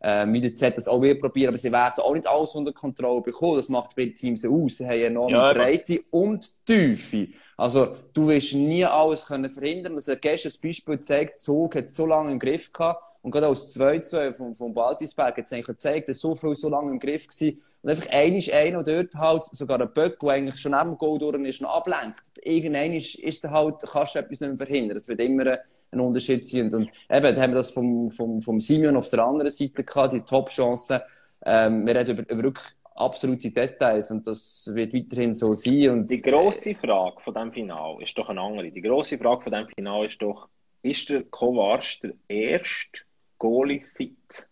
Äh, 0.05 0.27
mit 0.27 0.43
der 0.43 0.53
Z 0.53 0.77
das 0.77 0.89
auch 0.89 1.01
wieder 1.01 1.15
probieren, 1.15 1.51
aber 1.51 1.59
sie 1.59 1.71
werden 1.71 2.03
auch 2.03 2.13
nicht 2.13 2.27
alles 2.27 2.55
unter 2.57 2.73
Kontrolle 2.73 3.21
bekommen. 3.21 3.57
Das 3.57 3.69
macht 3.69 3.95
beide 3.95 4.13
Teams 4.13 4.45
aus. 4.45 4.79
Sie 4.79 4.85
haben 4.85 5.01
enorme 5.01 5.37
Ja. 5.37 5.53
Breite 5.53 6.01
und 6.11 6.65
Tiefe. 6.67 7.29
Also, 7.57 7.95
du 8.13 8.27
wirst 8.27 8.55
nie 8.55 8.85
alles 8.85 9.25
können 9.25 9.49
verhindern. 9.49 9.95
Das 9.95 10.09
hat 10.09 10.21
gestern 10.21 10.51
das 10.51 10.59
Beispiel 10.59 10.97
gezeigt, 10.97 11.41
Zug 11.41 11.77
hat 11.77 11.89
so 11.89 12.07
lange 12.07 12.33
im 12.33 12.41
Griff 12.41 12.73
gehabt. 12.73 13.01
Und 13.23 13.31
gerade 13.31 13.47
aus 13.47 13.73
2-2 13.77 14.33
vom, 14.33 14.55
vom 14.57 14.75
Baltisberg 14.75 15.37
hat 15.37 15.45
es 15.45 15.53
eigentlich 15.53 15.67
gezeigt, 15.67 16.09
dass 16.09 16.19
so 16.19 16.35
viel 16.35 16.57
so 16.57 16.69
lange 16.69 16.91
im 16.91 16.99
Griff 16.99 17.29
war. 17.29 17.53
Und 17.83 17.91
einfach 17.91 18.09
einer 18.11 18.37
ist 18.37 18.53
einer 18.53 18.83
dort 18.83 19.15
halt, 19.15 19.45
sogar 19.47 19.81
ein 19.81 19.93
Böck, 19.93 20.21
der 20.21 20.31
eigentlich 20.31 20.61
schon 20.61 20.73
neben 20.73 20.91
dem 20.91 20.99
Goal 20.99 21.19
durch 21.19 21.37
ist, 21.49 21.61
noch 21.61 21.77
ablenkt. 21.77 22.23
Irgendwann 22.43 22.93
ist, 22.93 23.17
ist 23.17 23.45
halt, 23.45 23.83
kannst 23.83 24.15
du 24.15 24.21
etwas 24.21 24.41
nicht 24.41 24.51
mehr 24.51 24.67
verhindern. 24.67 24.95
Das 24.95 25.09
wird 25.09 25.21
immer 25.21 25.59
ein 25.91 26.01
Unterschied 26.01 26.47
sein. 26.47 26.73
Und, 26.73 26.89
eben, 27.11 27.35
da 27.35 27.43
haben 27.43 27.51
wir 27.51 27.57
das 27.57 27.71
vom, 27.71 28.09
vom, 28.11 28.41
vom 28.41 28.61
Simeon 28.61 28.97
auf 28.97 29.11
der 29.11 29.25
anderen 29.25 29.51
Seite 29.51 29.85
gehabt, 29.85 30.13
die 30.13 30.23
Top-Chancen. 30.23 31.01
Ähm, 31.45 31.85
wir 31.87 31.97
reden 31.97 32.19
über, 32.19 32.31
über 32.31 32.43
wirklich 32.45 32.67
absolute 32.95 33.51
Details 33.51 34.11
und 34.11 34.27
das 34.27 34.71
wird 34.73 34.95
weiterhin 34.95 35.35
so 35.35 35.55
sein. 35.55 35.91
Und 35.91 36.11
Die 36.11 36.23
grosse 36.23 36.75
Frage 36.75 37.21
von 37.23 37.35
diesem 37.35 37.53
Final 37.53 38.03
ist 38.03 38.17
doch 38.17 38.29
eine 38.29 38.41
andere. 38.41 38.71
Die 38.71 38.81
grosse 38.81 39.19
Frage 39.19 39.43
von 39.43 39.53
diesem 39.53 39.69
Final 39.69 40.07
ist 40.07 40.21
doch, 40.23 40.49
ist 40.83 41.09
der 41.09 41.25
Kovac 41.25 41.85
der 42.03 42.13
erste 42.29 43.01
Goalie 43.39 43.81
seit, 43.81 44.47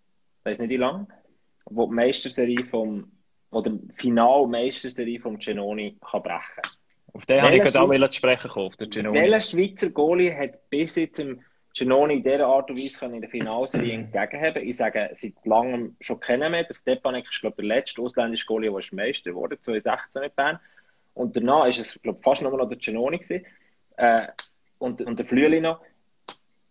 weiß 0.44 0.58
nicht 0.58 0.70
wie 0.70 0.76
lang, 0.76 1.06
wo 1.66 1.86
die 1.86 1.94
Meisterserie 1.94 2.64
vom, 2.64 3.10
oder 3.50 3.72
Final-Meisterserie 3.96 5.20
vom 5.20 5.38
Genoni 5.38 5.96
kann 6.00 6.22
brechen 6.22 6.62
Auf 7.12 7.26
den 7.26 7.42
habe 7.42 7.56
ich 7.56 7.62
gerade 7.62 8.04
auch 8.04 8.08
zu 8.08 8.16
sprechen 8.16 8.50
kommen, 8.50 8.66
auf 8.66 8.76
den 8.76 8.90
Genoni. 8.90 9.18
Welcher 9.18 9.40
Schweizer 9.40 9.90
Goalie 9.90 10.36
hat 10.36 10.70
bis 10.70 10.96
jetzt 10.96 11.18
im 11.18 11.40
Genoni 11.74 12.14
in 12.14 12.22
dieser 12.22 12.46
Art 12.46 12.70
und 12.70 12.78
Weise 12.78 13.06
in 13.06 13.20
der 13.20 13.30
Finalserie 13.30 13.92
entgegenhaben? 13.92 14.66
Ich 14.66 14.76
sage 14.76 15.10
seit 15.14 15.34
langem 15.44 15.96
schon 16.00 16.20
kennen 16.20 16.50
mehr. 16.50 16.64
Der 16.64 16.74
Stepanek 16.74 17.26
ist, 17.30 17.40
glaube 17.40 17.62
ich, 17.62 17.68
der 17.68 17.76
letzte 17.76 18.02
ausländische 18.02 18.46
Goalie, 18.46 18.70
der 18.70 18.78
ist 18.78 18.92
Meister 18.92 19.34
wurde, 19.34 19.60
2016 19.60 20.22
mit 20.22 20.36
Bern. 20.36 20.58
Und 21.14 21.36
danach 21.36 21.66
ist 21.66 21.80
es, 21.80 22.00
glaube 22.02 22.18
ich, 22.18 22.24
fast 22.24 22.42
nur 22.42 22.56
noch 22.56 22.68
der 22.68 22.78
Genoni 22.78 23.18
gewesen. 23.18 23.44
Äh, 23.96 24.28
und, 24.78 25.02
und 25.02 25.18
der 25.18 25.26
Flüeli 25.26 25.60
noch. 25.60 25.80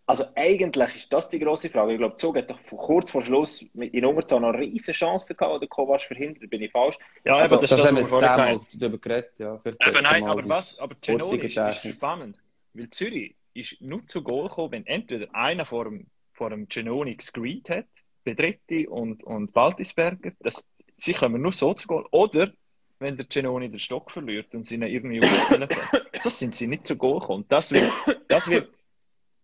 Also 0.09 0.25
eigentlich 0.33 0.95
ist 0.95 1.13
das 1.13 1.29
die 1.29 1.37
grosse 1.37 1.69
Frage. 1.69 1.91
Ich 1.91 1.99
glaube, 1.99 2.15
Zug 2.15 2.35
hat 2.35 2.49
doch 2.49 2.57
kurz 2.75 3.11
vor 3.11 3.23
Schluss 3.23 3.63
in 3.75 4.03
Unterzahl 4.03 4.39
noch 4.39 4.53
eine 4.53 4.57
riesige 4.57 4.91
Chance 4.93 5.35
gehabt, 5.35 5.61
den 5.61 5.69
Kovac 5.69 6.01
verhindert. 6.01 6.49
Bin 6.49 6.63
ich 6.63 6.71
falsch? 6.71 6.97
Ja, 7.23 7.35
Also, 7.37 7.53
aber 7.53 7.61
das, 7.61 7.69
das 7.69 7.79
ist 7.79 7.83
das, 7.83 7.91
haben 7.91 7.97
wir 7.97 8.57
gesagt 8.57 8.81
darüber 8.81 8.97
geredet, 8.97 9.37
ja. 9.37 9.59
Eben, 9.63 10.01
nein, 10.01 10.23
aber 10.25 10.41
das 10.41 10.49
was? 10.49 10.79
Aber 10.79 10.95
Cenoni 10.99 11.37
ist, 11.37 11.57
ist 11.57 11.95
spannend. 11.95 12.39
Weil 12.73 12.89
Zürich 12.89 13.35
ist 13.53 13.79
nur 13.81 14.03
zu 14.07 14.23
Goal 14.23 14.47
gekommen, 14.47 14.71
wenn 14.71 14.87
entweder 14.87 15.27
einer 15.35 15.67
vor 15.67 15.83
dem, 15.83 16.07
vor 16.33 16.49
dem 16.49 16.67
Cenoni 16.67 17.13
gescreent 17.13 17.69
hat, 17.69 17.85
Bedretti 18.23 18.87
und, 18.87 19.23
und 19.23 19.53
Baltisberger, 19.53 20.31
das, 20.39 20.67
sie 20.97 21.13
kommen 21.13 21.39
nur 21.39 21.53
so 21.53 21.75
zu 21.75 21.87
Goal. 21.87 22.07
Oder 22.09 22.51
wenn 22.97 23.15
der 23.15 23.29
Cenoni 23.29 23.69
den 23.69 23.77
Stock 23.77 24.09
verliert 24.09 24.55
und 24.55 24.65
sie 24.65 24.73
ihn 24.73 24.81
irgendwie 24.81 25.21
aufspielen 25.21 25.69
können. 25.69 26.05
So 26.19 26.29
sind 26.29 26.55
sie 26.55 26.65
nicht 26.65 26.87
zu 26.87 26.97
Goal 26.97 27.19
gekommen. 27.19 27.45
Das 27.47 27.71
wird, 27.71 27.91
das 28.27 28.49
wird, 28.49 28.69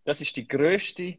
das 0.05 0.21
ist 0.21 0.35
die 0.37 0.47
grösste 0.47 1.17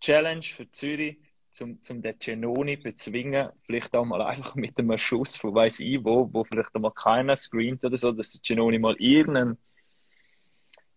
Challenge 0.00 0.42
für 0.42 0.70
Zürich, 0.70 1.18
zum, 1.50 1.80
zum 1.82 2.02
den 2.02 2.18
Cenoni 2.18 2.76
bezwingen, 2.76 3.50
vielleicht 3.64 3.94
auch 3.94 4.04
mal 4.04 4.22
einfach 4.22 4.54
mit 4.54 4.78
einem 4.78 4.98
Schuss 4.98 5.36
von 5.36 5.54
weiss 5.54 5.80
ich 5.80 6.02
wo, 6.02 6.28
wo 6.32 6.44
vielleicht 6.44 6.74
einmal 6.74 6.92
keiner 6.92 7.36
screent 7.36 7.84
oder 7.84 7.96
so, 7.96 8.10
dass 8.10 8.32
der 8.32 8.42
Cenoni 8.42 8.78
mal 8.78 8.96
irgendeinen 8.98 9.58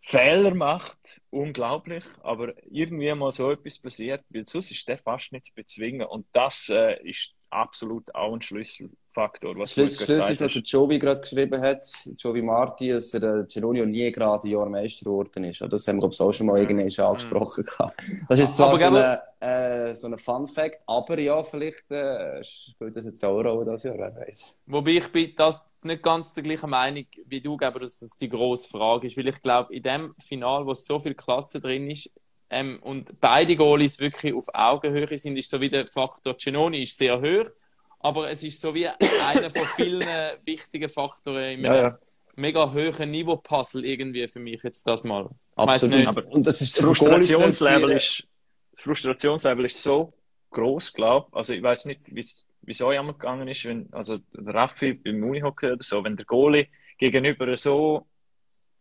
Fehler 0.02 0.54
macht, 0.54 1.22
unglaublich, 1.30 2.04
aber 2.22 2.54
irgendwie 2.72 3.14
mal 3.16 3.32
so 3.32 3.52
etwas 3.52 3.80
passiert, 3.80 4.24
weil 4.30 4.48
sonst 4.48 4.72
ist 4.72 4.88
der 4.88 4.98
fast 5.00 5.32
nicht 5.32 5.46
zu 5.46 5.54
bezwingen. 5.56 6.08
Und 6.08 6.28
das 6.32 6.70
äh, 6.70 7.02
ist 7.04 7.34
absolut 7.50 8.14
auch 8.14 8.34
ein 8.34 8.42
Schlüssel, 8.42 8.92
du 9.42 9.66
Schlüssel 9.66 10.06
gesagt 10.08 10.32
ist, 10.32 10.42
was 10.42 10.54
der 10.54 10.62
Joby 10.62 11.00
gerade 11.00 11.22
geschrieben 11.22 11.62
hat, 11.62 11.86
Joby 12.18 12.42
Marti, 12.42 12.90
dass 12.90 13.12
der 13.12 13.24
äh, 13.24 13.46
Geronimo 13.52 13.86
nie 13.86 14.12
gerade 14.12 14.48
ein 14.48 14.52
Jahr 14.52 14.70
Meister 14.70 15.06
geworden 15.06 15.44
ist. 15.46 15.62
Das 15.62 15.88
haben 15.88 15.96
wir, 15.98 16.00
glaube 16.02 16.14
ich, 16.14 16.22
auch 16.22 16.32
schon 16.34 16.48
mal 16.48 16.60
irgendwann 16.60 16.92
schon 16.92 17.06
angesprochen. 17.06 17.64
gehabt. 17.64 18.02
Das 18.30 18.40
ist 18.40 18.56
zwar 18.58 18.70
Aber 18.70 18.78
so 18.78 18.84
gell- 18.86 19.22
ein, 19.40 19.90
äh, 19.90 19.96
so 19.96 20.08
ein 20.08 20.18
Fun-Fact, 20.18 20.80
aber 20.86 21.20
ja, 21.20 21.42
vielleicht 21.44 21.90
äh, 21.92 22.44
spielt 22.44 22.96
das 22.96 23.06
jetzt 23.06 23.24
auch 23.24 23.40
eine 23.40 23.50
Rolle, 23.50 23.66
das 23.66 23.84
Jahr, 23.84 23.98
wer 23.98 24.16
weiß. 24.16 24.58
Wobei 24.66 24.92
ich 24.92 25.08
bin 25.12 25.34
das 25.36 25.66
nicht 25.84 26.02
ganz 26.04 26.34
der 26.34 26.44
gleichen 26.44 26.70
Meinung 26.70 27.06
wie 27.28 27.42
du, 27.42 27.58
aber 27.62 27.80
dass 27.80 28.00
das 28.00 28.18
die 28.18 28.30
grosse 28.30 28.70
Frage 28.70 29.08
ist. 29.08 29.18
Weil 29.18 29.28
ich 29.28 29.42
glaube, 29.42 29.74
in 29.74 29.84
dem 29.84 30.16
Final, 30.20 30.66
wo 30.66 30.74
so 30.74 31.00
viel 31.00 31.14
Klasse 31.14 31.60
drin 31.60 31.90
ist 31.90 32.10
ähm, 32.50 32.80
und 32.82 33.20
beide 33.22 33.56
Goalies 33.56 34.00
wirklich 34.00 34.34
auf 34.34 34.48
Augenhöhe 34.54 35.18
sind, 35.18 35.38
ist 35.38 35.50
so 35.50 35.62
wie 35.62 35.70
der 35.70 35.88
Faktor 35.88 36.38
Cenoni 36.38 36.84
ist 36.84 36.98
sehr 36.98 37.20
hoch, 37.22 37.50
aber 38.00 38.30
es 38.30 38.44
ist 38.44 38.62
so 38.62 38.74
wie 38.74 38.88
einer 38.88 39.50
von 39.50 39.66
vielen 39.76 40.02
wichtigen 40.46 40.90
Faktoren 40.90 41.52
im 41.54 41.66
Ja, 41.66 41.76
ja. 41.76 42.00
mega 42.36 42.72
hohen 42.72 43.12
Niveau-Puzzle 43.12 43.86
irgendwie 43.86 44.28
für 44.28 44.40
mich 44.40 44.62
jetzt 44.64 44.86
das 44.88 45.04
mal. 45.04 45.30
Absolut. 45.56 45.96
nicht. 45.96 46.08
Aber 46.08 46.26
Und 46.28 46.46
das 46.46 46.62
ist 46.62 46.78
Frustrationslevel 46.80 47.92
ist, 47.92 48.28
Frustrationslevel 48.78 49.66
ist 49.66 49.82
so 49.82 50.14
groß, 50.52 50.94
glaube 50.94 51.28
ich. 51.30 51.36
Also 51.36 51.54
ich 51.54 51.64
weiß 51.64 51.86
nicht, 51.86 52.02
wie 52.08 52.20
es 52.22 52.82
euch 52.82 53.00
einmal 53.00 53.14
gegangen 53.14 53.48
ist, 53.48 53.66
wenn, 53.66 53.92
also 53.94 54.18
der 54.34 54.54
Raffi 54.54 54.94
beim 54.94 55.24
Unihockey 55.24 55.68
oder 55.72 55.84
so, 55.84 56.04
wenn 56.04 56.18
der 56.18 56.26
Goalie 56.26 56.68
gegenüber 56.98 57.56
so 57.58 58.08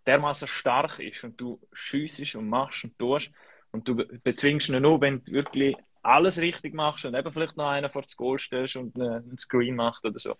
dermaßen 0.07 0.48
stark 0.48 0.98
ist 0.98 1.24
und 1.24 1.40
du 1.40 1.61
schiessest 1.72 2.35
und 2.37 2.48
machst 2.48 2.85
und 2.85 2.98
tust 2.98 3.31
und 3.72 3.88
du 3.88 3.96
be- 3.96 4.07
bezwingst 4.22 4.68
ihn 4.68 4.83
nur, 4.83 5.00
wenn 5.00 5.24
du 5.24 5.33
wirklich 5.33 5.77
alles 6.04 6.38
richtig 6.38 6.74
machst 6.74 7.04
und 7.04 7.16
eben 7.16 7.32
vielleicht 7.32 7.56
noch 7.56 7.68
einer 7.68 7.90
vor 7.90 8.02
das 8.02 8.16
Goal 8.16 8.38
stellst 8.38 8.76
und 8.76 8.98
einen 9.00 9.38
Screen 9.38 9.74
macht 9.74 10.04
oder 10.04 10.18
so, 10.18 10.36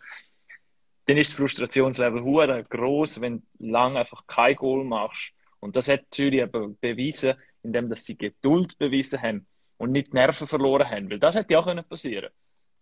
dann 1.07 1.17
ist 1.17 1.31
das 1.31 1.37
Frustrationslevel 1.37 2.23
hure 2.23 2.63
groß, 2.69 3.21
wenn 3.21 3.43
du 3.59 3.67
lang 3.67 3.97
einfach 3.97 4.27
kein 4.27 4.57
Goal 4.57 4.85
machst. 4.85 5.33
Und 5.61 5.77
das 5.77 5.89
hat 5.89 6.03
Zürich 6.11 6.43
aber 6.43 6.69
bewiesen, 6.69 7.35
indem 7.63 7.89
dass 7.89 8.05
sie 8.05 8.17
Geduld 8.17 8.79
bewiesen 8.79 9.21
haben 9.21 9.47
und 9.79 9.93
nicht 9.93 10.13
die 10.13 10.17
Nerven 10.17 10.47
verloren 10.47 10.89
haben. 10.89 11.11
Weil 11.11 11.19
das 11.19 11.35
hätte 11.35 11.55
ja 11.55 11.61
auch 11.61 11.65
können 11.65 11.85
passieren 11.85 12.31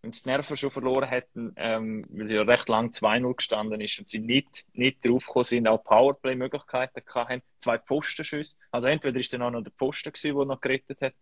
Wenn 0.03 0.13
sie 0.13 0.23
die 0.25 0.29
Nerven 0.29 0.57
schon 0.57 0.71
verloren 0.71 1.09
hätten, 1.09 1.53
ähm, 1.57 2.05
weil 2.11 2.29
sie 2.29 2.35
ja 2.35 2.43
recht 2.43 2.69
lang 2.69 2.91
2-0 2.91 3.35
gestanden 3.37 3.81
ist 3.81 3.99
und 3.99 4.09
sie 4.09 4.19
nicht, 4.19 4.67
nicht 4.73 5.09
draufgekommen 5.09 5.45
sind, 5.45 5.69
auch 5.69 5.85
Powerplay-Möglichkeiten 5.85 7.03
hatten, 7.15 7.43
zwei 7.61 7.79
Pfostenschüsse. 7.79 8.57
Also 8.71 8.89
entweder 8.89 9.19
ist 9.19 9.33
dann 9.33 9.43
auch 9.43 9.51
noch 9.51 9.63
der 9.63 9.73
Pfosten 9.73 10.13
gewesen, 10.13 10.37
der 10.37 10.47
noch 10.47 10.61
gerettet 10.61 11.01
hat. 11.01 11.15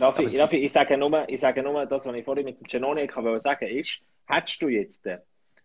Raffi, 0.00 0.24
es- 0.24 0.38
Raffi, 0.38 0.56
ich 0.56 0.72
sage 0.72 0.96
nur, 0.96 1.28
ich 1.28 1.40
sage 1.40 1.62
nur, 1.62 1.84
das, 1.86 2.06
was 2.06 2.14
ich 2.16 2.24
vorhin 2.24 2.44
mit 2.44 2.60
dem 2.60 2.64
Genoni 2.66 3.08
wollte 3.14 3.40
sagen, 3.40 3.66
ist, 3.68 4.00
hättest 4.26 4.62
du 4.62 4.68
jetzt, 4.68 5.06
äh, 5.06 5.18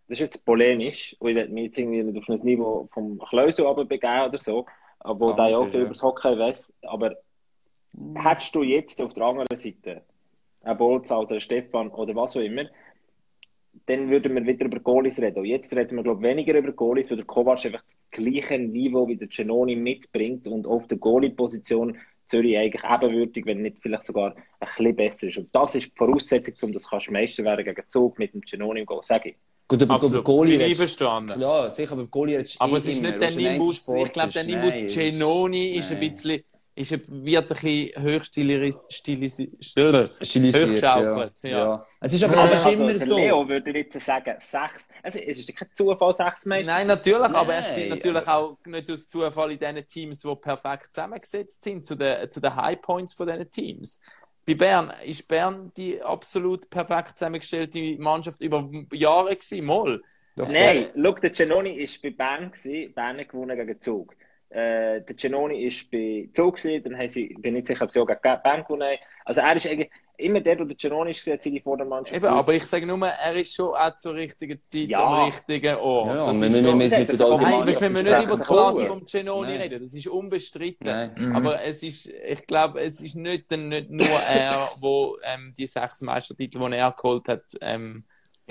das 0.08 0.18
ist 0.18 0.20
jetzt 0.20 0.46
polemisch, 0.46 1.16
und 1.20 1.38
ich 1.38 1.50
mich 1.50 1.64
jetzt 1.66 1.78
irgendwie 1.78 2.04
nicht 2.04 2.18
auf 2.18 2.30
ein 2.30 2.40
Niveau 2.44 2.88
vom 2.94 3.20
Kleusel 3.20 3.66
begeben 3.86 4.26
oder 4.28 4.38
so, 4.38 4.66
wo 5.04 5.30
Ah, 5.30 5.34
der 5.36 5.50
ja 5.50 5.58
auch 5.58 5.70
viel 5.70 5.82
über 5.82 5.90
das 5.90 6.02
Hockey 6.02 6.38
weiss, 6.38 6.74
aber 6.84 7.16
hättest 8.16 8.56
du 8.56 8.64
jetzt 8.64 9.02
auf 9.02 9.14
der 9.14 9.24
anderen 9.24 9.48
Seite 9.58 10.02
einen 10.64 10.78
Bolz 10.78 11.12
oder 11.12 11.32
einen 11.32 11.42
Stefan 11.42 11.90
oder 11.90 12.16
was 12.16 12.36
auch 12.36 12.42
immer, 12.42 12.66
dann 13.88 14.10
würden 14.10 14.36
wir 14.36 14.46
wieder 14.46 14.66
über 14.66 14.80
Goalies 14.80 15.20
reden. 15.20 15.40
Und 15.40 15.46
jetzt 15.46 15.76
reden 15.76 15.96
wir, 15.98 16.04
glaube 16.04 16.22
ich, 16.22 16.30
weniger 16.30 16.58
über 16.58 16.72
Goalies, 16.72 17.10
weil 17.10 17.18
der 17.18 17.26
Kovac 17.26 17.66
einfach 17.66 17.84
das 17.84 17.98
gleiche 18.12 18.58
Niveau 18.60 19.08
wie 19.08 19.16
der 19.18 19.28
Genoni 19.28 19.76
mitbringt 19.76 20.48
und 20.48 20.66
auf 20.68 20.88
der 20.88 20.98
Goalie-Position 21.00 21.98
Zürich 22.28 22.58
eigentlich 22.58 22.84
ebenwürdig, 22.84 23.46
wenn 23.46 23.62
nicht 23.62 23.78
vielleicht 23.82 24.04
sogar 24.04 24.36
ein 24.36 24.68
bisschen 24.76 24.96
besser 24.96 25.28
ist. 25.28 25.38
Und 25.38 25.54
das 25.54 25.76
ist 25.76 25.86
die 25.88 25.92
Voraussetzung, 25.96 26.54
um 26.62 26.74
das 26.74 26.90
kannst 26.90 27.08
du 27.08 27.12
Meister 27.12 27.44
werden 27.44 27.64
gegen 27.66 27.84
Zug 27.90 28.18
mit 28.20 28.34
dem 28.34 28.42
Genoni 28.42 28.82
im 28.82 28.86
Goal, 28.86 29.02
sage 29.04 29.30
ich. 29.30 29.36
Gut, 29.68 29.82
aber 29.82 29.96
Absolut. 29.96 30.16
über 30.16 30.24
Goalie 30.24 30.58
redest- 30.60 30.78
verstanden. 30.78 31.40
Ja, 31.40 31.70
sicher, 31.70 31.94
aber 31.94 32.02
über 32.02 32.12
Goalie 32.12 32.38
redest 32.38 32.60
Aber 32.62 32.74
eh 32.74 32.78
es 32.80 32.88
ist 32.88 33.02
nicht 33.02 33.22
der 33.22 33.32
Nimbus, 33.32 33.88
ich 33.88 34.12
glaube, 34.14 34.32
der 34.34 34.42
ist. 34.42 34.48
Nimbus 34.48 34.74
es 34.74 34.82
ist- 34.84 34.96
Genoni 34.96 35.70
ist 35.72 35.92
ein 35.92 36.00
bisschen, 36.00 36.44
ist 36.76 36.92
ein, 36.94 37.02
wird 37.08 37.44
ein 37.44 37.48
bisschen 37.48 38.04
höchstilisiert, 38.04 38.94
stilisiert, 38.94 40.18
Stilisiert, 40.22 40.70
hochgeschaukelt, 40.70 41.44
ja. 41.44 41.50
ja. 41.50 41.58
ja. 41.58 41.86
Es 42.00 42.14
ist 42.14 42.24
aber 42.24 42.44
es 42.44 42.54
ist 42.54 42.66
also 42.66 42.84
immer 42.84 43.00
so. 43.00 43.18
Leo 43.18 43.48
würde 43.48 43.72
jetzt 43.72 44.00
sagen, 44.00 44.36
sechs, 44.40 44.84
also 45.04 45.20
es 45.20 45.38
ist 45.38 45.56
kein 45.56 45.70
Zufall, 45.74 46.14
sechs 46.14 46.46
Meister. 46.46 46.72
Nein, 46.72 46.88
natürlich, 46.88 47.30
aber 47.30 47.54
er 47.54 47.62
Nein, 47.62 47.72
spielt 47.72 47.90
natürlich 47.90 48.28
auch 48.28 48.58
nicht 48.66 48.90
aus 48.90 49.08
Zufall 49.08 49.52
in 49.52 49.60
diesen 49.60 49.88
Teams, 49.88 50.22
die 50.22 50.36
perfekt 50.36 50.94
zusammengesetzt 50.94 51.64
sind, 51.64 51.86
zu 51.86 51.96
den, 51.96 52.30
zu 52.30 52.42
den 52.42 52.56
High 52.56 52.82
Points 52.82 53.14
von 53.14 53.28
diesen 53.28 53.52
Teams. 53.52 54.00
Bei 54.46 54.56
Bern 54.56 54.92
ist 55.06 55.28
Bern 55.28 55.72
die 55.78 56.02
absolut 56.02 56.70
perfekt 56.70 57.18
zusammengestellte 57.18 57.98
Mannschaft 58.00 58.42
über 58.42 58.68
Jahre 58.92 59.36
gewesen, 59.36 59.66
mal. 59.66 60.02
Doch, 60.36 60.50
Nein, 60.50 60.88
schau, 60.96 61.12
der 61.14 61.30
Genoni 61.30 61.80
war 61.80 62.00
bei 62.02 62.10
Bern, 62.10 62.52
gewesen, 62.52 62.94
Bern 62.94 63.20
hat 63.20 63.30
gewonnen 63.30 63.56
gegen 63.56 63.80
Zug. 63.80 64.16
Äh, 64.54 65.02
der 65.02 65.16
Genoni 65.16 65.66
war 65.66 65.86
bei 65.92 66.30
Zug, 66.34 66.58
gewesen, 66.58 66.84
dann 66.84 66.98
haben 66.98 67.10
sie, 67.10 67.36
bin 67.40 67.56
nicht 67.56 67.66
sicher, 67.68 67.84
ob 67.86 67.92
sie 67.92 68.00
auch 68.00 68.06
gegen 68.06 68.20
Bern 68.22 68.62
gewonnen. 68.64 68.98
Also 69.26 69.42
er 69.42 69.56
ist 69.56 69.66
eigentlich, 69.66 69.90
immer 70.18 70.42
der, 70.42 70.58
der 70.58 70.66
der 70.68 70.76
Genoni 70.76 71.10
ist, 71.10 71.26
hat 71.26 71.42
seine 71.42 71.60
Vordermannschaft 71.60 72.16
Eben, 72.16 72.28
aber 72.28 72.54
ich 72.54 72.64
sage 72.64 72.86
nur, 72.86 73.08
er 73.08 73.34
ist 73.34 73.56
schon 73.56 73.74
auch 73.74 73.96
zur 73.96 74.14
richtigen 74.14 74.62
Zeit 74.62 74.90
Ja. 74.90 75.04
am 75.04 75.26
richtigen 75.26 75.76
Ort. 75.78 76.06
Ja, 76.08 76.28
Das 76.28 76.36
und 76.36 76.44
ist 76.44 76.54
wir, 76.54 76.62
wir, 76.64 76.70
schon- 76.70 76.80
wir, 76.80 76.86
wir, 76.86 76.92
wir, 76.92 77.00
hat 77.02 77.10
er 77.10 77.20
wir, 77.20 77.28
Nein, 77.30 77.42
Mannschaft 77.42 77.66
müssen 77.82 77.96
wir 77.96 78.04
nicht 78.16 78.26
über 78.26 78.36
die 78.38 78.44
Klasse 78.44 78.86
vom 78.86 79.06
Genoni 79.08 79.48
Nein. 79.50 79.62
reden, 79.62 79.84
das 79.84 79.94
ist 79.96 80.08
unbestritten. 80.08 81.12
Mhm. 81.18 81.36
Aber 81.36 81.62
es 81.64 81.82
ist, 81.84 82.14
ich 82.28 82.46
glaube, 82.46 82.80
es 82.82 83.02
ist 83.02 83.16
nicht, 83.16 83.50
nicht 83.50 83.90
nur 83.90 84.06
er, 84.30 84.70
wo 84.80 85.18
ähm, 85.24 85.52
die 85.58 85.66
sechs 85.66 86.02
Meistertitel, 86.02 86.60
die 86.70 86.76
er 86.78 86.92
geholt 86.92 87.28
hat, 87.28 87.44
ähm, 87.62 88.04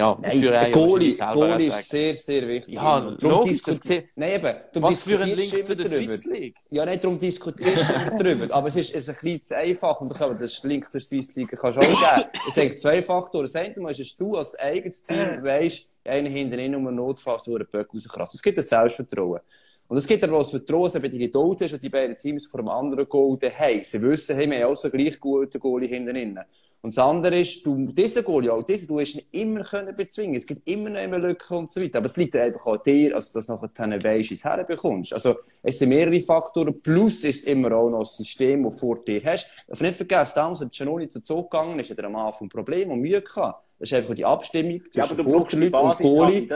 ja, 0.02 0.18
das 0.20 0.34
Nein, 0.34 0.72
Goalie, 0.72 1.12
selber 1.12 1.30
auch 1.30 1.34
Goalie 1.34 1.68
ist 1.68 1.88
sehr, 1.88 2.14
sehr 2.14 2.48
wichtig. 2.48 2.74
Ja, 2.74 2.98
logisch, 3.20 3.62
das 3.62 3.80
gesehen. 3.80 4.04
Nein, 4.16 4.34
eben. 4.34 4.54
Du 4.72 4.82
Was 4.82 5.04
für 5.04 5.20
ein 5.20 5.36
Link 5.36 5.64
zu 5.64 5.76
der. 5.76 5.86
Swiss 5.86 6.24
League? 6.24 6.56
Ja, 6.70 6.84
nicht 6.84 7.04
darum 7.04 7.18
diskutierst 7.18 7.88
du 7.88 7.94
immer 7.94 8.16
drüber. 8.16 8.54
Aber 8.54 8.68
es 8.68 8.76
ist, 8.76 8.94
es 8.94 9.08
ist 9.08 9.08
ein 9.10 9.14
bisschen 9.22 9.42
zu 9.42 9.56
einfach. 9.56 10.00
Und 10.00 10.20
dann 10.20 10.36
das 10.38 10.62
Link 10.64 10.90
zur 10.90 11.00
Swiss 11.00 11.34
League 11.36 11.50
kannst 11.50 11.76
du 11.76 11.80
auch 11.80 12.16
geben. 12.16 12.28
Es 12.48 12.54
sind 12.54 12.78
zwei 12.78 13.00
Faktoren. 13.00 13.44
Das 13.44 13.54
eine 13.54 13.90
ist, 13.90 14.00
dass 14.00 14.16
du 14.16 14.34
als 14.34 14.58
eigenes 14.58 15.02
Team 15.02 15.42
weisst, 15.42 15.88
einer 16.04 16.28
hinten 16.28 16.58
in 16.58 16.74
um 16.74 16.88
einen 16.88 16.96
Notfall 16.96 17.38
so 17.38 17.54
einen 17.54 17.66
Böck 17.70 17.88
rauskratzt. 17.94 18.34
Es 18.34 18.42
gibt 18.42 18.58
ein 18.58 18.64
Selbstvertrauen. 18.64 19.40
Und 19.88 19.98
es 19.98 20.06
gibt 20.06 20.24
aber 20.24 20.38
auch 20.38 20.42
das 20.42 20.50
Vertrauen, 20.50 20.84
dass 20.84 20.94
eben 20.94 21.10
die 21.10 21.18
Geduld 21.18 21.60
hast 21.60 21.82
die 21.82 21.88
beiden 21.88 22.16
Teams 22.16 22.46
vor 22.46 22.60
einem 22.60 22.70
anderen 22.70 23.08
Goal 23.08 23.38
haben. 23.58 23.82
Sie 23.82 24.00
wissen, 24.00 24.34
hey, 24.36 24.50
wir 24.50 24.64
haben 24.64 24.72
auch 24.72 24.76
so 24.76 24.90
gleich 24.90 25.20
gute 25.20 25.58
Goalie 25.58 25.86
hinten 25.86 26.14
drin. 26.14 26.38
Und 26.82 26.90
das 26.90 26.98
andere 26.98 27.38
ist, 27.38 27.64
du, 27.64 27.76
dieser 27.92 28.24
Goalie, 28.24 28.52
auch 28.52 28.64
dieser, 28.64 28.88
du 28.88 28.98
hast 28.98 29.14
ihn 29.14 29.22
immer 29.30 29.62
können 29.62 29.94
bezwingen. 29.94 30.34
Es 30.34 30.46
gibt 30.46 30.68
immer 30.68 30.90
noch 30.90 31.00
immer 31.00 31.20
Lücken 31.20 31.58
und 31.58 31.70
so 31.70 31.80
weiter. 31.80 31.98
Aber 31.98 32.06
es 32.06 32.16
liegt 32.16 32.34
einfach 32.34 32.66
an 32.66 32.80
dir, 32.84 33.14
als 33.14 33.30
du 33.30 33.38
das 33.38 33.46
nachher 33.46 33.70
dann 33.72 34.02
weisst, 34.02 34.30
wie 34.30 34.34
du 34.34 34.38
es 34.38 34.44
herbekommst. 34.44 35.12
Also, 35.12 35.36
es 35.62 35.78
sind 35.78 35.90
mehrere 35.90 36.20
Faktoren. 36.20 36.82
Plus 36.82 37.22
ist 37.22 37.46
immer 37.46 37.70
auch 37.76 37.88
noch 37.88 38.00
das 38.00 38.16
System, 38.16 38.64
das 38.64 38.74
du 38.74 38.80
vor 38.80 38.98
dir 39.04 39.22
hast. 39.24 39.48
Ich 39.72 39.80
nicht 39.80 39.96
vergessen, 39.96 40.32
damals, 40.34 40.60
als 40.60 40.76
Giannoni 40.76 41.06
zu 41.06 41.22
Zug 41.22 41.52
gegangen 41.52 41.78
ist, 41.78 41.90
hat 41.90 41.98
er 41.98 42.06
am 42.06 42.16
Anfang 42.16 42.46
ein 42.46 42.50
Problem 42.50 42.90
und 42.90 43.00
Mühe 43.00 43.22
gehabt. 43.22 43.62
Das 43.78 43.90
ist 43.90 43.96
einfach 43.96 44.14
die 44.14 44.24
Abstimmung 44.24 44.80
Ja, 44.92 45.04
zwischen 45.04 45.16
du 45.16 45.22
die 45.24 45.30
Vorderleuten 45.30 45.74
und 45.74 45.98
Goalie. 45.98 46.48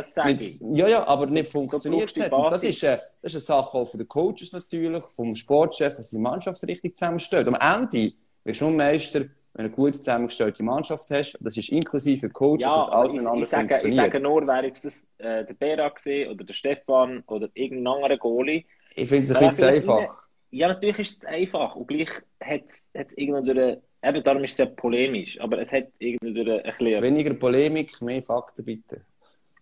Ja, 0.75 0.89
ja, 0.89 1.07
aber 1.07 1.27
nicht 1.27 1.51
funktioniert 1.51 2.17
hat. 2.21 2.33
Und 2.33 2.53
das 2.53 2.65
ist, 2.65 2.83
äh, 2.83 2.99
das 3.23 3.35
ist 3.35 3.51
eine 3.51 3.63
Sache 3.63 3.79
auch 3.79 3.85
von 3.85 3.99
den 3.99 4.09
Coaches 4.09 4.53
natürlich, 4.53 5.05
vom 5.05 5.35
Sportchef, 5.35 5.97
dass 5.97 6.11
die 6.11 6.19
Mannschaft 6.19 6.63
richtig 6.65 6.97
zusammenstellt. 6.97 7.49
Am 7.49 7.55
Ende 7.55 8.13
wirst 8.45 8.61
du 8.61 8.71
Meister, 8.71 9.21
du 9.21 9.29
eine 9.57 9.71
gut 9.71 9.95
zusammengestellte 9.95 10.63
Mannschaft 10.63 11.11
hast. 11.11 11.39
Das 11.41 11.57
ist 11.57 11.71
inklusive 11.71 12.29
Coaches, 12.29 12.63
Ja, 12.63 12.77
dass 12.77 12.89
alles 12.91 13.09
ich, 13.09 13.15
miteinander 13.15 13.43
ich, 13.45 13.49
sage, 13.49 13.65
ich 13.65 13.71
funktioniert. 13.71 14.05
sage 14.13 14.21
nur, 14.21 14.47
wäre 14.47 14.67
jetzt 14.67 14.85
das 14.85 15.07
äh, 15.19 15.45
der 15.45 15.55
Bera 15.55 15.89
gewesen, 15.89 16.31
oder 16.33 16.45
der 16.45 16.55
Stefan 16.55 17.23
oder 17.27 17.49
irgendein 17.55 17.95
anderer 17.95 18.19
Goalie. 18.19 18.65
Ich 18.95 19.09
finde 19.09 19.23
es 19.23 19.35
ein 19.35 19.49
bisschen 19.49 19.69
einfach. 19.69 20.27
ja, 20.51 20.69
natürlich 20.69 20.99
ist 20.99 21.23
es 21.23 21.25
einfach 21.25 21.75
und 21.75 21.89
gleich 21.89 22.11
hat 22.43 22.63
es 22.93 23.13
irgendwie 23.17 23.79
eben 24.03 24.23
darum 24.23 24.45
ist 24.45 24.53
es 24.53 24.59
ja 24.59 24.67
polemisch, 24.67 25.41
aber 25.41 25.61
es 25.61 25.73
hat 25.73 25.89
irgendwie 25.99 26.41
ein 26.51 26.63
bisschen... 26.63 27.03
Weniger 27.03 27.35
Polemik, 27.35 28.01
mehr 28.03 28.23
Fakten 28.23 28.65
bitte. 28.65 29.01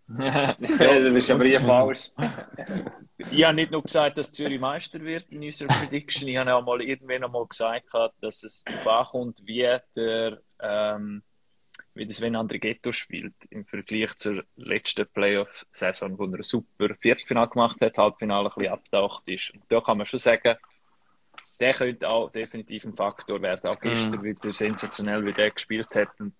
ja, 0.19 0.55
du 0.55 1.13
bist 1.13 1.31
aber 1.31 1.45
hier 1.45 1.61
falsch. 1.61 2.11
ich 3.19 3.45
habe 3.45 3.55
nicht 3.55 3.71
nur 3.71 3.83
gesagt, 3.83 4.19
dass 4.19 4.33
Zürich 4.33 4.61
Meister 4.61 5.01
wird 5.01 5.25
in 5.31 5.45
unserer 5.45 5.69
Prediction, 5.69 6.29
ich 6.29 6.37
habe 6.37 6.55
auch 6.55 6.65
mal 6.65 6.83
irgendwann 6.83 7.25
einmal 7.25 7.47
gesagt, 7.47 7.87
dass 8.21 8.43
es 8.43 8.63
darauf 8.65 8.87
ankommt, 8.87 9.39
wie 9.45 9.79
der... 9.97 10.41
Ähm, 10.61 11.23
wie 11.95 12.07
das 12.07 12.21
wenn 12.21 12.37
André 12.37 12.93
spielt, 12.93 13.35
im 13.51 13.65
Vergleich 13.67 14.15
zur 14.17 14.45
letzten 14.57 15.07
Playoff-Saison, 15.07 16.19
wo 16.19 16.25
er 16.25 16.35
ein 16.35 16.43
super 16.43 16.95
Viertelfinale 16.97 17.49
gemacht 17.49 17.81
hat, 17.81 17.97
Halbfinale 17.97 18.49
ein 18.49 18.55
bisschen 18.57 18.73
abgetaucht 18.73 19.29
ist. 19.29 19.51
Und 19.55 19.63
da 19.69 19.81
kann 19.81 19.99
man 19.99 20.07
schon 20.07 20.19
sagen, 20.19 20.57
der 21.61 21.75
könnte 21.75 22.09
auch 22.09 22.31
definitiv 22.31 22.85
ein 22.85 22.97
Faktor 22.97 23.41
werden. 23.41 23.71
Auch 23.71 23.79
gestern 23.79 24.19
mhm. 24.19 24.25
wieder 24.25 24.53
sensationell, 24.53 25.25
wie 25.25 25.33
der 25.33 25.51
gespielt 25.51 25.95
hat. 25.95 26.09
Und 26.19 26.35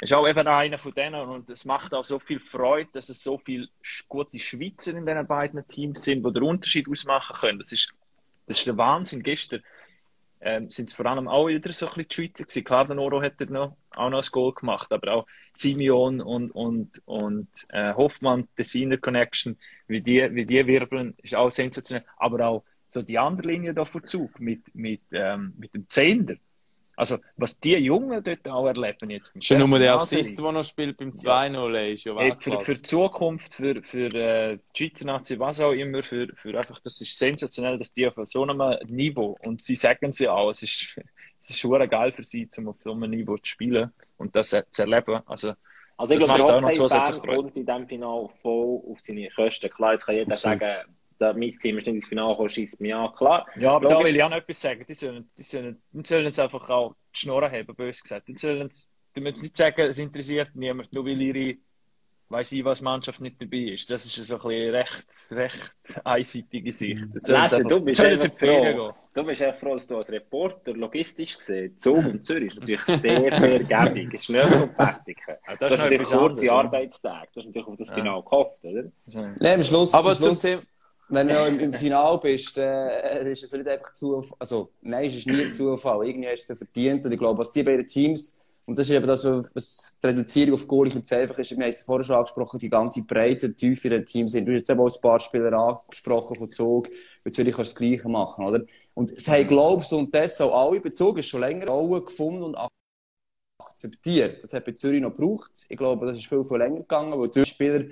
ist 0.00 0.12
auch 0.12 0.28
eben 0.28 0.46
einer 0.46 0.78
von 0.78 0.94
denen 0.94 1.28
und 1.28 1.50
es 1.50 1.64
macht 1.64 1.92
auch 1.92 2.04
so 2.04 2.18
viel 2.18 2.38
Freude, 2.38 2.88
dass 2.92 3.08
es 3.08 3.22
so 3.22 3.38
viele 3.38 3.68
gute 4.08 4.38
Schweizer 4.38 4.92
in 4.92 5.04
diesen 5.04 5.26
beiden 5.26 5.66
Teams 5.66 6.02
sind, 6.02 6.24
die 6.24 6.32
den 6.32 6.42
Unterschied 6.42 6.88
ausmachen 6.88 7.36
können. 7.36 7.58
Das 7.58 7.72
ist, 7.72 7.92
das 8.46 8.58
ist 8.58 8.66
der 8.66 8.76
Wahnsinn. 8.76 9.22
Gestern 9.22 9.62
ähm, 10.40 10.70
sind 10.70 10.90
es 10.90 10.94
vor 10.94 11.06
allem 11.06 11.26
auch 11.26 11.48
wieder 11.48 11.72
so 11.72 11.86
ein 11.86 11.94
bisschen 11.94 12.08
die 12.08 12.14
Schweizer 12.14 12.44
gewesen. 12.44 12.64
Klar, 12.64 12.86
der 12.86 12.94
Noro 12.94 13.20
hat 13.20 13.40
noch, 13.50 13.76
auch 13.90 14.10
noch 14.10 14.22
ein 14.22 14.28
Goal 14.30 14.54
gemacht, 14.54 14.92
aber 14.92 15.12
auch 15.12 15.26
Simeon 15.52 16.20
und, 16.20 16.52
und, 16.52 17.02
und 17.04 17.48
äh, 17.70 17.92
Hoffmann, 17.94 18.46
Designer 18.56 18.98
Connection, 18.98 19.58
wie 19.88 20.00
die, 20.00 20.32
wie 20.32 20.46
die 20.46 20.64
wirbeln, 20.64 21.16
ist 21.22 21.34
auch 21.34 21.50
sensationell. 21.50 22.06
Aber 22.16 22.46
auch 22.46 22.64
so 22.88 23.02
die 23.02 23.18
andere 23.18 23.48
Linie 23.48 23.74
da 23.74 23.84
vor 23.84 24.04
Zug 24.04 24.38
mit, 24.38 24.74
mit, 24.74 25.02
ähm, 25.10 25.54
mit 25.58 25.74
dem 25.74 25.88
Zehnder. 25.88 26.36
Also, 26.98 27.16
was 27.36 27.60
die 27.60 27.76
Jungen 27.76 28.24
dort 28.24 28.48
auch 28.48 28.66
erleben 28.66 29.10
jetzt. 29.10 29.32
Schon 29.44 29.58
nur 29.58 29.78
der 29.78 29.94
Assist, 29.94 30.36
der 30.36 30.50
noch 30.50 30.64
spielt 30.64 30.96
beim 30.96 31.10
2-0, 31.10 31.72
ja. 31.72 31.92
ist 31.92 32.02
ja 32.02 32.16
Weltklasse. 32.16 32.58
Für, 32.58 32.72
für 32.72 32.74
die 32.74 32.82
Zukunft, 32.82 33.54
für, 33.54 33.82
für 33.84 34.06
äh, 34.14 34.58
die 34.74 34.88
Schweizer 34.88 35.06
Nazi, 35.06 35.38
was 35.38 35.60
auch 35.60 35.70
immer, 35.70 36.02
für, 36.02 36.26
für 36.34 36.58
einfach, 36.58 36.80
das 36.80 37.00
ist 37.00 37.16
sensationell, 37.16 37.78
dass 37.78 37.92
die 37.92 38.08
auf 38.08 38.14
so 38.24 38.42
einem 38.42 38.60
Niveau, 38.88 39.38
und 39.44 39.62
sie 39.62 39.76
sagen 39.76 40.10
es 40.10 40.18
ja 40.18 40.32
auch, 40.32 40.50
es 40.50 40.64
ist, 40.64 40.96
es 41.40 41.50
ist 41.50 41.60
schon 41.60 41.88
geil 41.88 42.10
für 42.10 42.24
sie, 42.24 42.48
um 42.56 42.68
auf 42.70 42.76
so 42.80 42.90
einem 42.90 43.10
Niveau 43.10 43.36
zu 43.36 43.46
spielen 43.46 43.92
und 44.16 44.34
das 44.34 44.50
zu 44.50 44.82
erleben. 44.82 45.20
Also, 45.26 45.52
also 45.96 46.14
ich 46.16 46.24
glaube, 46.24 46.36
der 46.36 46.62
Hockey-Fan 46.62 47.22
kommt 47.22 47.56
in 47.56 47.64
diesem 47.64 47.86
Final 47.86 48.28
voll 48.42 48.82
auf 48.90 49.00
seine 49.02 49.28
Kosten. 49.30 49.70
Klar, 49.70 49.92
jetzt 49.92 50.04
kann 50.04 50.16
jeder 50.16 50.32
Absolut. 50.32 50.64
sagen, 50.64 50.97
da, 51.18 51.32
mein 51.32 51.50
Team 51.50 51.78
ist 51.78 51.86
nicht 51.86 51.96
ins 51.96 52.06
Finale 52.06 52.30
gekommen, 52.30 52.48
schießt 52.48 52.80
mich 52.80 52.94
an, 52.94 53.12
klar. 53.12 53.46
Ja, 53.58 53.72
aber 53.72 53.90
Logisch. 53.90 53.98
da 53.98 54.04
will 54.04 54.16
ich 54.16 54.22
auch 54.22 54.30
noch 54.30 54.36
etwas 54.36 54.60
sagen. 54.60 54.84
Die 54.88 54.94
sollen, 54.94 55.30
die 55.36 55.42
sollen, 55.42 55.82
die 55.92 56.06
sollen 56.06 56.24
jetzt 56.24 56.40
einfach 56.40 56.68
auch 56.70 56.94
die 57.14 57.18
Schnorren 57.20 57.50
haben, 57.50 57.74
bös 57.74 58.02
gesagt. 58.02 58.28
Die 58.28 58.36
sollen 58.36 58.70
die 59.18 59.20
müssen 59.20 59.42
nicht 59.42 59.56
sagen, 59.56 59.80
es 59.80 59.98
interessiert 59.98 60.50
niemand, 60.54 60.92
nur 60.92 61.04
weil 61.04 61.20
ihre, 61.20 61.56
weiß 62.28 62.52
ich 62.52 62.64
was, 62.64 62.80
Mannschaft 62.80 63.20
nicht 63.20 63.40
dabei 63.40 63.72
ist. 63.72 63.90
Das 63.90 64.04
ist 64.04 64.14
so 64.14 64.36
ein 64.36 64.42
bisschen 64.42 64.74
recht, 64.74 65.06
recht 65.30 65.74
einseitige 66.04 66.72
Sicht. 66.72 67.04
Lese, 67.26 67.64
du 67.64 67.80
bist 67.80 68.00
einfach 68.00 68.32
froh. 68.36 68.94
Du 69.12 69.24
bist 69.24 69.40
echt 69.40 69.58
froh, 69.58 69.74
dass 69.74 69.86
du 69.88 69.96
als 69.96 70.10
Reporter 70.12 70.74
logistisch 70.74 71.36
gesehen, 71.36 71.76
Zug 71.76 71.96
und 71.96 72.24
Zürich 72.24 72.54
ist 72.54 72.60
natürlich 72.60 73.00
sehr 73.00 73.32
vergebig. 73.66 74.14
Es 74.14 74.20
ist 74.20 74.28
nicht 74.28 74.46
so 74.46 74.68
fertig. 74.68 75.18
Ja, 75.26 75.34
das, 75.46 75.58
das 75.58 75.72
ist 75.72 75.78
natürlich 75.78 76.08
kurze 76.08 76.52
Arbeitstage. 76.52 77.28
Du 77.34 77.40
hast 77.40 77.46
natürlich 77.46 77.66
auf 77.66 77.76
das 77.76 77.88
ja. 77.88 77.94
genau 77.96 78.22
gehofft, 78.22 78.64
oder? 78.64 78.84
Nein, 79.06 79.54
am 79.54 79.64
Schluss, 79.64 79.92
Aber 79.92 80.10
am 80.10 80.16
Schluss, 80.16 80.40
zum 80.40 80.50
Thema 80.50 80.62
wenn 81.08 81.28
du 81.28 81.46
im, 81.46 81.60
im 81.60 81.72
Finale 81.72 82.18
bist, 82.18 82.56
äh, 82.58 83.30
ist 83.30 83.42
es 83.42 83.52
nicht 83.52 83.66
einfach 83.66 83.92
Zufall. 83.92 84.36
Also, 84.38 84.70
nein, 84.82 85.08
es 85.08 85.16
ist 85.16 85.26
nie 85.26 85.48
Zufall. 85.50 86.06
Irgendwie 86.06 86.28
hast 86.28 86.48
du 86.48 86.52
es 86.52 86.58
verdient. 86.58 87.04
Und 87.04 87.12
ich 87.12 87.18
glaube, 87.18 87.38
was 87.38 87.50
die 87.52 87.62
beiden 87.62 87.86
Teams, 87.86 88.38
und 88.66 88.78
das 88.78 88.88
ist 88.88 88.94
eben 88.94 89.06
das, 89.06 89.24
was 89.24 89.98
die 90.02 90.06
Reduzierung 90.06 90.54
auf 90.54 90.68
Goal 90.68 90.92
und 90.94 91.12
einfach 91.12 91.38
ist, 91.38 91.50
wir 91.52 91.64
haben 91.64 91.70
es 91.70 91.80
vorher 91.80 92.04
schon 92.04 92.16
angesprochen, 92.16 92.60
die 92.60 92.68
ganze 92.68 93.02
Breite 93.02 93.46
und 93.46 93.56
Tiefe 93.56 93.88
der 93.88 94.04
Teams 94.04 94.32
sind. 94.32 94.44
Du 94.44 94.52
hast 94.52 94.58
jetzt 94.58 94.70
eben 94.70 94.80
auch 94.80 94.94
ein 94.94 95.00
paar 95.00 95.20
Spieler 95.20 95.52
angesprochen 95.54 96.36
von 96.36 96.50
Zug. 96.50 96.88
Natürlich 97.24 97.56
kannst 97.56 97.70
du 97.70 97.74
das 97.74 97.78
Gleiche 97.78 98.08
machen, 98.10 98.44
oder? 98.44 98.64
Und 98.92 99.10
es 99.10 99.26
haben, 99.26 99.48
glaube 99.48 99.82
ich, 99.82 99.92
und 99.92 100.14
das 100.14 100.38
auch 100.42 100.54
alle 100.54 100.80
bezogen, 100.80 101.22
schon 101.22 101.40
länger 101.40 101.68
Rollen 101.68 102.04
gefunden 102.04 102.42
und 102.42 102.58
akzeptiert. 103.58 104.42
Das 104.42 104.52
hat 104.52 104.66
bei 104.66 104.72
Zürich 104.72 105.00
noch 105.00 105.14
gebraucht. 105.14 105.50
Ich 105.68 105.76
glaube, 105.76 106.06
das 106.06 106.18
ist 106.18 106.26
viel, 106.26 106.44
viel 106.44 106.58
länger 106.58 106.80
gegangen, 106.80 107.18
weil 107.18 107.28
die 107.28 107.46
Spieler 107.46 107.84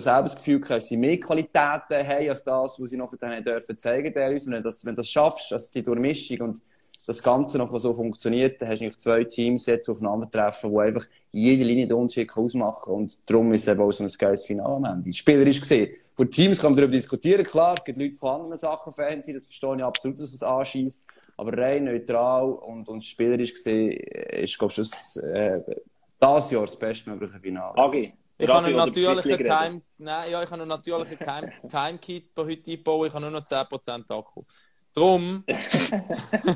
selber 0.00 0.24
das 0.24 0.36
Gefühl 0.36 0.60
dass 0.60 0.88
sie 0.88 0.96
mehr 0.96 1.18
Qualitäten 1.18 2.06
haben 2.06 2.28
als 2.28 2.42
das, 2.42 2.80
was 2.80 2.90
sie 2.90 2.96
nachher 2.96 3.16
dann 3.18 3.44
dürfen 3.44 3.76
zeigen 3.76 4.12
dürfen. 4.12 4.52
Wenn 4.52 4.62
das, 4.62 4.84
wenn 4.84 4.94
du 4.94 5.00
das 5.00 5.10
schaffst, 5.10 5.52
dass 5.52 5.70
die 5.70 5.82
Durchmischung 5.82 6.40
und 6.48 6.62
das 7.06 7.22
Ganze 7.22 7.56
noch 7.56 7.74
so 7.78 7.94
funktioniert, 7.94 8.60
dann 8.60 8.68
hast 8.68 8.80
du 8.80 8.84
nicht 8.84 9.00
zwei 9.00 9.24
Teams 9.24 9.64
jetzt 9.64 9.88
aufeinandertreffen, 9.88 10.70
die 10.70 10.78
einfach 10.78 11.06
jede 11.30 11.64
Linie 11.64 11.86
den 11.86 11.96
Unterschied 11.96 12.30
ausmachen. 12.36 12.92
Und 12.92 13.30
darum 13.30 13.52
ist 13.54 13.62
es 13.62 13.68
eben 13.68 13.80
auch 13.80 13.92
so 13.92 14.04
ein 14.04 14.10
geiles 14.18 14.44
Finale 14.44 14.74
am 14.74 14.84
Ende. 14.84 15.12
Spielerisch 15.14 15.60
gesehen. 15.60 15.90
Von 16.14 16.30
Teams 16.30 16.60
kann 16.60 16.72
man 16.72 16.76
darüber 16.76 16.92
diskutieren, 16.92 17.44
klar. 17.44 17.74
Es 17.78 17.84
gibt 17.84 17.96
Leute 17.96 18.16
von 18.16 18.40
anderen 18.40 18.58
Sachen, 18.58 18.92
Fans, 18.92 19.26
das 19.26 19.46
verstehe 19.46 19.76
ich 19.76 19.84
absolut, 19.84 20.20
dass 20.20 20.34
es 20.34 20.42
anschießt. 20.42 21.06
Aber 21.38 21.56
rein 21.56 21.84
neutral 21.84 22.50
und, 22.50 22.88
und 22.88 23.04
spielerisch 23.04 23.54
gesehen 23.54 23.92
ist, 23.92 24.58
glaube 24.58 24.72
ich, 24.72 24.78
das, 24.78 25.16
äh, 25.16 25.60
das 26.18 26.50
Jahr 26.50 26.62
das 26.62 26.76
bestmögliche 26.76 27.38
Finale. 27.38 27.78
Agi, 27.78 28.12
ich 28.38 28.48
habe 28.48 28.66
einen 28.66 28.76
natürlichen 28.76 29.38
Time, 29.38 29.82
nein, 29.98 30.30
ja, 30.30 30.42
ich 30.42 30.50
habe 30.50 30.62
einen 30.62 30.68
natürlichen 30.68 31.18
Time, 31.18 31.52
heute 32.36 32.70
eingebaut, 32.70 33.08
ich 33.08 33.14
habe 33.14 33.20
nur 33.22 33.30
noch 33.30 33.44
10% 33.44 34.10
Akku. 34.16 34.44
Drum. 34.94 35.44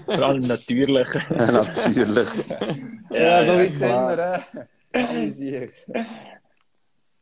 Vor 0.05 0.23
allem 0.23 0.43
natürlich. 0.43 1.09
natürlich. 1.31 2.49
ja, 3.11 3.45
so 3.45 3.59
wie 3.59 3.73
sind 3.73 3.91
wir. 3.91 4.45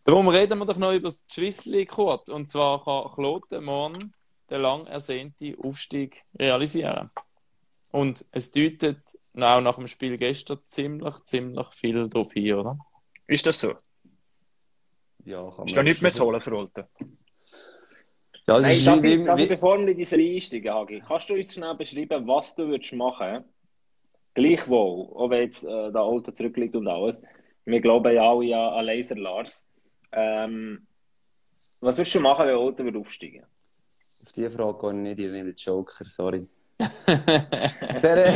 Darum 0.04 0.28
reden 0.28 0.58
wir 0.58 0.66
doch 0.66 0.78
noch 0.78 0.92
über 0.92 1.08
das 1.08 1.24
Schwissli 1.30 1.84
kurz. 1.84 2.28
Und 2.28 2.48
zwar 2.48 2.82
kann 2.82 3.12
Kloten 3.12 3.64
morgen 3.64 4.12
den 4.48 4.62
lang 4.62 4.86
ersehnten 4.86 5.56
Aufstieg 5.62 6.24
realisieren. 6.38 7.10
Und 7.90 8.24
es 8.32 8.50
deutet 8.50 9.18
auch 9.34 9.60
nach 9.60 9.76
dem 9.76 9.86
Spiel 9.86 10.16
gestern 10.16 10.60
ziemlich, 10.64 11.14
ziemlich 11.24 11.68
viel 11.68 12.08
darauf 12.08 12.32
hin, 12.32 12.54
oder? 12.54 12.78
Ist 13.26 13.46
das 13.46 13.60
so? 13.60 13.74
Ja, 15.24 15.50
kann 15.50 15.66
ist 15.66 15.76
da 15.76 15.82
nicht 15.82 16.02
mehr 16.02 16.12
zu 16.12 16.24
holen 16.24 16.40
für 16.40 16.56
Olten? 16.56 16.84
Ja, 18.46 18.56
das 18.56 18.64
hey, 18.64 18.76
ist 18.76 18.86
darf, 18.86 19.04
ich, 19.04 19.24
darf 19.24 19.38
ich, 19.38 19.48
bevor 19.48 19.78
wir 19.78 19.88
in 19.88 19.96
diese 19.96 20.16
einsteigen, 20.16 20.72
Hagi, 20.72 21.02
kannst 21.06 21.28
du 21.28 21.34
uns 21.34 21.52
schnell 21.52 21.74
beschreiben, 21.74 22.26
was 22.26 22.54
du 22.54 22.68
würdest 22.68 22.92
machen 22.92 23.44
Gleichwohl, 24.34 25.08
auch 25.14 25.28
wenn 25.30 25.42
jetzt 25.42 25.64
äh, 25.64 25.90
der 25.90 26.04
Olten 26.04 26.34
zurückliegt 26.34 26.76
und 26.76 26.86
alles. 26.86 27.20
Wir 27.64 27.80
glauben 27.80 28.14
ja 28.14 28.30
alle 28.30 28.78
an 28.78 28.84
Laser 28.86 29.16
Lars. 29.16 29.66
Ähm, 30.12 30.86
was 31.80 31.96
würdest 31.96 32.14
du 32.14 32.20
machen, 32.20 32.46
wenn 32.46 32.56
Olten 32.56 32.84
wird 32.84 32.96
aufsteigen? 32.96 33.44
Auf 34.22 34.32
diese 34.32 34.50
Frage 34.50 34.78
gehe 34.78 34.90
ich 34.90 34.96
nicht, 34.96 35.18
ich 35.18 35.32
nehme 35.32 35.52
den 35.52 35.56
Joker, 35.56 36.04
sorry. 36.06 36.46
der, 37.06 38.32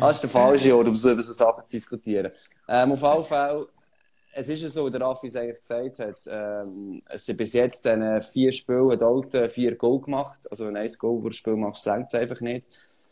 das 0.00 0.16
ist 0.16 0.22
der 0.22 0.30
falsche 0.30 0.74
Ort, 0.74 0.88
um 0.88 0.96
so 0.96 1.10
über 1.10 1.22
so 1.22 1.32
Sachen 1.32 1.64
zu 1.64 1.76
diskutieren. 1.76 2.32
Ähm, 2.68 2.92
auf 2.92 3.02
jeden 3.02 3.22
Fall 3.24 3.66
es 4.38 4.48
ist 4.50 4.62
ja 4.62 4.68
so, 4.68 4.90
der 4.90 5.00
Raffi 5.00 5.28
es 5.28 5.36
eigentlich 5.36 5.60
gesagt 5.60 5.98
hat, 5.98 6.18
ähm, 6.28 7.00
es 7.08 7.24
sind 7.24 7.38
bis 7.38 7.54
jetzt 7.54 7.86
dann 7.86 8.20
vier 8.20 8.52
Spiele, 8.52 8.90
hat 8.90 9.52
vier 9.52 9.76
Goal 9.76 10.02
gemacht. 10.02 10.40
Also 10.50 10.66
wenn 10.66 10.76
ein 10.76 10.90
Goal 10.98 11.22
pro 11.22 11.30
Spiel 11.30 11.56
machst, 11.56 11.86
längt 11.86 12.08
es 12.08 12.14
einfach 12.14 12.42
nicht. 12.42 12.68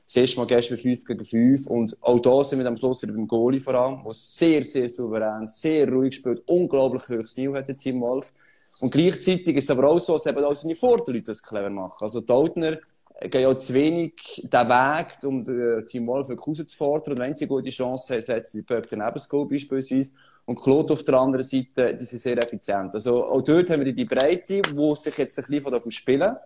Das 0.06 0.16
erste 0.16 0.36
Mal 0.36 0.46
gestern 0.46 0.76
5 0.76 1.04
gegen 1.06 1.24
5 1.24 1.66
und 1.66 1.96
auch 2.02 2.18
da 2.18 2.44
sind 2.44 2.58
wir 2.58 2.66
am 2.66 2.76
Schluss 2.76 3.00
beim 3.00 3.26
Goalie 3.26 3.58
vor 3.58 3.74
allem, 3.74 4.04
der 4.04 4.12
sehr, 4.12 4.62
sehr 4.64 4.90
souverän, 4.90 5.46
sehr 5.46 5.90
ruhig 5.90 6.16
spielt, 6.16 6.46
unglaublich 6.46 7.08
hohes 7.08 7.38
Niveau 7.38 7.54
hat 7.54 7.68
der 7.68 7.76
Team 7.78 8.02
Wolf. 8.02 8.34
Und 8.80 8.92
gleichzeitig 8.92 9.56
ist 9.56 9.64
es 9.64 9.70
aber 9.70 9.88
auch 9.88 9.98
so, 9.98 10.12
dass 10.12 10.26
eben 10.26 10.44
auch 10.44 10.54
seine 10.54 10.74
Vorderleute 10.74 11.28
das 11.28 11.42
clever 11.42 11.70
machen. 11.70 12.04
Also 12.04 12.20
die 12.20 12.30
Altner 12.30 12.78
gehen 13.22 13.40
ja 13.40 13.56
zu 13.56 13.72
wenig 13.72 14.12
den 14.42 14.68
Weg, 14.68 15.06
um 15.24 15.86
Team 15.86 16.06
Wolf 16.06 16.28
rauszufordern. 16.28 17.14
Und 17.14 17.20
wenn 17.20 17.34
sie 17.34 17.44
eine 17.44 17.48
gute 17.48 17.70
Chance 17.70 18.12
haben, 18.12 18.20
setzen 18.20 18.58
sie 18.58 18.62
Pöpp 18.62 18.86
daneben 18.88 19.14
das 19.14 19.26
Goal 19.26 19.48
beispielsweise. 19.48 20.12
Und 20.46 20.60
Claude 20.60 20.92
auf 20.92 21.04
der 21.04 21.14
anderen 21.14 21.44
Seite, 21.44 21.96
die 21.96 22.04
sind 22.04 22.18
sehr 22.20 22.36
effizient. 22.38 22.94
Also 22.94 23.24
auch 23.24 23.42
dort 23.42 23.70
haben 23.70 23.84
wir 23.84 23.92
die 23.92 24.04
Breite, 24.04 24.60
wo 24.72 24.94
sich 24.94 25.16
jetzt 25.16 25.38
ein 25.38 25.46
bisschen 25.46 25.72
davon 25.72 25.90
spielen. 25.90 26.36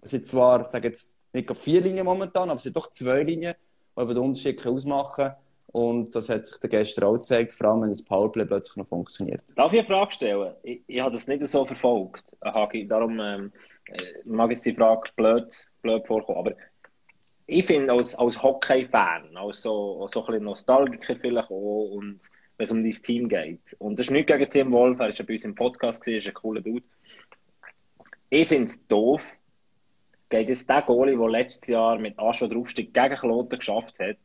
Es 0.00 0.10
sind 0.10 0.26
zwar, 0.26 0.60
ich 0.62 0.68
sage 0.68 0.88
jetzt 0.88 1.18
nicht 1.32 1.56
vier 1.56 1.80
Linien 1.80 2.04
momentan, 2.04 2.48
aber 2.48 2.58
es 2.58 2.62
sind 2.62 2.76
doch 2.76 2.88
zwei 2.88 3.22
Linien, 3.22 3.54
die 3.96 4.00
eben 4.00 4.14
den 4.14 4.18
Unterschied 4.18 4.64
ausmachen 4.64 5.32
und 5.72 6.14
das 6.14 6.28
hat 6.30 6.46
sich 6.46 6.58
der 6.58 6.70
gestern 6.70 7.04
auch 7.04 7.14
gezeigt, 7.14 7.52
vor 7.52 7.68
allem 7.68 7.82
wenn 7.82 7.90
das 7.90 8.02
Powerplay 8.02 8.46
plötzlich 8.46 8.76
noch 8.76 8.86
funktioniert. 8.86 9.42
Darf 9.54 9.72
ich 9.72 9.80
eine 9.80 9.88
Frage 9.88 10.12
stellen? 10.12 10.54
Ich, 10.62 10.82
ich 10.86 11.00
habe 11.00 11.12
das 11.12 11.26
nicht 11.26 11.46
so 11.46 11.66
verfolgt, 11.66 12.24
Hagi. 12.42 12.88
Darum 12.88 13.20
ähm, 13.20 13.52
äh, 13.86 14.02
mag 14.24 14.50
ich 14.50 14.62
die 14.62 14.74
Frage 14.74 15.10
blöd, 15.14 15.54
blöd 15.82 16.06
vorkommen. 16.06 16.38
Aber 16.38 16.52
ich 17.46 17.66
finde, 17.66 17.92
als, 17.92 18.14
als 18.14 18.42
Hockey-Fan, 18.42 19.36
als 19.36 19.60
so, 19.60 20.08
so 20.10 20.20
ein 20.20 20.26
bisschen 20.26 20.44
Nostalgiker 20.44 21.16
vielleicht 21.16 21.50
auch 21.50 21.90
und 21.92 22.20
wenn 22.58 22.64
es 22.64 22.70
um 22.72 22.82
dein 22.82 22.92
Team 22.92 23.28
geht. 23.28 23.60
Und 23.78 23.98
das 23.98 24.06
ist 24.06 24.10
nicht 24.10 24.26
gegen 24.26 24.50
Tim 24.50 24.72
Wolf, 24.72 24.98
er 24.98 25.08
ist 25.08 25.18
ja 25.18 25.24
bei 25.24 25.34
uns 25.34 25.44
im 25.44 25.54
Podcast, 25.54 26.00
gewesen, 26.00 26.18
ist 26.18 26.28
ein 26.28 26.34
cooler 26.34 26.60
Dude. 26.60 26.84
Ich 28.30 28.48
finde 28.48 28.70
es 28.70 28.86
doof, 28.88 29.22
geht 30.28 30.48
jetzt 30.48 30.68
der 30.68 30.82
Goalie, 30.82 31.16
der 31.16 31.28
letztes 31.28 31.68
Jahr 31.68 31.98
mit 31.98 32.18
Aschwa 32.18 32.48
draufsteigt, 32.48 32.92
gegen 32.92 33.16
Kloten 33.16 33.58
geschafft 33.58 33.98
hat, 34.00 34.18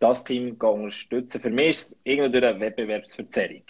das 0.00 0.24
Team 0.24 0.56
unterstützen. 0.60 1.40
Für 1.40 1.50
mich 1.50 1.70
ist 1.70 1.92
es 1.92 2.00
irgendwie 2.04 2.32
durch 2.32 2.44
eine 2.44 2.60
Wettbewerbsverzerrung. 2.60 3.62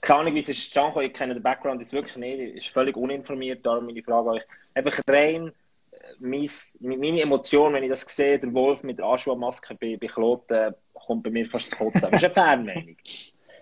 Keine 0.00 0.20
Ahnung, 0.20 0.34
wie 0.34 0.40
es 0.40 0.48
ist 0.48 0.72
Gianco, 0.72 1.00
ich 1.00 1.12
kenne 1.12 1.34
den 1.34 1.42
Background 1.42 1.82
ist 1.82 1.92
wirklich 1.92 2.16
nicht, 2.16 2.56
ist 2.56 2.68
völlig 2.68 2.96
uninformiert, 2.96 3.66
darum 3.66 3.86
meine 3.86 4.02
Frage 4.02 4.30
an 4.30 4.36
euch. 4.36 4.44
Einfach 4.74 5.00
rein 5.08 5.52
mein, 6.18 6.48
meine 6.80 7.20
Emotion, 7.20 7.72
wenn 7.72 7.82
ich 7.82 7.90
das 7.90 8.02
sehe, 8.02 8.38
der 8.38 8.52
Wolf 8.52 8.82
mit 8.82 8.98
der 8.98 9.06
Aschua-Maske 9.06 9.74
bei, 9.74 9.96
bei 10.00 10.06
Kloten, 10.06 10.74
kommt 11.08 11.24
bei 11.24 11.30
mir 11.30 11.46
fast 11.46 11.70
zu 11.70 11.76
kotzen. 11.76 12.02
Das 12.02 12.12
ist 12.12 12.24
eine 12.24 12.34
Fernmeinung. 12.34 12.96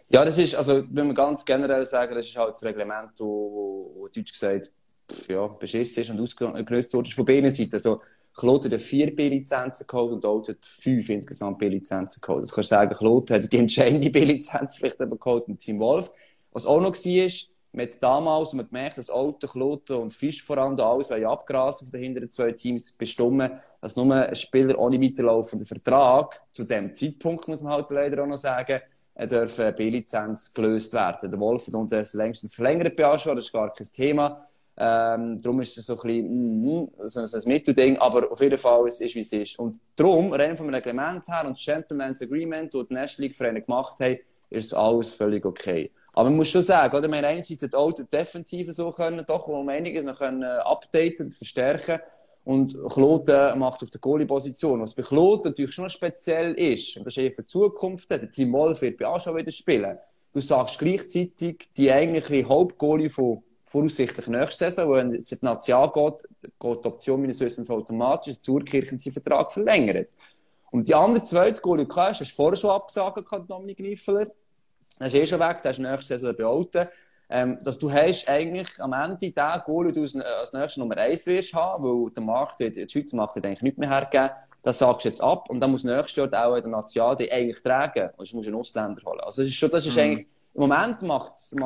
Ja, 0.08 0.24
das 0.24 0.38
ist, 0.38 0.54
also, 0.54 0.84
wenn 0.88 1.08
wir 1.08 1.14
ganz 1.14 1.44
generell 1.44 1.84
sagen, 1.84 2.14
das 2.14 2.26
ist 2.26 2.36
halt 2.36 2.50
das 2.50 2.62
Reglement, 2.62 3.10
wo, 3.18 3.90
wo 3.92 4.06
Deutsch 4.06 4.30
gesagt, 4.30 4.70
ja, 5.28 5.48
beschissen 5.48 6.00
ist 6.00 6.10
und 6.10 6.20
ausgelöst 6.20 6.94
wurde 6.94 7.10
von 7.10 7.24
beiden 7.24 7.50
Seiten. 7.50 7.74
Also, 7.74 8.00
Kloten 8.32 8.70
hat 8.70 8.80
vier 8.80 9.16
B-Lizenzen 9.16 9.84
geholt 9.84 10.12
und 10.12 10.24
Olds 10.24 10.50
hat 10.50 10.64
fünf 10.64 11.08
insgesamt 11.08 11.58
B-Lizenzen 11.58 12.20
geholt. 12.20 12.42
Das 12.44 12.52
kannst 12.52 12.70
du 12.70 12.76
sagen, 12.76 12.94
Kloten 12.94 13.34
hat 13.34 13.52
die 13.52 13.58
entscheidende 13.58 14.10
B-Lizenz 14.10 14.76
vielleicht 14.76 15.00
eben 15.00 15.18
geholt 15.18 15.48
mit 15.48 15.58
Team 15.58 15.80
Wolf. 15.80 16.12
Was 16.52 16.66
auch 16.66 16.80
noch 16.80 16.94
war, 16.94 17.30
man 17.76 17.86
hat 17.86 18.02
damals 18.02 18.54
man 18.54 18.66
gemerkt, 18.66 18.96
dass 18.96 19.10
Auto, 19.10 19.46
Kloten 19.46 19.96
und 19.96 20.14
Fisch 20.14 20.42
vor 20.42 20.56
allem 20.56 20.76
da 20.76 20.90
alles 20.90 21.12
abgrasen 21.12 21.86
von 21.86 21.92
den 21.92 22.04
hinteren 22.04 22.30
zwei 22.30 22.52
Teams 22.52 22.92
bestimmen, 22.92 23.50
dass 23.82 23.96
nur 23.96 24.14
ein 24.14 24.34
Spieler 24.34 24.78
ohne 24.78 25.00
weiterlaufenden 25.00 25.66
Vertrag, 25.66 26.40
zu 26.52 26.64
dem 26.64 26.94
Zeitpunkt 26.94 27.46
muss 27.48 27.60
man 27.60 27.74
halt 27.74 27.90
leider 27.90 28.22
auch 28.22 28.26
noch 28.26 28.38
sagen, 28.38 28.80
dürfen 29.24 29.74
B-Lizenz 29.74 30.54
gelöst 30.54 30.94
werden. 30.94 31.30
Der 31.30 31.38
Wolf 31.38 31.66
hat 31.66 31.74
uns 31.74 31.90
das 31.90 32.14
längstens 32.14 32.54
verlängert 32.54 32.98
Aschua, 32.98 33.34
das 33.34 33.44
ist 33.44 33.52
gar 33.52 33.72
kein 33.72 33.86
Thema. 33.86 34.40
Ähm, 34.78 35.40
darum 35.42 35.60
ist 35.60 35.76
es 35.76 35.86
so 35.86 36.00
ein 36.00 36.02
bisschen, 36.02 36.82
mm, 36.82 36.90
so 36.98 37.20
ein 37.20 37.42
Mittelding, 37.46 37.98
aber 37.98 38.30
auf 38.30 38.40
jeden 38.40 38.58
Fall, 38.58 38.86
es 38.86 39.00
ist, 39.02 39.14
wie 39.14 39.20
es 39.20 39.32
ist. 39.32 39.58
Und 39.58 39.76
darum, 39.96 40.32
rein 40.32 40.56
vom 40.56 40.68
Reglement 40.70 41.26
her 41.28 41.44
und 41.46 41.58
das 41.58 41.64
Gentleman's 41.64 42.22
Agreement, 42.22 42.74
das 42.74 42.88
die 42.88 42.94
National 42.94 43.26
League 43.26 43.36
Vereine 43.36 43.62
gemacht 43.62 44.00
haben, 44.00 44.18
ist 44.48 44.72
alles 44.72 45.14
völlig 45.14 45.44
okay. 45.44 45.90
Aber 46.16 46.30
man 46.30 46.38
muss 46.38 46.48
schon 46.48 46.62
sagen, 46.62 46.96
oder? 46.96 47.10
Wir 47.10 47.18
haben 47.18 47.74
auch 47.74 47.92
die 47.92 48.04
Defensive 48.04 48.72
so 48.72 48.90
können, 48.90 49.22
doch 49.26 49.48
um 49.48 49.68
einiges 49.68 50.02
noch 50.02 50.18
können 50.18 50.42
äh, 50.42 50.46
updaten 50.46 51.26
und 51.26 51.34
verstärken. 51.34 52.00
Und 52.42 52.74
Kloten 52.88 53.58
macht 53.58 53.82
auf 53.82 53.90
der 53.90 54.00
Goalie-Position. 54.00 54.80
Was 54.80 54.94
bei 54.94 55.02
Kloten 55.02 55.50
natürlich 55.50 55.74
schon 55.74 55.90
speziell 55.90 56.54
ist, 56.54 56.96
und 56.96 57.04
das 57.04 57.18
ist 57.18 57.22
eher 57.22 57.32
für 57.32 57.42
die 57.42 57.48
Zukunft, 57.48 58.10
der 58.10 58.30
Team 58.30 58.54
Wolf 58.54 58.80
wird 58.80 58.96
bei 58.96 59.18
schon 59.20 59.36
wieder 59.36 59.52
spielen. 59.52 59.98
Du 60.32 60.40
sagst 60.40 60.78
gleichzeitig, 60.78 61.68
die 61.76 61.92
eigentliche 61.92 62.48
Hauptgoalie 62.48 63.10
von 63.10 63.42
voraussichtlich 63.64 64.26
nächste 64.28 64.70
Saison, 64.70 64.92
wenn 64.92 65.12
es 65.12 65.32
in 65.32 65.38
die 65.38 65.44
National 65.44 65.92
geht, 65.92 66.28
geht 66.58 66.84
die 66.84 66.88
Option 66.88 67.20
meines 67.20 67.40
Wissens 67.40 67.68
automatisch, 67.68 68.40
zur 68.40 68.64
Kirchen 68.64 68.98
seinen 68.98 69.12
Vertrag 69.12 69.52
verlängert. 69.52 70.08
Und 70.70 70.88
die 70.88 70.94
andere 70.94 71.22
zweite 71.22 71.60
Goalie, 71.60 71.84
du 71.84 71.94
hast 71.94 72.30
vorher 72.32 72.56
schon 72.56 73.24
können, 73.24 73.46
Dominik 73.46 73.76
Gniefeler. 73.76 74.28
Er 74.98 75.06
ist 75.08 75.14
eh 75.14 75.26
schon 75.26 75.40
weg, 75.40 75.62
der 75.62 75.72
ist 75.72 75.78
nächste 75.78 76.18
Saison 76.18 76.36
behalten. 76.36 76.88
Ähm, 77.28 77.58
dass 77.62 77.76
du 77.78 77.90
hast 77.90 78.28
eigentlich 78.28 78.68
am 78.78 78.92
Ende 78.92 79.32
den 79.32 79.60
Goal, 79.64 79.92
den 79.92 79.94
du 79.94 80.20
als 80.20 80.52
nächstes 80.52 80.76
Nummer 80.76 80.96
1 80.96 81.26
wirst 81.26 81.54
haben, 81.54 81.82
weil 81.82 82.10
der 82.12 82.22
Markt, 82.22 82.60
der 82.60 82.88
Schweizer 82.88 83.16
Markt 83.16 83.34
wird 83.34 83.46
eigentlich 83.46 83.62
nicht 83.62 83.78
mehr 83.78 83.90
hergeben. 83.90 84.30
Das 84.62 84.78
sagst 84.78 85.04
du 85.04 85.08
jetzt 85.08 85.20
ab 85.20 85.50
und 85.50 85.60
dann 85.60 85.72
muss 85.72 85.82
nächstes 85.82 86.16
Jahr 86.16 86.26
auch 86.26 86.60
der 86.60 86.68
National 86.68 87.16
die 87.16 87.30
eigentlich 87.30 87.62
tragen. 87.62 88.10
Also 88.16 88.36
musst 88.36 88.46
du 88.46 88.50
einen 88.50 88.60
Ausländer 88.60 89.02
holen. 89.04 89.20
Also 89.20 89.42
das 89.42 89.48
ist 89.48 89.56
schon, 89.56 89.70
das 89.70 89.86
ist 89.86 89.96
mhm. 89.96 90.02
eigentlich, 90.02 90.26
im 90.54 90.60
Moment 90.60 91.02
macht 91.02 91.32
es 91.34 91.50
Sinn. 91.50 91.60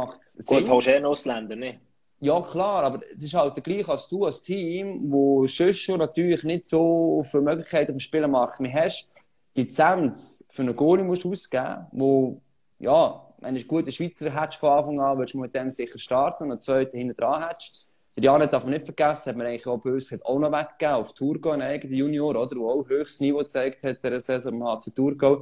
Gut, 0.47 0.69
holst 0.69 0.87
du 0.87 0.93
eh 0.93 0.97
einen 0.97 1.07
Ausländer, 1.07 1.57
nicht? 1.57 1.79
Ja, 2.23 2.41
klar, 2.43 2.85
aber 2.85 2.99
das 2.99 3.25
ist 3.25 3.35
halt 3.35 3.57
der 3.57 3.63
gleiche 3.63 3.91
als 3.91 4.09
du 4.09 4.27
als 4.27 4.43
Team, 4.43 5.11
wo 5.11 5.47
sonst 5.47 5.79
schon 5.79 5.99
natürlich 5.99 6.45
nicht 6.45 6.67
so 6.67 7.23
viele 7.23 7.43
Möglichkeiten 7.43 7.93
auf 7.93 7.97
dem 7.97 8.01
Spielermarkt 8.01 8.61
mehr 8.61 8.85
hast. 8.85 9.11
Lizenz 9.55 10.47
für 10.51 10.63
einen 10.63 10.77
Goalie 10.77 11.05
musst 11.05 11.25
du 11.25 11.33
ausgeben, 11.33 11.87
wo 11.93 12.43
ja, 12.81 13.27
wenn 13.41 13.55
du 13.55 13.61
einen 13.61 13.69
guten 13.69 13.93
Schweizer 13.93 14.35
hättest 14.35 14.59
von 14.59 14.71
Anfang 14.71 15.01
an, 15.01 15.19
würdest 15.19 15.35
du 15.35 15.39
mit 15.41 15.55
dem 15.55 15.71
sicher 15.71 15.99
starten 15.99 16.45
und 16.45 16.51
einen 16.51 16.61
zweiten 16.61 16.97
hinten 16.97 17.17
dran 17.17 17.47
hättest. 17.47 17.87
Der 18.17 18.25
Janet 18.25 18.53
darf 18.53 18.65
man 18.65 18.73
nicht 18.73 18.87
vergessen, 18.87 19.31
hat 19.31 19.37
man 19.37 19.47
eigentlich 19.47 19.67
auch 19.67 19.79
bei 19.79 19.93
uns 19.93 20.13
auch 20.25 20.39
noch 20.39 20.51
weggegeben, 20.51 20.95
auf 20.95 21.13
Tour 21.13 21.53
einen 21.53 21.63
eigenen 21.63 21.95
Junior, 21.95 22.31
oder, 22.31 22.47
der 22.47 22.59
auch 22.59 22.89
höchstes 22.89 23.21
Niveau 23.21 23.39
gezeigt 23.39 23.85
hat, 23.85 24.03
der 24.03 24.21
Saison 24.21 24.55
im 24.55 24.65
HC 24.65 24.91
Tour 24.91 25.41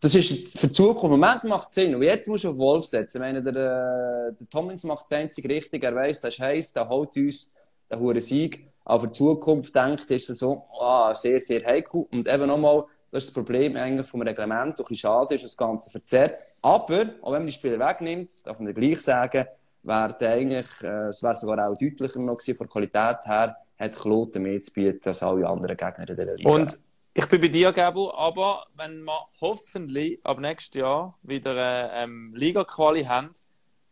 Das 0.00 0.14
ist 0.14 0.58
für 0.58 0.66
die 0.66 0.72
Zukunft, 0.72 1.04
im 1.04 1.20
Moment 1.20 1.44
macht 1.44 1.68
es 1.68 1.76
Sinn. 1.76 1.94
Und 1.94 2.02
jetzt 2.02 2.28
musst 2.28 2.44
du 2.44 2.50
auf 2.50 2.58
Wolf 2.58 2.84
setzen. 2.86 3.18
Ich 3.18 3.20
meine, 3.20 3.40
der, 3.40 3.54
äh, 3.54 4.36
der 4.38 4.50
Tommins 4.50 4.84
macht 4.84 5.06
es 5.06 5.12
einzig 5.12 5.48
richtig, 5.48 5.82
er 5.82 5.94
weiss, 5.94 6.20
das 6.20 6.34
ist 6.34 6.40
heiß, 6.40 6.72
der 6.74 6.88
holt 6.88 7.16
uns 7.16 7.54
den 7.90 8.00
hohen 8.00 8.20
Sieg. 8.20 8.68
Aber 8.84 9.00
für 9.00 9.06
die 9.06 9.12
Zukunft 9.12 9.74
denkt, 9.74 10.10
ist 10.10 10.28
es 10.28 10.40
so, 10.40 10.66
oh, 10.78 11.14
sehr, 11.14 11.40
sehr 11.40 11.64
heikel. 11.64 12.06
Und 12.12 12.28
eben 12.28 12.46
nochmal, 12.48 12.84
das 13.12 13.24
ist 13.24 13.28
das 13.28 13.34
Problem 13.34 13.76
eigentlich 13.76 14.08
vom 14.08 14.22
Reglement, 14.22 14.70
ein 14.70 14.74
bisschen 14.74 14.96
schade 14.96 15.34
ist, 15.34 15.44
das 15.44 15.56
Ganze 15.56 15.90
verzerrt. 15.90 16.34
Aber, 16.62 17.10
auch 17.20 17.32
wenn 17.32 17.40
man 17.40 17.46
die 17.46 17.52
Spieler 17.52 17.78
wegnimmt, 17.78 18.44
darf 18.46 18.58
man 18.58 18.72
gleich 18.72 19.02
sagen, 19.02 19.46
wäre 19.82 20.16
eigentlich, 20.20 20.66
äh, 20.82 21.08
es 21.08 21.22
wäre 21.22 21.34
sogar 21.34 21.68
auch 21.68 21.76
deutlicher 21.76 22.20
noch 22.20 22.38
gewesen, 22.38 22.56
von 22.56 22.66
der 22.66 22.72
Qualität 22.72 23.26
her, 23.26 23.56
hat 23.78 23.96
Kloten 23.96 24.42
mehr 24.42 24.62
zu 24.62 24.72
bieten 24.72 25.08
als 25.08 25.22
alle 25.22 25.46
anderen 25.46 25.76
Gegner 25.76 26.08
in 26.08 26.16
der 26.16 26.36
Liga. 26.36 26.48
Und 26.48 26.78
ich 27.12 27.26
bin 27.26 27.42
bei 27.42 27.48
dir, 27.48 27.70
Gabo, 27.72 28.14
aber 28.14 28.64
wenn 28.76 29.02
wir 29.04 29.26
hoffentlich 29.42 30.24
ab 30.24 30.38
nächstes 30.38 30.80
Jahr 30.80 31.18
wieder 31.22 31.50
eine 31.50 31.90
ähm, 31.92 32.32
Liga-Quali 32.34 33.04
haben, 33.04 33.30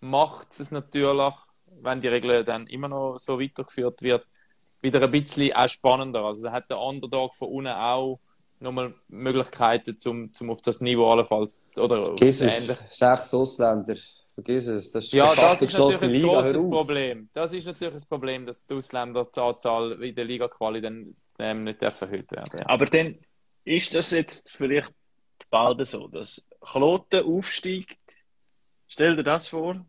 macht 0.01 0.59
es 0.59 0.71
natürlich, 0.71 1.35
wenn 1.83 2.01
die 2.01 2.09
Regel 2.09 2.43
dann 2.43 2.67
immer 2.69 2.89
noch 2.89 3.19
so 3.19 3.39
weitergeführt 3.39 4.01
wird, 4.01 4.27
wieder 4.81 5.03
ein 5.03 5.11
bisschen 5.11 5.53
auch 5.53 5.69
spannender. 5.69 6.25
Also 6.25 6.43
da 6.43 6.53
hat 6.53 6.71
der 6.71 6.81
Underdog 6.81 7.35
von 7.35 7.49
unten 7.49 7.69
auch 7.69 8.21
nochmal 8.61 8.95
Möglichkeiten, 9.09 9.97
um 10.07 10.33
zum 10.33 10.51
auf 10.51 10.63
das 10.63 10.81
Niveau 10.81 11.11
allenfalls 11.11 11.63
oder 11.77 12.05
Vergiss 12.05 12.41
es, 12.41 12.67
sechs 12.91 13.35
Ausländer. 13.35 13.97
Vergiss 14.35 14.67
es. 14.67 14.93
Das 14.93 15.05
ist 15.05 15.13
ja, 15.13 15.25
das 15.25 15.63
ist 15.63 15.73
natürlich 15.73 16.03
ein 16.03 16.11
Liga, 16.11 16.29
großes 16.29 16.71
Problem. 16.71 17.29
Das 17.33 17.53
ist 17.53 17.67
natürlich 17.67 17.95
das 17.95 18.07
Problem, 18.07 18.47
dass 18.47 18.65
die 18.65 18.75
Ausländeranzahl 18.75 20.03
in 20.03 20.15
der 20.15 20.25
Liga-Quali 20.25 20.81
dann 20.81 21.17
ähm, 21.39 21.65
nicht 21.65 21.83
erhöht 21.83 22.31
werden. 22.33 22.61
Ja. 22.61 22.69
Aber 22.69 22.87
dann 22.87 23.19
ist 23.65 23.95
das 23.95 24.11
jetzt 24.11 24.51
vielleicht 24.51 24.93
bald 25.51 25.87
so, 25.87 26.09
dass 26.09 26.47
Kloten 26.61 27.25
aufsteigt. 27.25 27.99
Stell 28.87 29.17
dir 29.17 29.25
das 29.25 29.49
vor. 29.49 29.85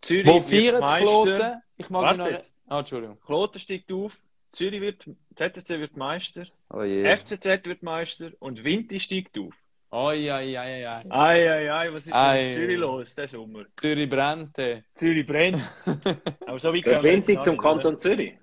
Zürich 0.00 0.26
Wo 0.26 0.40
feiert 0.40 0.84
Kloten? 1.00 1.62
Ich 1.76 1.90
mag 1.90 2.18
Warte 2.18 2.18
noch... 2.18 2.40
Ah, 2.66 2.78
Entschuldigung. 2.80 3.18
Kloten 3.20 3.60
steigt 3.60 3.90
auf. 3.92 4.20
Zürich 4.50 4.80
wird, 4.80 5.08
ZSC 5.36 5.78
wird 5.78 5.96
Meister, 5.96 6.44
oh 6.70 6.80
FCZ 6.82 7.66
wird 7.66 7.82
Meister 7.82 8.30
und 8.38 8.64
Winti 8.64 8.98
steigt 8.98 9.38
auf. 9.38 9.54
Oi, 9.90 10.30
oi, 10.30 10.58
oi, 10.58 10.86
oi. 10.86 11.10
Ei, 11.10 11.50
ei, 11.50 11.72
ei, 11.72 11.92
was 11.92 12.06
ist 12.06 12.14
denn 12.14 12.36
in 12.36 12.50
Zürich 12.54 12.78
los, 12.78 13.14
der 13.14 13.26
Sommer? 13.28 13.64
Zürich 13.76 14.08
brennt. 14.08 14.54
Zürich 14.94 15.26
brennt. 15.26 15.62
Aber 16.46 16.58
so 16.58 16.72
wie 16.74 16.82
Der 16.82 17.02
Winti 17.02 17.40
zum 17.40 17.56
Kanton? 17.56 17.98
Zürich. 17.98 18.34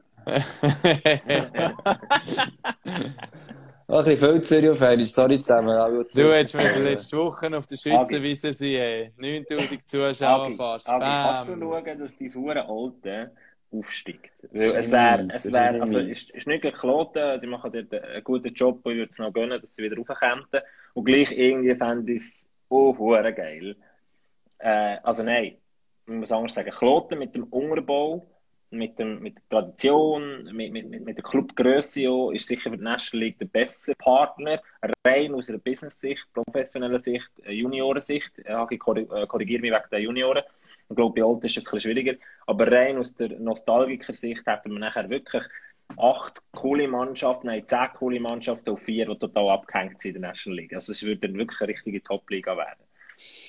Ach, 3.88 4.08
ich 4.08 4.20
viel 4.20 4.42
Zürich-Fan, 4.42 5.06
sorry 5.06 5.38
zusammen. 5.38 6.06
Du 6.16 6.34
hättest 6.34 6.56
mir 6.56 6.80
letzte 6.80 7.18
Woche 7.18 7.56
auf 7.56 7.68
der 7.68 7.78
Schützenwiese 7.78 8.52
sein, 8.52 9.12
9000 9.18 9.88
Zuschauer 9.88 10.52
fast. 10.54 10.90
Aber 10.90 11.06
kannst 11.06 11.48
du 11.50 11.60
schauen, 11.60 12.00
dass 12.00 12.18
dein 12.18 12.34
Hure 12.34 12.68
Alte 12.68 13.32
aufsteigt. 13.80 14.32
Weil 14.52 14.76
es 14.76 14.92
wäre, 14.92 15.24
es 15.24 15.52
wäre, 15.52 15.82
also, 15.82 16.00
es 16.00 16.30
ist 16.30 16.48
nicht 16.48 16.62
gekloten, 16.62 17.42
die 17.42 17.48
machen 17.48 17.72
dort 17.72 18.04
einen 18.04 18.24
guten 18.24 18.54
Job, 18.54 18.80
ich 18.80 18.96
würde 18.96 19.10
es 19.10 19.20
noch 19.20 19.34
gönnen, 19.34 19.62
dass 19.62 19.76
sie 19.76 19.84
wieder 19.84 19.98
raufkommen. 19.98 20.46
Und 20.94 21.06
gleich 21.06 21.32
irgendwie 21.32 21.76
fände 21.76 22.14
ich 22.14 22.24
es 22.24 22.48
auch 22.70 22.98
geil. 23.36 23.76
Äh, 24.60 24.98
also 25.04 25.24
nein, 25.24 25.58
man 26.06 26.20
muss 26.20 26.32
anders 26.32 26.54
sagen, 26.54 26.72
Kloten 26.72 27.20
mit 27.20 27.36
dem 27.36 27.44
Unterbau, 27.46 28.26
mit, 28.72 29.00
dem, 29.00 29.22
mit 29.22 29.36
der 29.36 29.44
Tradition, 29.50 30.50
mit, 30.52 30.72
mit, 30.72 30.90
mit 30.90 31.18
der 31.18 31.24
Clubgröße 31.24 32.02
ist 32.34 32.48
sicher 32.48 32.70
für 32.70 32.78
die 32.78 32.84
National 32.84 33.26
League 33.26 33.40
der 33.40 33.46
beste 33.46 33.96
Partner. 33.96 34.62
Rein 35.06 35.34
aus 35.34 35.50
einer 35.50 35.60
Business-Sicht, 35.60 36.26
professioneller 36.34 37.00
Sicht, 37.00 37.30
Juniorensicht. 37.48 38.32
Ich 38.38 38.80
korrigiere 38.80 39.62
mich 39.62 39.72
wegen 39.72 39.90
der 39.92 40.02
Junioren. 40.02 40.44
Ich 40.90 40.96
glaube, 40.96 41.20
bei 41.20 41.28
Alt 41.28 41.44
ist 41.44 41.58
es 41.58 41.58
ein 41.58 41.72
bisschen 41.72 41.82
schwieriger. 41.82 42.14
Aber 42.46 42.72
rein 42.72 42.98
aus 42.98 43.16
der 43.16 43.40
Nostalgiker-Sicht 43.40 44.46
hätten 44.46 44.72
wir 44.72 44.80
nachher 44.80 45.10
wirklich 45.10 45.44
acht 45.98 46.42
coole 46.52 46.88
Mannschaften, 46.88 47.48
nein, 47.48 47.66
zehn 47.68 47.88
coole 47.94 48.20
Mannschaften 48.20 48.70
auf 48.72 48.82
vier, 48.82 49.06
die 49.06 49.18
total 49.18 49.50
abgehängt 49.50 50.02
sind 50.02 50.16
in 50.16 50.22
der 50.22 50.32
National 50.32 50.60
League. 50.60 50.74
Also 50.74 50.92
es 50.92 51.02
würde 51.04 51.28
dann 51.28 51.38
wirklich 51.38 51.60
eine 51.62 51.70
richtige 51.70 52.04
Top-Liga 52.04 52.58
werden. 52.58 52.84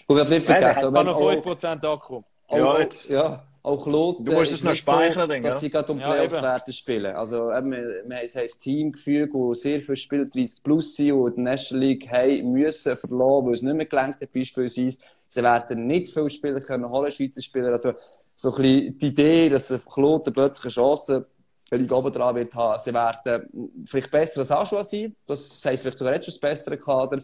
Und 0.07 0.17
wir 0.17 0.25
nicht 0.25 0.47
vergessen, 0.47 0.95
wenn 0.95 1.07
noch 1.07 1.21
5% 1.21 1.87
ankommen. 1.87 2.25
Ja, 2.51 2.79
jetzt. 2.79 3.11
ja, 3.11 3.45
auch 3.63 3.87
Lothar 3.89 4.25
du 4.25 4.33
musst 4.33 4.53
es 4.53 4.63
noch 4.63 4.77
speichern, 4.77 5.29
so, 5.29 5.35
dass 5.43 5.55
ja. 5.55 5.59
sie 5.59 5.71
gerade 5.71 5.91
um 5.91 5.99
Playoffs 5.99 6.41
ja, 6.41 6.63
spielen. 6.73 7.17
Also 7.17 7.53
eben, 7.53 7.73
wir, 7.73 8.03
wir 8.07 8.17
haben 8.17 8.29
ein 8.37 8.49
Teamgefühl, 8.61 9.29
wo 9.33 9.53
sehr 9.55 9.81
viele 9.81 9.97
Spieler 9.97 10.27
30 10.27 10.63
plus 10.63 10.95
sind 10.95 11.13
und 11.13 11.37
die 11.37 11.41
National 11.41 11.85
League 11.85 12.09
haben 12.09 12.53
müssen 12.53 12.97
verloren, 12.97 13.47
weil 13.47 13.55
es 13.55 13.63
nicht 13.63 13.75
mehr 13.75 13.87
gelangt 13.87 14.21
hat, 14.21 14.33
beispielsweise. 14.33 14.99
Sie 15.29 15.43
werden 15.43 15.87
nicht 15.87 16.13
viele 16.13 16.31
Spieler 16.31 16.61
können 16.61 16.89
holen, 16.89 17.13
Schweizer 17.13 17.43
Spieler. 17.43 17.73
Also, 17.73 17.93
so 18.35 18.51
ein 18.51 18.63
bisschen 18.63 18.99
die 18.99 19.07
Idee, 19.07 19.49
dass 19.49 19.69
der 19.69 19.79
Kloten 19.79 20.33
plötzlich 20.33 20.65
eine 20.65 20.73
Chance 20.73 21.27
wenn 21.71 21.85
ich 21.85 21.93
oben 21.93 22.13
dran 22.13 22.35
wird 22.37 22.55
haben. 22.55 22.81
Sie 22.81 22.95
werden 22.95 23.85
vielleicht 23.85 24.11
besser 24.11 24.41
als 24.41 24.51
Aschua 24.51 24.85
sein. 24.85 25.17
Das 25.27 25.65
heisst 25.65 25.83
vielleicht 25.83 25.99
sogar 25.99 26.15
jetzt 26.15 26.27
schon 26.27 26.35
das 26.35 26.41
bessere 26.41 26.79
Kader. 26.79 27.23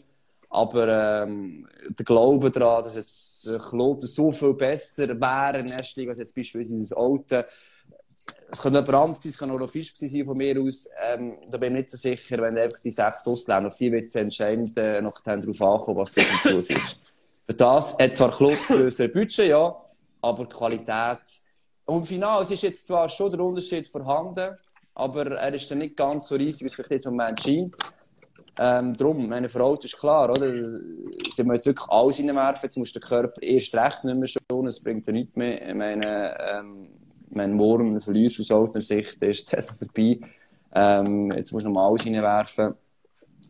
Aber 0.51 1.23
ähm, 1.25 1.67
der 1.89 2.05
Glaube 2.05 2.51
daran, 2.51 2.85
dass 2.85 2.95
jetzt 2.95 3.49
Kloten 3.69 4.07
so 4.07 4.33
viel 4.33 4.55
besser 4.55 5.09
wäre 5.09 5.61
in 5.61 5.67
der 5.67 5.79
ersten 5.79 6.01
Liga 6.01 6.11
als 6.11 6.19
jetzt 6.19 6.35
beispielsweise 6.35 6.79
das 6.79 6.93
Alte. 6.93 7.47
Es 8.51 8.61
könnte 8.61 8.81
jemand 8.81 8.95
anderes 8.95 9.23
sein, 9.23 9.31
es 9.31 9.39
kann 9.39 9.51
auch 9.51 9.59
noch 9.59 9.71
Fisch 9.71 9.95
sein 9.97 10.25
von 10.27 10.37
mir 10.37 10.61
aus. 10.61 10.89
Ähm, 11.11 11.39
da 11.51 11.57
bin 11.57 11.75
ich 11.75 11.83
nicht 11.83 11.91
so 11.91 11.97
sicher, 11.97 12.39
wenn 12.43 12.59
einfach 12.59 12.81
die 12.81 12.91
sechs 12.91 13.27
Ausländer, 13.27 13.69
auf 13.69 13.77
die 13.77 13.91
wird 13.91 14.05
es 14.05 14.15
entscheidend 14.15 14.77
äh, 14.77 15.01
noch 15.01 15.21
darauf 15.21 15.63
ankommen, 15.63 15.99
was 15.99 16.13
du 16.13 16.21
hinzufügst. 16.21 17.01
Für 17.47 17.55
das 17.55 17.99
hat 17.99 18.17
zwar 18.17 18.29
das 18.29 18.67
größere 18.67 19.09
Budget, 19.09 19.49
ja, 19.49 19.75
aber 20.21 20.49
Qualität 20.49 21.19
und 21.85 21.99
im 21.99 22.05
Finale 22.05 22.43
ist 22.43 22.63
jetzt 22.63 22.87
zwar 22.87 23.09
schon 23.09 23.31
der 23.31 23.41
Unterschied 23.41 23.89
vorhanden, 23.89 24.57
aber 24.95 25.27
er 25.33 25.55
ist 25.55 25.71
dann 25.71 25.79
nicht 25.79 25.97
ganz 25.97 26.29
so 26.29 26.37
riesig, 26.37 26.63
wie 26.63 26.67
es 26.67 26.75
vielleicht 26.75 26.91
jetzt 26.91 27.07
im 27.07 27.17
Moment 27.17 27.43
scheint. 27.43 27.77
Ähm, 28.59 28.97
darum, 28.97 29.29
meine 29.29 29.49
Frau 29.49 29.75
ist 29.75 29.99
klar, 29.99 30.31
oder? 30.31 30.51
Sie 30.51 31.43
müssen 31.43 31.55
jetzt 31.55 31.67
wirklich 31.67 31.89
alles 31.89 32.19
reinwerfen, 32.19 32.63
jetzt 32.65 32.77
muss 32.77 32.93
der 32.93 33.03
Körper 33.03 33.43
erst 33.43 33.75
recht 33.75 34.05
nicht 34.05 34.17
mehr 34.17 34.29
schonen, 34.29 34.69
es 34.69 34.83
bringt 34.83 35.07
ja 35.07 35.13
nichts 35.13 35.35
mehr. 35.37 35.69
Ich 35.69 35.75
meine, 35.75 36.37
ähm, 36.39 36.89
wenn 37.31 37.55
morgen 37.55 37.99
verlierst 38.01 38.41
aus 38.41 38.51
alter 38.51 38.83
Sicht, 38.83 39.23
ist 39.23 39.51
die 39.51 39.57
Saison 39.57 39.77
vorbei. 39.87 40.21
Ähm, 40.75 41.33
jetzt 41.33 41.53
musst 41.53 41.65
du 41.65 41.71
nochmal 41.71 41.89
alles 41.89 42.07
reinwerfen. 42.07 42.75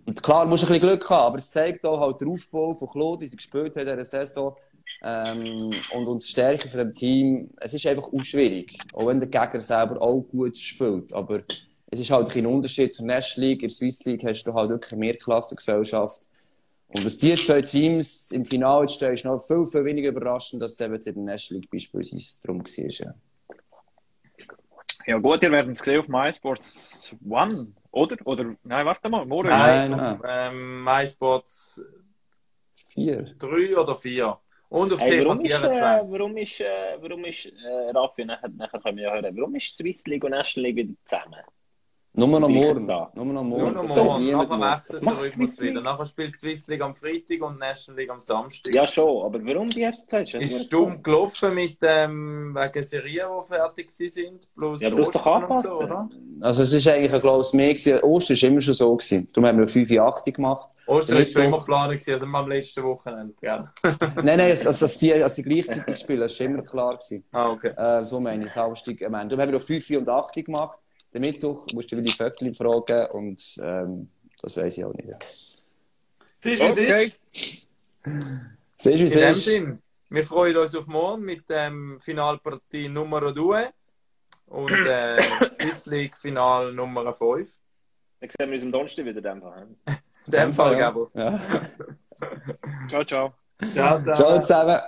Und 0.05 0.23
klar, 0.23 0.47
musst 0.47 0.65
ein 0.65 0.69
bisschen 0.69 0.89
Glück 0.89 1.09
haben, 1.11 1.27
aber 1.27 1.39
es 1.39 1.51
zeigt 1.51 1.85
auch 1.87 2.01
halt 2.01 2.21
den 2.21 2.29
Aufbau 2.29 2.75
von 2.75 2.89
Claude, 2.89 3.23
wie 3.23 3.29
sie 3.29 3.37
gespielt 3.37 3.77
hat 3.77 3.87
in 3.87 3.99
dieser 3.99 4.05
Saison. 4.05 4.57
Ähm, 5.05 5.73
und, 5.95 6.07
und 6.07 6.23
die 6.23 6.29
Stärke 6.29 6.69
von 6.69 6.79
dem 6.79 6.93
Team, 6.93 7.51
es 7.61 7.75
ist 7.75 7.87
einfach 7.87 8.13
auch 8.13 8.23
schwierig. 8.23 8.79
Auch 8.93 9.07
wenn 9.07 9.21
der 9.21 9.29
Gegner 9.29 9.61
selber 9.61 10.01
auch 10.03 10.23
gut 10.23 10.57
spielt. 10.57 11.13
Aber 11.13 11.43
es 11.91 12.01
ist 12.01 12.11
halt 12.11 12.35
ein 12.37 12.47
Unterschied 12.47 12.95
zur 12.95 13.07
National 13.07 13.51
League. 13.51 13.63
In 13.63 13.69
der 13.69 13.75
Swiss 13.75 14.05
League 14.05 14.25
hast 14.25 14.45
du 14.45 14.55
halt 14.55 14.71
wirklich 14.71 14.93
eine 14.93 15.01
Mehrklassengesellschaft. 15.01 16.29
Und 16.89 17.05
dass 17.05 17.19
die 17.19 17.37
zwei 17.37 17.63
Teams 17.63 18.31
im 18.33 18.45
Finale 18.45 18.89
stehen, 18.89 19.15
ist 19.15 19.25
noch 19.25 19.39
viel, 19.39 19.67
viel 19.67 19.85
weniger 19.85 20.11
überraschend, 20.11 20.63
als 20.63 20.73
es 20.73 20.81
eben 20.81 20.95
in 20.95 21.01
der 21.01 21.35
National 21.35 21.61
League 21.61 21.71
beispielsweise 21.71 22.41
drum 22.43 22.61
war. 22.61 22.91
Ja. 22.91 23.15
ja 25.07 25.19
gut, 25.19 25.43
ihr 25.43 25.51
werdet 25.51 25.73
es 25.73 25.79
sehen 25.79 26.01
auf 26.01 26.09
MySports 26.09 27.15
One, 27.29 27.73
oder? 27.93 28.17
Oder, 28.25 28.57
nein, 28.65 28.87
warte 28.87 29.09
mal, 29.09 29.25
morgen 29.25 29.49
nein, 29.49 29.91
nein. 29.91 30.21
Ähm, 30.25 30.85
MySports 30.85 31.81
4. 32.89 33.35
3 33.39 33.77
oder 33.79 33.95
4. 33.95 34.39
Und 34.69 34.93
auf 34.93 35.01
Hey, 35.01 35.19
TV 35.19 35.29
warum 35.29 35.45
ist, 35.45 35.53
äh, 35.53 35.59
24. 35.59 36.19
warum 36.19 36.37
ist, 36.39 36.61
äh, 36.61 36.97
warum 36.99 37.25
ist 37.27 37.47
äh, 37.47 37.91
Raffi, 37.91 38.25
nachher, 38.25 38.49
nachher 38.49 38.81
können 38.81 38.97
wir 38.97 39.05
ja 39.05 39.13
hören, 39.13 39.37
warum 39.37 39.55
ist 39.55 39.77
Swiss 39.77 40.07
League 40.07 40.25
und 40.25 40.31
National 40.31 40.71
League 40.71 40.77
wieder 40.77 40.95
zusammen? 41.05 41.43
Nur 42.15 42.41
noch 42.41 42.49
morgen. 42.49 42.87
Tag. 42.87 43.17
Nur 43.17 43.25
noch 43.25 43.33
Nur 43.33 43.45
morgen. 43.45 43.73
noch 43.75 43.83
Das 43.87 43.97
weiss 43.97 44.13
morgen. 44.19 44.31
Nachher 44.33 44.61
wechselt 44.77 45.03
der 45.03 45.19
Rhythmus 45.19 45.33
Swiss 45.51 45.61
League? 45.61 45.71
wieder. 45.71 45.81
Nachher 45.81 46.05
spielt 46.05 46.37
Swiss 46.37 46.67
League 46.69 46.83
am 46.83 46.95
Freitag 46.95 47.41
und 47.41 47.59
National 47.59 48.01
League 48.01 48.11
am 48.11 48.21
Samstag. 48.21 48.75
Ja, 48.75 48.87
schon, 48.87 49.25
aber 49.25 49.43
warum 49.47 49.71
die 49.71 49.81
erste 49.81 50.07
Zeit? 50.07 50.35
Ist 50.35 50.71
dumm 50.71 51.03
gelaufen 51.03 51.55
mit 51.55 51.79
ähm, 51.83 52.55
wegen 52.55 52.83
Serien, 52.83 53.29
die 53.43 53.47
fertig 53.49 53.91
sind, 53.91 54.47
plus 54.55 54.83
Ja, 54.83 54.93
Ostern 54.93 55.23
und 55.23 55.27
anpassen. 55.27 55.71
so, 55.71 55.79
oder? 55.81 56.09
Also 56.43 56.63
es 56.63 56.73
ist 56.75 56.87
eigentlich 56.87 57.15
ein 57.15 57.21
Klaus 57.21 57.55
mehr 57.55 57.69
gewesen. 57.73 58.01
Ostern 58.03 58.37
war 58.43 58.49
immer 58.51 58.61
schon 58.61 58.75
so 58.75 58.95
gewesen. 58.95 59.29
Darum 59.33 59.49
haben 59.49 59.59
wir 59.61 59.69
5 59.69 59.91
in 59.91 60.01
8 60.01 60.35
gemacht. 60.35 60.69
Ostern 60.87 61.17
war 61.17 61.25
schon 61.25 61.43
immer 61.45 61.59
geplant, 61.61 61.93
gewesen, 61.93 62.13
also 62.13 62.27
am 62.27 62.49
letzten 62.49 62.85
Wochenende, 62.85 63.35
gell? 63.41 63.65
nein, 64.17 64.37
nein, 64.37 64.41
also, 64.51 64.69
dass 64.69 64.99
die, 64.99 65.11
dass 65.11 65.37
die 65.37 65.43
gleichzeitig 65.45 65.97
spielen, 65.99 66.21
das 66.21 66.39
war 66.39 66.47
immer 66.47 66.63
klar 66.63 66.93
gewesen. 66.99 67.25
Ah, 67.33 67.51
okay. 67.51 67.69
Äh, 67.69 68.05
so 68.05 68.21
meine 68.21 68.45
ich, 68.45 68.51
Samstag 68.51 69.01
am 69.03 69.15
Ende. 69.15 69.29
Darum 69.37 69.43
haben 69.43 69.53
wir 69.53 69.59
noch 69.59 69.65
5 69.65 69.91
und 69.93 70.09
8 70.11 70.35
gemacht. 70.45 70.79
Der 71.13 71.21
Mittwoch 71.21 71.67
musst 71.73 71.93
du 71.93 71.97
Willi 71.97 72.11
Vöckli 72.11 72.55
fragen 72.55 73.07
und 73.13 73.41
ähm, 73.63 74.09
das 74.41 74.57
weiß 74.57 74.79
ich 74.79 74.85
auch 74.85 74.95
nicht. 74.95 75.09
Siehst 76.39 76.61
du, 76.63 76.67
wie 76.67 76.69
es 76.71 76.79
Okay. 76.79 77.05
ist? 77.33 77.69
Siehst 78.77 78.85
du, 78.85 78.89
wie 78.89 79.01
In 79.01 79.07
es 79.07 79.13
dem 79.13 79.31
ist? 79.31 79.45
Sinn, 79.45 79.83
wir 80.11 80.25
freuen 80.25 80.57
uns 80.57 80.75
auf 80.75 80.87
morgen 80.87 81.23
mit 81.23 81.49
dem 81.49 81.99
Finalpartie 82.01 82.89
Nummer 82.89 83.33
2 83.35 83.71
und 84.47 84.73
äh, 84.87 85.21
Swiss 85.49 85.87
League 85.87 86.17
Final 86.17 86.73
Nummer 86.73 87.13
5. 87.13 87.59
Dann 88.21 88.31
sehen 88.31 88.49
wir 88.51 88.55
uns 88.55 88.63
am 88.65 88.73
Donnerstag 88.73 89.05
wieder. 89.05 89.19
in 89.19 89.23
dem 89.23 89.41
Fall. 89.43 89.67
In 90.27 90.33
dem 90.33 90.53
Fall, 90.53 90.73
ja. 90.75 90.79
Gabo. 90.79 91.09
Ja. 91.15 91.41
Ciao, 92.89 93.05
ciao. 93.05 93.35
Ciao, 93.75 93.99
zusammen. 93.99 94.17
Ciao 94.17 94.41
zusammen. 94.41 94.81